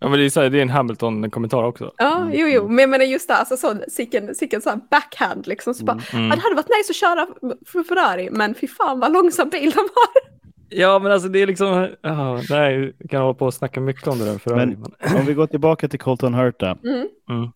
Ja, 0.00 0.08
men 0.08 0.18
det, 0.18 0.24
är 0.24 0.30
så 0.30 0.40
här, 0.40 0.50
det 0.50 0.58
är 0.58 0.62
en 0.62 0.70
Hamilton-kommentar 0.70 1.62
också. 1.64 1.92
Ja, 1.96 2.30
jo, 2.32 2.46
jo, 2.46 2.68
men 2.68 2.78
jag 2.78 2.90
menar 2.90 3.04
just 3.04 3.28
det, 3.28 3.34
alltså 3.36 3.56
så, 3.56 3.74
sicken, 3.88 4.34
sicken 4.34 4.62
så 4.62 4.70
här 4.70 4.80
backhand 4.90 5.46
liksom. 5.46 5.74
Så 5.74 5.84
bara, 5.84 6.00
Mm. 6.12 6.28
Ja, 6.28 6.34
det 6.36 6.42
hade 6.42 6.54
varit 6.54 6.68
nice 6.78 6.90
att 6.90 6.96
köra 6.96 7.26
för 7.66 7.82
Ferrari, 7.82 8.28
men 8.32 8.54
fy 8.54 8.66
fan 8.68 9.00
vad 9.00 9.12
långsam 9.12 9.48
bil 9.48 9.70
de 9.70 9.78
har. 9.78 9.88
Ja, 10.70 10.98
men 10.98 11.12
alltså 11.12 11.28
det 11.28 11.38
är 11.38 11.46
liksom... 11.46 11.88
Ja, 12.02 12.40
nej, 12.50 12.94
vi 12.98 13.08
kan 13.08 13.22
hålla 13.22 13.34
på 13.34 13.46
och 13.46 13.54
snacka 13.54 13.80
mycket 13.80 14.06
om 14.08 14.18
det 14.18 14.24
där. 14.24 14.38
För 14.38 14.56
Men- 14.56 14.82
Om 15.18 15.26
vi 15.26 15.34
går 15.34 15.46
tillbaka 15.46 15.88
till 15.88 15.98
Colton 15.98 16.34
Hurta. 16.34 16.78
Mm. 16.84 17.08
Mm. 17.30 17.48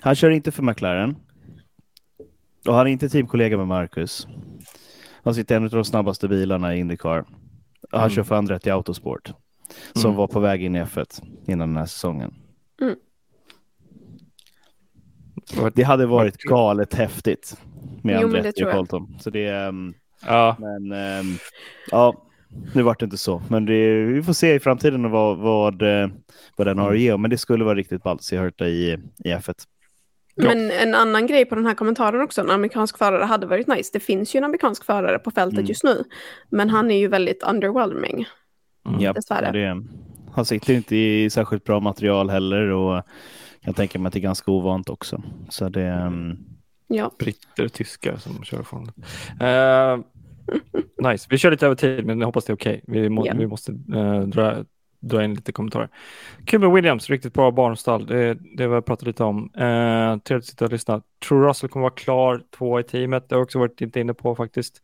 Han 0.00 0.14
kör 0.14 0.30
inte 0.30 0.52
för 0.52 0.62
McLaren. 0.62 1.16
Och 2.68 2.74
han 2.74 2.86
är 2.86 2.90
inte 2.90 3.08
teamkollega 3.08 3.56
med 3.56 3.66
Marcus. 3.66 4.26
Han 5.24 5.34
sitter 5.34 5.56
en 5.56 5.64
av 5.64 5.70
de 5.70 5.84
snabbaste 5.84 6.28
bilarna 6.28 6.74
i 6.74 6.78
Indycar. 6.78 7.18
Och 7.92 7.98
han 7.98 8.00
Mm. 8.00 8.10
kör 8.10 8.22
för 8.22 8.34
Andretti 8.34 8.70
Autosport. 8.70 9.32
Som 9.92 10.04
Mm. 10.04 10.16
var 10.16 10.26
på 10.26 10.40
väg 10.40 10.62
in 10.64 10.76
i 10.76 10.82
F1 10.82 11.22
innan 11.46 11.68
den 11.68 11.76
här 11.76 11.86
säsongen. 11.86 12.34
Det 15.74 15.82
hade 15.82 16.06
varit 16.06 16.36
galet 16.42 16.94
häftigt 16.94 17.56
med 18.02 18.18
Jo, 18.20 18.26
Andretti 18.26 18.64
och. 18.64 18.72
Colton. 18.72 19.16
Så 19.20 19.30
det, 19.30 19.46
ehm, 19.48 19.94
Ja, 20.26 20.56
men 20.58 20.92
ehm, 20.92 21.26
ja, 21.90 22.26
nu 22.74 22.82
vart 22.82 22.98
det 23.00 23.04
inte 23.04 23.16
så. 23.18 23.42
Men 23.48 23.66
det, 23.66 24.04
vi 24.04 24.22
får 24.22 24.32
se 24.32 24.54
i 24.54 24.60
framtiden 24.60 25.10
vad, 25.10 25.38
vad, 25.38 25.82
eh, 25.82 26.08
vad 26.56 26.66
den 26.66 26.78
har 26.78 26.92
att 26.92 26.98
ge. 27.00 27.16
Men 27.16 27.30
det 27.30 27.38
skulle 27.38 27.64
vara 27.64 27.74
riktigt 27.74 28.02
ballt 28.02 28.20
att 28.20 28.24
se 28.24 28.38
Hurta 28.38 28.66
i, 28.68 28.92
i 29.24 29.28
F1. 29.28 29.54
Ja. 30.34 30.44
Men 30.44 30.70
en 30.70 30.94
annan 30.94 31.26
grej 31.26 31.44
på 31.44 31.54
den 31.54 31.66
här 31.66 31.74
kommentaren 31.74 32.20
också, 32.20 32.40
en 32.40 32.50
amerikansk 32.50 32.98
förare 32.98 33.24
hade 33.24 33.46
varit 33.46 33.66
nice. 33.66 33.90
Det 33.92 34.00
finns 34.00 34.34
ju 34.34 34.38
en 34.38 34.44
amerikansk 34.44 34.84
förare 34.84 35.18
på 35.18 35.30
fältet 35.30 35.58
Mm. 35.58 35.66
just 35.68 35.84
nu, 35.84 36.04
men 36.50 36.70
han 36.70 36.90
är 36.90 36.98
ju 36.98 37.08
väldigt 37.08 37.42
underwhelming. 37.42 38.26
Mm. 38.86 39.00
Ja, 39.00 39.12
Dessvärre. 39.12 39.50
det, 39.52 39.82
han 40.32 40.44
sitter 40.44 40.74
inte 40.74 40.96
i 40.96 41.30
särskilt 41.30 41.64
bra 41.64 41.80
material 41.80 42.30
heller 42.30 42.68
och 42.70 43.02
jag 43.60 43.76
tänker 43.76 43.98
mig 43.98 44.06
att 44.08 44.12
det 44.12 44.18
är 44.18 44.20
ganska 44.20 44.50
ovant 44.50 44.88
också. 44.90 45.22
Så 45.48 45.68
det, 45.68 45.82
ehm, 45.86 46.38
Ja, 46.88 47.10
britter 47.18 47.64
och 47.64 47.72
tyskar 47.72 48.16
som 48.16 48.44
kör 48.44 48.62
från. 48.62 48.82
Uh, 49.42 50.04
nice. 51.10 51.26
Vi 51.30 51.38
kör 51.38 51.50
lite 51.50 51.66
över 51.66 51.76
tid, 51.76 52.06
men 52.06 52.18
jag 52.20 52.26
hoppas 52.26 52.44
det 52.44 52.52
är 52.52 52.54
okej. 52.54 52.84
Vi, 52.86 53.08
må, 53.08 53.26
Ja. 53.26 53.34
vi 53.38 53.46
måste 53.46 53.72
eh, 53.94 54.20
dra, 54.20 54.64
dra 55.00 55.24
in 55.24 55.34
lite 55.34 55.52
kommentarer. 55.52 55.88
Med 56.52 56.70
Williams, 56.72 57.10
riktigt 57.10 57.34
bra 57.34 57.50
barnstall. 57.50 58.06
Det, 58.06 58.34
det 58.56 58.64
har 58.64 58.74
vi 58.74 58.82
pratat 58.82 59.06
lite 59.06 59.24
om. 59.24 59.38
Uh, 59.44 60.18
trevligt 60.18 60.30
att 60.32 60.44
sitta 60.44 60.64
och 60.64 60.72
lyssna. 60.72 61.02
Tror 61.28 61.48
Russell 61.48 61.68
kommer 61.70 61.82
vara 61.84 61.94
klar 61.94 62.42
två 62.58 62.80
i 62.80 62.82
teamet. 62.82 63.28
Det 63.28 63.34
har 63.34 63.38
jag 63.40 63.44
också 63.44 63.58
varit 63.58 63.80
lite 63.80 64.00
inne 64.00 64.14
på 64.14 64.34
faktiskt. 64.36 64.82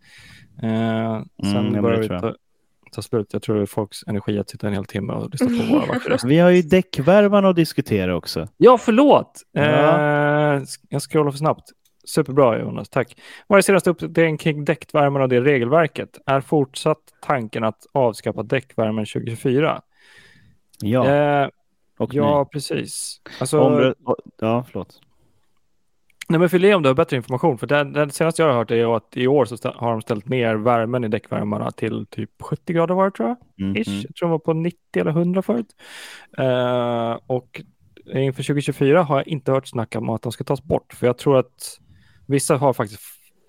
Uh, 0.62 0.70
ja, 0.70 1.24
sen 1.42 1.72
det 1.72 1.82
börjar 1.82 1.98
vi 2.00 2.06
jag. 2.06 2.20
ta, 2.20 2.34
ta 2.92 3.02
slut. 3.02 3.32
Jag 3.32 3.42
tror 3.42 3.56
det 3.56 3.62
är 3.62 3.66
folks 3.66 3.98
energi 4.06 4.38
att 4.38 4.50
sitta 4.50 4.66
en 4.66 4.72
hel 4.72 4.84
timme 4.84 5.12
och 5.12 5.30
lyssna 5.30 5.46
på 5.46 5.74
våra 5.74 5.86
vackra 5.86 6.16
vi 6.24 6.38
har 6.38 6.50
ju 6.50 6.62
däckvärmarna 6.62 7.48
att 7.48 7.56
diskutera 7.56 8.16
också. 8.16 8.48
Ja, 8.56 8.78
förlåt. 8.78 9.42
Ja. 9.52 9.62
Eh, 9.62 10.62
jag 10.88 11.02
scrollar 11.02 11.30
för 11.30 11.38
snabbt. 11.38 11.72
Superbra 12.04 12.58
Jonas, 12.58 12.88
tack. 12.88 13.20
Vad 13.46 13.58
är 13.58 13.62
senaste 13.62 13.90
uppdateringen 13.90 14.38
kring 14.38 14.64
däckvärmen 14.64 15.22
och 15.22 15.28
det 15.28 15.40
regelverket? 15.40 16.18
Är 16.26 16.40
fortsatt 16.40 16.98
tanken 17.20 17.64
att 17.64 17.86
avskaffa 17.92 18.42
däckvärmen 18.42 19.06
2024? 19.06 19.82
Ja, 20.80 21.08
eh, 21.08 21.48
och 21.98 22.14
ja 22.14 22.38
ni. 22.38 22.44
precis. 22.52 23.20
Alltså, 23.40 23.60
Omrö- 23.60 23.94
ja, 24.40 24.64
förlåt. 24.70 25.00
Nej, 26.28 26.40
men 26.40 26.48
fyll 26.48 26.64
i 26.64 26.74
om 26.74 26.82
du 26.82 26.88
har 26.88 26.94
bättre 26.94 27.16
information. 27.16 27.58
För 27.58 27.66
det, 27.66 27.84
det 27.84 28.12
senaste 28.12 28.42
jag 28.42 28.48
har 28.48 28.56
hört 28.56 28.70
är 28.70 28.96
att 28.96 29.16
i 29.16 29.26
år 29.26 29.44
så 29.44 29.56
har 29.74 29.90
de 29.90 30.02
ställt 30.02 30.28
ner 30.28 30.54
värmen 30.54 31.04
i 31.04 31.08
däckvärmarna 31.08 31.70
till 31.70 32.06
typ 32.10 32.30
70 32.42 32.72
grader 32.72 32.94
var 32.94 33.04
det, 33.04 33.10
tror 33.10 33.28
jag. 33.28 33.36
Mm, 33.66 33.76
Ish. 33.82 33.88
mm. 33.88 34.00
Jag 34.06 34.14
tror 34.16 34.28
de 34.28 34.30
var 34.30 34.38
på 34.38 34.52
90 34.52 34.78
eller 34.94 35.10
100 35.10 35.42
förut. 35.42 35.66
Eh, 36.38 37.18
och 37.26 37.62
inför 38.14 38.42
2024 38.42 39.02
har 39.02 39.16
jag 39.16 39.28
inte 39.28 39.52
hört 39.52 39.66
snack 39.68 39.96
om 39.96 40.08
att 40.10 40.22
de 40.22 40.32
ska 40.32 40.44
tas 40.44 40.62
bort. 40.62 40.92
För 40.94 41.06
jag 41.06 41.18
tror 41.18 41.38
att 41.38 41.78
vissa 42.26 42.56
har 42.56 42.72
faktiskt, 42.72 43.00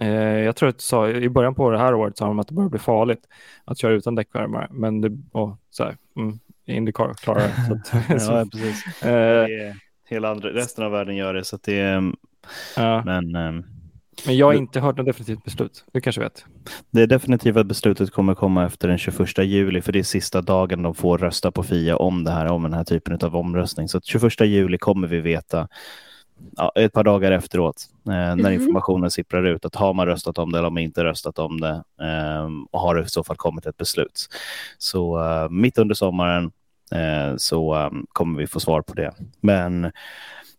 eh, 0.01 0.09
jag 0.17 0.55
tror 0.55 0.69
att 0.69 0.81
sa 0.81 1.09
i 1.09 1.29
början 1.29 1.55
på 1.55 1.69
det 1.71 1.77
här 1.77 1.93
året 1.93 2.17
sa 2.17 2.25
de 2.27 2.39
att 2.39 2.47
det 2.47 2.53
börjar 2.53 2.69
bli 2.69 2.79
farligt 2.79 3.21
att 3.65 3.77
köra 3.77 3.93
utan 3.93 4.15
däckvärmare. 4.15 4.67
Men 4.71 5.01
det, 5.01 5.17
och, 5.31 5.57
så 5.69 5.83
här, 5.83 5.97
mm, 6.15 6.39
Indycar 6.65 7.13
klarar 7.13 7.39
det. 7.39 7.53
Så 7.67 7.73
att, 7.73 8.21
så, 8.21 8.31
Ja, 8.31 8.45
precis. 8.51 8.85
eh, 9.03 9.09
Det 9.09 9.63
är, 9.65 9.75
hela 10.09 10.29
andra, 10.31 10.49
resten 10.49 10.83
av 10.85 10.91
världen 10.91 11.15
gör 11.15 11.33
det, 11.33 11.43
så 11.43 11.55
att 11.55 11.63
det 11.63 11.79
är, 11.79 12.13
ja. 12.75 13.03
men 13.05 13.35
ehm, 13.35 13.63
Men 14.25 14.37
jag 14.37 14.45
har 14.45 14.53
inte 14.53 14.79
hört 14.79 14.97
något 14.97 15.05
definitivt 15.05 15.43
beslut. 15.43 15.85
Du 15.93 16.01
kanske 16.01 16.21
vet? 16.21 16.45
Det 16.91 17.05
definitiva 17.05 17.63
beslutet 17.63 18.11
kommer 18.11 18.35
komma 18.35 18.65
efter 18.65 18.87
den 18.87 18.97
21 18.97 19.37
juli, 19.37 19.81
för 19.81 19.91
det 19.91 19.99
är 19.99 20.03
sista 20.03 20.41
dagen 20.41 20.81
de 20.83 20.95
får 20.95 21.17
rösta 21.17 21.51
på 21.51 21.63
FIA 21.63 21.97
om 21.97 22.23
det 22.23 22.31
här, 22.31 22.45
om 22.51 22.63
den 22.63 22.73
här 22.73 22.83
typen 22.83 23.19
av 23.21 23.35
omröstning. 23.35 23.87
Så 23.87 23.97
att 23.97 24.05
21 24.05 24.39
juli 24.41 24.77
kommer 24.77 25.07
vi 25.07 25.19
veta 25.19 25.67
ja, 26.57 26.71
ett 26.75 26.93
par 26.93 27.03
dagar 27.03 27.31
efteråt 27.31 27.75
eh, 28.07 28.11
när 28.13 28.35
Mhm. 28.35 28.53
informationen 28.53 29.11
sipprar 29.11 29.43
ut 29.43 29.65
att 29.65 29.75
har 29.75 29.93
man 29.93 30.05
röstat 30.05 30.37
om 30.37 30.51
det 30.51 30.57
eller 30.57 30.63
har 30.65 30.71
man 30.71 30.83
inte 30.83 31.03
röstat 31.03 31.39
om 31.39 31.61
det 31.61 31.83
eh, 32.01 32.47
och 32.71 32.79
har 32.79 32.95
det 32.95 33.01
i 33.01 33.09
så 33.09 33.23
fall 33.23 33.35
kommit 33.37 33.65
ett 33.65 33.77
beslut. 33.77 34.27
Så 34.77 35.23
eh, 35.23 35.49
mitt 35.49 35.77
under 35.77 35.95
sommaren 35.95 36.51
eh, 36.91 37.35
så 37.37 37.75
eh, 37.75 37.89
kommer 38.13 38.39
vi 38.39 38.47
få 38.47 38.59
svar 38.59 38.81
på 38.81 38.93
det. 38.93 39.11
Men 39.41 39.91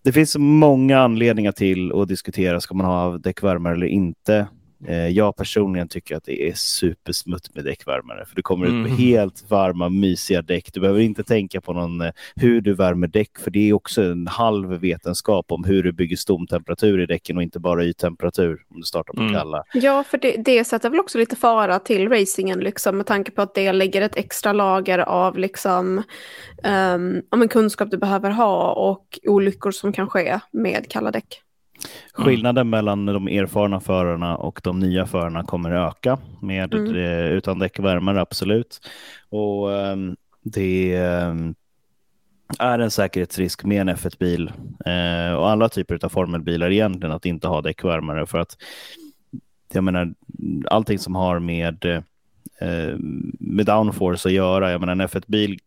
det 0.03 0.13
finns 0.13 0.37
många 0.39 0.99
anledningar 0.99 1.53
till 1.53 1.93
att 1.93 2.09
diskutera, 2.09 2.61
ska 2.61 2.75
man 2.75 2.87
ha 2.87 3.19
däckvärmare 3.19 3.75
eller 3.75 3.87
inte? 3.87 4.49
Eh, 4.89 5.09
Jag 5.09 5.37
personligen 5.37 5.89
tycker 5.89 6.17
att 6.17 6.25
det 6.25 6.49
är 6.49 6.53
supersmutt 6.55 7.55
med 7.55 7.65
däckvärmare, 7.65 8.25
för 8.27 8.37
du 8.37 8.43
kommer 8.43 8.67
ut 8.67 8.73
med 8.73 8.87
Mm. 8.87 8.97
helt 8.97 9.51
varma, 9.51 9.89
mysiga 9.89 10.43
däck. 10.43 10.71
Du 10.73 10.81
behöver 10.81 11.01
inte 11.01 11.23
tänka 11.25 11.61
på 11.61 11.73
någon, 11.73 12.01
eh, 12.01 12.11
hur 12.37 12.61
du 12.61 12.75
värmer 12.75 13.07
däck, 13.07 13.39
för 13.39 13.51
det 13.51 13.69
är 13.69 13.73
också 13.73 14.03
en 14.03 14.27
halv 14.27 14.69
vetenskap 14.69 15.47
om 15.53 15.65
hur 15.65 15.83
du 15.83 15.93
bygger 15.93 16.17
stomtemperatur 16.17 17.01
i 17.01 17.07
däcken 17.07 17.37
och 17.37 17.43
inte 17.43 17.59
bara 17.61 17.85
yttemperatur 17.85 18.63
om 18.71 18.81
du 18.81 18.87
startar 18.87 19.13
på 19.15 19.21
Mm. 19.21 19.35
kalla. 19.35 19.65
ja 19.75 20.05
för 20.05 20.19
det, 20.19 20.37
det 20.45 20.65
sätter 20.65 20.91
väl 20.91 21.01
också 21.01 21.19
lite 21.19 21.37
fara 21.37 21.79
till 21.79 22.09
racingen, 22.09 22.59
liksom, 22.61 22.97
med 22.97 23.07
tanke 23.07 23.31
på 23.31 23.43
att 23.43 23.55
det 23.55 23.73
lägger 23.73 24.03
ett 24.03 24.17
extra 24.17 24.53
lager 24.53 24.99
av 24.99 25.39
liksom, 25.39 26.03
um, 26.95 27.23
om 27.31 27.43
en 27.43 27.49
kunskap 27.49 27.91
du 27.91 27.97
behöver 27.97 28.31
ha 28.31 28.73
och 28.73 29.19
olyckor 29.27 29.71
som 29.71 29.93
kan 29.93 30.09
ske 30.09 30.39
med 30.53 30.87
kalla 30.91 31.11
däck. 31.11 31.43
Skillnaden 32.13 32.71
mellan 32.71 33.07
de 33.07 33.29
erfarna 33.29 33.81
förarna 33.81 34.37
och 34.37 34.61
de 34.65 34.81
nya 34.81 35.07
förarna 35.07 35.45
kommer 35.45 35.71
öka 35.71 36.19
med 36.41 36.75
Mm. 36.75 36.97
eh, 36.97 37.27
utan 37.27 37.59
däckvärmare, 37.59 38.21
absolut. 38.21 38.81
Och 39.29 39.73
ehm, 39.73 40.17
det 40.43 40.95
ehm, 40.97 41.55
är 42.59 42.79
en 42.79 42.91
säkerhetsrisk 42.91 43.65
med 43.65 43.81
en 43.81 43.97
F1-bil 43.97 44.53
eh, 44.87 45.35
och 45.35 45.51
alla 45.51 45.69
typer 45.69 45.99
av 46.05 46.09
formelbilar 46.09 46.71
egentligen 46.71 47.13
att 47.13 47.27
inte 47.27 47.49
ha 47.49 47.61
däckvärmare 47.61 48.27
för 48.27 48.39
att 48.39 48.57
jag 49.73 49.85
menar 49.85 50.15
allting 50.67 50.99
som 50.99 51.15
har 51.15 51.39
med 51.39 51.85
eh, 51.85 52.03
med 53.39 53.67
downforce 53.67 54.29
att 54.29 54.35
göra. 54.35 54.71
Jag 54.71 54.81
menar, 54.81 54.93
en 54.93 55.01
F1-bil 55.01 55.59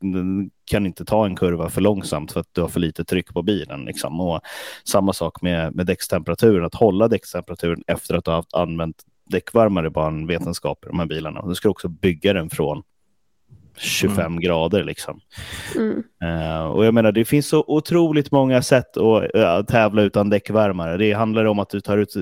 kan 0.65 0.85
inte 0.85 1.05
ta 1.05 1.25
en 1.25 1.35
kurva 1.35 1.69
för 1.69 1.81
långsamt 1.81 2.31
för 2.31 2.39
att 2.39 2.49
du 2.51 2.61
har 2.61 2.67
för 2.67 2.79
lite 2.79 3.05
tryck 3.05 3.33
på 3.33 3.41
bilen. 3.41 3.85
Liksom. 3.85 4.19
Och 4.19 4.41
samma 4.83 5.13
sak 5.13 5.41
med, 5.41 5.75
med 5.75 5.85
däckstemperaturen, 5.85 6.65
att 6.65 6.75
hålla 6.75 7.07
däckstemperaturen 7.07 7.83
efter 7.87 8.15
att 8.15 8.25
du 8.25 8.31
har 8.31 8.35
haft 8.35 8.53
använt 8.53 9.03
däckvärmare 9.25 9.85
är 9.85 9.89
bara 9.89 10.07
en 10.07 10.27
vetenskap 10.27 10.85
i 10.85 10.87
de 10.87 10.99
här 10.99 11.05
bilarna. 11.05 11.47
Du 11.47 11.55
ska 11.55 11.69
också 11.69 11.87
bygga 11.87 12.33
den 12.33 12.49
från 12.49 12.83
25 13.77 14.39
grader 14.39 14.83
liksom. 14.83 15.19
Mm. 15.75 16.03
Eh, 16.23 16.65
och 16.65 16.85
jag 16.85 16.93
menar, 16.93 17.11
det 17.11 17.25
finns 17.25 17.47
så 17.47 17.63
otroligt 17.67 18.31
många 18.31 18.61
sätt 18.61 18.97
att 18.97 19.35
eh, 19.35 19.63
tävla 19.63 20.01
utan 20.01 20.29
däckvärmare. 20.29 20.97
Det 20.97 21.13
handlar 21.13 21.45
om 21.45 21.59
att 21.59 21.69
du 21.69 21.81
tar 21.81 21.97
ut 21.97 22.15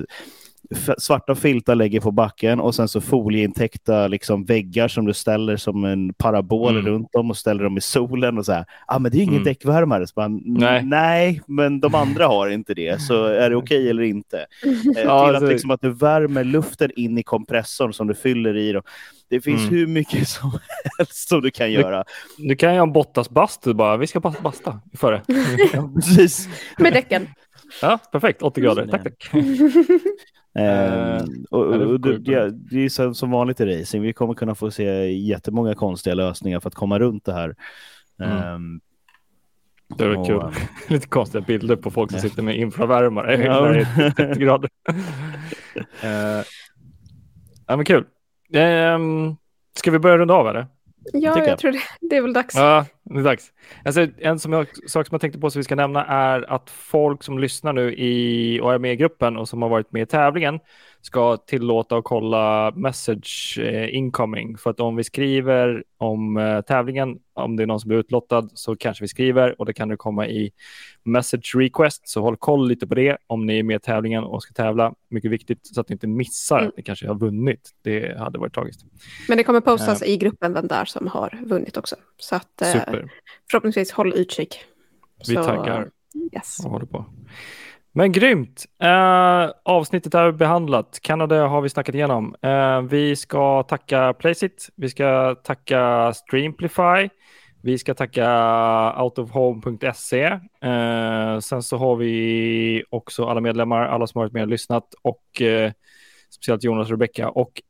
svarta 0.98 1.34
filtar 1.34 1.74
lägger 1.74 2.00
på 2.00 2.10
backen 2.10 2.60
och 2.60 2.74
sen 2.74 2.88
så 2.88 3.00
folieintäckta 3.00 4.08
liksom 4.08 4.44
väggar 4.44 4.88
som 4.88 5.04
du 5.06 5.12
ställer 5.14 5.56
som 5.56 5.84
en 5.84 6.14
parabol 6.14 6.70
Mm. 6.70 6.86
runt 6.86 7.14
om 7.14 7.30
och 7.30 7.36
ställer 7.36 7.64
dem 7.64 7.78
i 7.78 7.80
solen 7.80 8.38
och 8.38 8.46
så 8.46 8.52
här. 8.52 8.64
Ja, 8.86 8.94
ah, 8.94 8.98
men 8.98 9.10
det 9.12 9.18
är 9.18 9.22
ingen 9.22 9.34
Mm. 9.34 9.44
däckvärmare. 9.44 10.06
Så 10.06 10.12
bara, 10.16 10.28
Nej. 10.44 10.82
Nej, 10.84 11.40
men 11.46 11.80
de 11.80 11.94
andra 11.94 12.26
har 12.26 12.48
inte 12.48 12.74
det. 12.74 13.00
Så 13.02 13.24
är 13.24 13.50
det 13.50 13.56
okej 13.56 13.90
eller 13.90 14.02
inte? 14.02 14.46
Eh, 14.66 14.72
Ja, 14.86 14.92
till 14.94 15.08
alltså- 15.08 15.44
att, 15.44 15.50
liksom, 15.52 15.70
att 15.70 15.80
du 15.80 15.90
värmer 15.90 16.44
luften 16.44 16.90
in 16.96 17.18
i 17.18 17.22
kompressorn 17.22 17.92
som 17.92 18.06
du 18.06 18.14
fyller 18.14 18.56
i. 18.56 18.72
Då. 18.72 18.82
Det 19.30 19.40
finns 19.40 19.60
Mm. 19.62 19.74
hur 19.74 19.86
mycket 19.86 20.28
som 20.28 20.50
helst 20.98 21.28
som 21.28 21.40
du 21.40 21.50
kan 21.50 21.72
göra. 21.72 22.04
Du 22.38 22.56
kan 22.56 22.72
ju 22.72 22.78
ha 22.78 22.86
en 22.86 22.92
Bottas 22.92 23.30
bastu 23.30 23.74
bara. 23.74 23.96
Vi 23.96 24.06
ska 24.06 24.20
basta 24.20 24.80
före. 24.96 25.22
Ja, 25.72 25.90
precis. 25.94 26.48
Med 26.78 26.92
däcken. 26.92 27.28
Ja, 27.82 27.98
perfekt. 28.12 28.42
80 28.42 28.60
grader. 28.60 28.86
Tack, 28.86 29.02
tack. 29.04 29.30
Ehm, 30.54 31.44
och, 31.50 31.66
och, 31.66 32.00
det, 32.00 32.18
det, 32.18 32.84
är 32.84 32.88
som, 32.88 33.14
som 33.14 33.30
vanligt 33.30 33.60
i 33.60 33.64
racing. 33.80 34.02
Vi 34.02 34.12
kommer 34.12 34.34
kunna 34.34 34.54
få 34.54 34.70
se 34.70 35.12
jättemånga 35.12 35.74
konstiga 35.74 36.14
lösningar 36.14 36.60
för 36.60 36.68
att 36.68 36.74
komma 36.74 36.98
runt 36.98 37.24
det 37.24 37.32
här. 37.32 37.54
Mm. 38.22 38.36
Ehm, 38.38 38.80
Det 39.98 40.04
är 40.04 40.16
och, 40.16 40.26
kul. 40.26 40.40
ehm, 40.40 40.50
Lite 40.88 41.08
konstiga 41.08 41.44
bilder 41.44 41.76
på 41.76 41.90
folk 41.90 42.10
som 42.10 42.16
Ja. 42.16 42.22
sitter 42.22 42.42
med 42.42 42.56
infravärmare 42.56 43.44
Ja. 43.44 43.74
är 43.74 44.10
30 44.10 44.40
grader. 44.44 44.70
Eh, 46.02 46.44
ja, 47.66 47.76
men 47.76 47.84
kul. 47.84 48.04
Um, 48.54 49.36
ska 49.76 49.90
vi 49.90 49.98
börja 49.98 50.18
runda 50.18 50.34
av 50.34 50.48
eller? 50.48 50.66
Ja, 51.12 51.38
jag 51.38 51.48
jag. 51.48 51.58
tror 51.58 51.72
det, 51.72 51.80
det 52.00 52.16
är 52.16 52.22
väl 52.22 52.32
dags. 52.32 52.54
Ja, 52.54 52.86
det 53.02 53.18
är 53.18 53.24
dags. 53.24 53.52
Alltså, 53.84 54.06
en 54.18 54.38
som 54.38 54.52
jag, 54.52 54.66
sak 54.90 55.06
som 55.06 55.14
jag 55.14 55.20
tänkte 55.20 55.40
på 55.40 55.50
som 55.50 55.60
vi 55.60 55.64
ska 55.64 55.74
nämna 55.74 56.04
är 56.04 56.52
att 56.52 56.70
folk 56.70 57.22
som 57.22 57.38
lyssnar 57.38 57.72
nu 57.72 57.94
i, 57.94 58.60
och 58.60 58.74
är 58.74 58.78
med 58.78 58.92
i 58.92 58.96
gruppen 58.96 59.36
och 59.36 59.48
som 59.48 59.62
har 59.62 59.68
varit 59.68 59.92
med 59.92 60.02
i 60.02 60.06
tävlingen 60.06 60.60
ska 61.02 61.36
tillåta 61.36 61.96
och 61.96 62.04
kolla 62.04 62.72
message 62.76 63.58
eh, 63.62 63.94
incoming. 63.94 64.58
För 64.58 64.70
att 64.70 64.80
om 64.80 64.96
vi 64.96 65.04
skriver 65.04 65.84
om 65.98 66.36
eh, 66.36 66.60
tävlingen, 66.60 67.18
om 67.34 67.56
det 67.56 67.62
är 67.62 67.66
någon 67.66 67.80
som 67.80 67.88
blir 67.88 67.98
utlottad 67.98 68.48
så 68.54 68.76
kanske 68.76 69.04
vi 69.04 69.08
skriver 69.08 69.60
och 69.60 69.66
det 69.66 69.72
kan 69.72 69.88
det 69.88 69.96
komma 69.96 70.28
i 70.28 70.50
message 71.02 71.54
request. 71.54 72.08
Så 72.08 72.20
håll 72.20 72.36
koll 72.36 72.68
lite 72.68 72.86
på 72.86 72.94
det 72.94 73.16
om 73.26 73.46
ni 73.46 73.58
är 73.58 73.62
med 73.62 73.76
i 73.76 73.78
tävlingen 73.78 74.24
och 74.24 74.42
ska 74.42 74.52
tävla. 74.52 74.94
Mycket 75.10 75.30
viktigt 75.30 75.66
så 75.66 75.80
att 75.80 75.88
ni 75.88 75.92
inte 75.92 76.06
missar 76.06 76.58
Mm. 76.58 76.68
att 76.68 76.76
ni 76.76 76.82
kanske 76.82 77.06
har 77.06 77.14
vunnit. 77.14 77.70
Det 77.82 78.18
hade 78.18 78.38
varit 78.38 78.54
tragiskt. 78.54 78.84
Men 79.28 79.38
det 79.38 79.44
kommer 79.44 79.60
postas 79.60 80.02
i 80.02 80.16
gruppen 80.16 80.54
vem 80.54 80.66
där 80.66 80.84
som 80.84 81.06
har 81.06 81.40
vunnit 81.46 81.76
också. 81.76 81.96
Så 82.18 82.36
att 82.36 82.62
Super. 82.62 83.10
förhoppningsvis 83.50 83.92
håll 83.92 84.12
utkik. 84.14 84.64
Vi 85.28 85.34
Så, 85.34 85.44
taggar. 85.44 85.90
Yes. 86.32 86.64
och 86.64 86.70
håller 86.70 86.86
på. 86.86 87.04
Men 87.94 88.12
grymt! 88.12 88.64
Eh, 88.82 89.50
avsnittet 89.64 90.14
är 90.14 90.32
behandlat. 90.32 90.98
Kanada 91.02 91.46
har 91.46 91.60
vi 91.60 91.68
snackat 91.68 91.94
igenom. 91.94 92.36
Eh, 92.42 92.80
vi 92.80 93.16
ska 93.16 93.62
tacka 93.62 94.12
Placeit. 94.12 94.68
Vi 94.76 94.88
ska 94.88 95.34
tacka 95.34 96.12
Streamplify. 96.12 97.08
Vi 97.62 97.78
ska 97.78 97.94
tacka 97.94 99.02
outofhome.se. 99.02 100.24
Eh, 100.62 101.38
sen 101.38 101.62
så 101.62 101.76
har 101.76 101.96
vi 101.96 102.84
också 102.90 103.24
alla 103.24 103.40
medlemmar, 103.40 103.86
alla 103.86 104.06
som 104.06 104.18
varit 104.18 104.32
med 104.32 104.42
och 104.42 104.48
lyssnat 104.48 104.94
och 105.02 105.42
eh, 105.42 105.72
speciellt 106.30 106.64
Jonas 106.64 106.86
och 106.86 106.90
Rebecka. 106.90 107.28
Och 107.30 107.62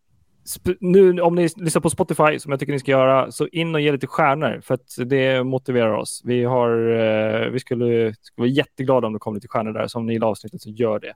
nu 0.80 1.20
om 1.20 1.34
ni 1.34 1.49
lyssnar 1.57 1.80
på 1.80 1.90
Spotify, 1.90 2.38
som 2.38 2.51
jag 2.53 2.61
tycker 2.61 2.72
ni 2.72 2.78
ska 2.78 2.90
göra, 2.90 3.32
så 3.32 3.47
in 3.47 3.74
och 3.74 3.80
ge 3.80 3.93
lite 3.93 4.07
stjärnor 4.07 4.61
för 4.64 4.74
att 4.74 4.95
det 5.07 5.45
motiverar 5.45 5.93
oss. 5.93 6.22
Vi, 6.24 6.45
har, 6.45 6.70
eh, 6.70 7.51
vi 7.51 7.61
skulle, 7.61 8.14
skulle 8.20 8.43
vara 8.43 8.49
jätteglada 8.49 9.07
om 9.07 9.12
det 9.12 9.18
kom 9.18 9.34
lite 9.34 9.49
stjärnor 9.49 9.72
där, 9.72 9.86
så 9.86 9.99
om 9.99 10.07
ni 10.07 10.12
gillar 10.12 10.26
avsnittet 10.28 10.62
så 10.62 10.70
gör 10.70 11.01
det. 11.01 11.14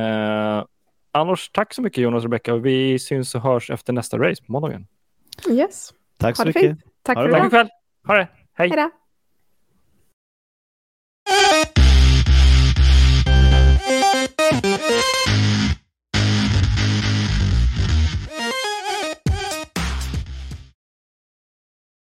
Eh, 0.00 0.64
annars, 1.12 1.50
tack 1.50 1.74
så 1.74 1.82
mycket 1.82 2.02
Jonas 2.02 2.18
och 2.24 2.30
Rebecca. 2.30 2.56
Vi 2.56 2.98
syns 2.98 3.34
och 3.34 3.40
hörs 3.40 3.70
efter 3.70 3.92
nästa 3.92 4.18
race 4.18 4.44
på 4.46 4.52
måndagen. 4.52 4.86
Yes. 5.50 5.90
tack 6.18 6.36
så 6.36 6.46
mycket. 6.46 6.62
fint. 6.62 6.80
Tack 7.02 7.16
Ha 7.16 7.24
för 7.24 7.30
Tack 7.30 7.38
idag. 7.38 7.50
för 7.50 7.56
ikväll. 7.58 7.68
Ha 8.06 8.14
det. 8.14 8.28
Hej. 8.54 8.68
Hej 8.68 8.76
då. 8.76 8.90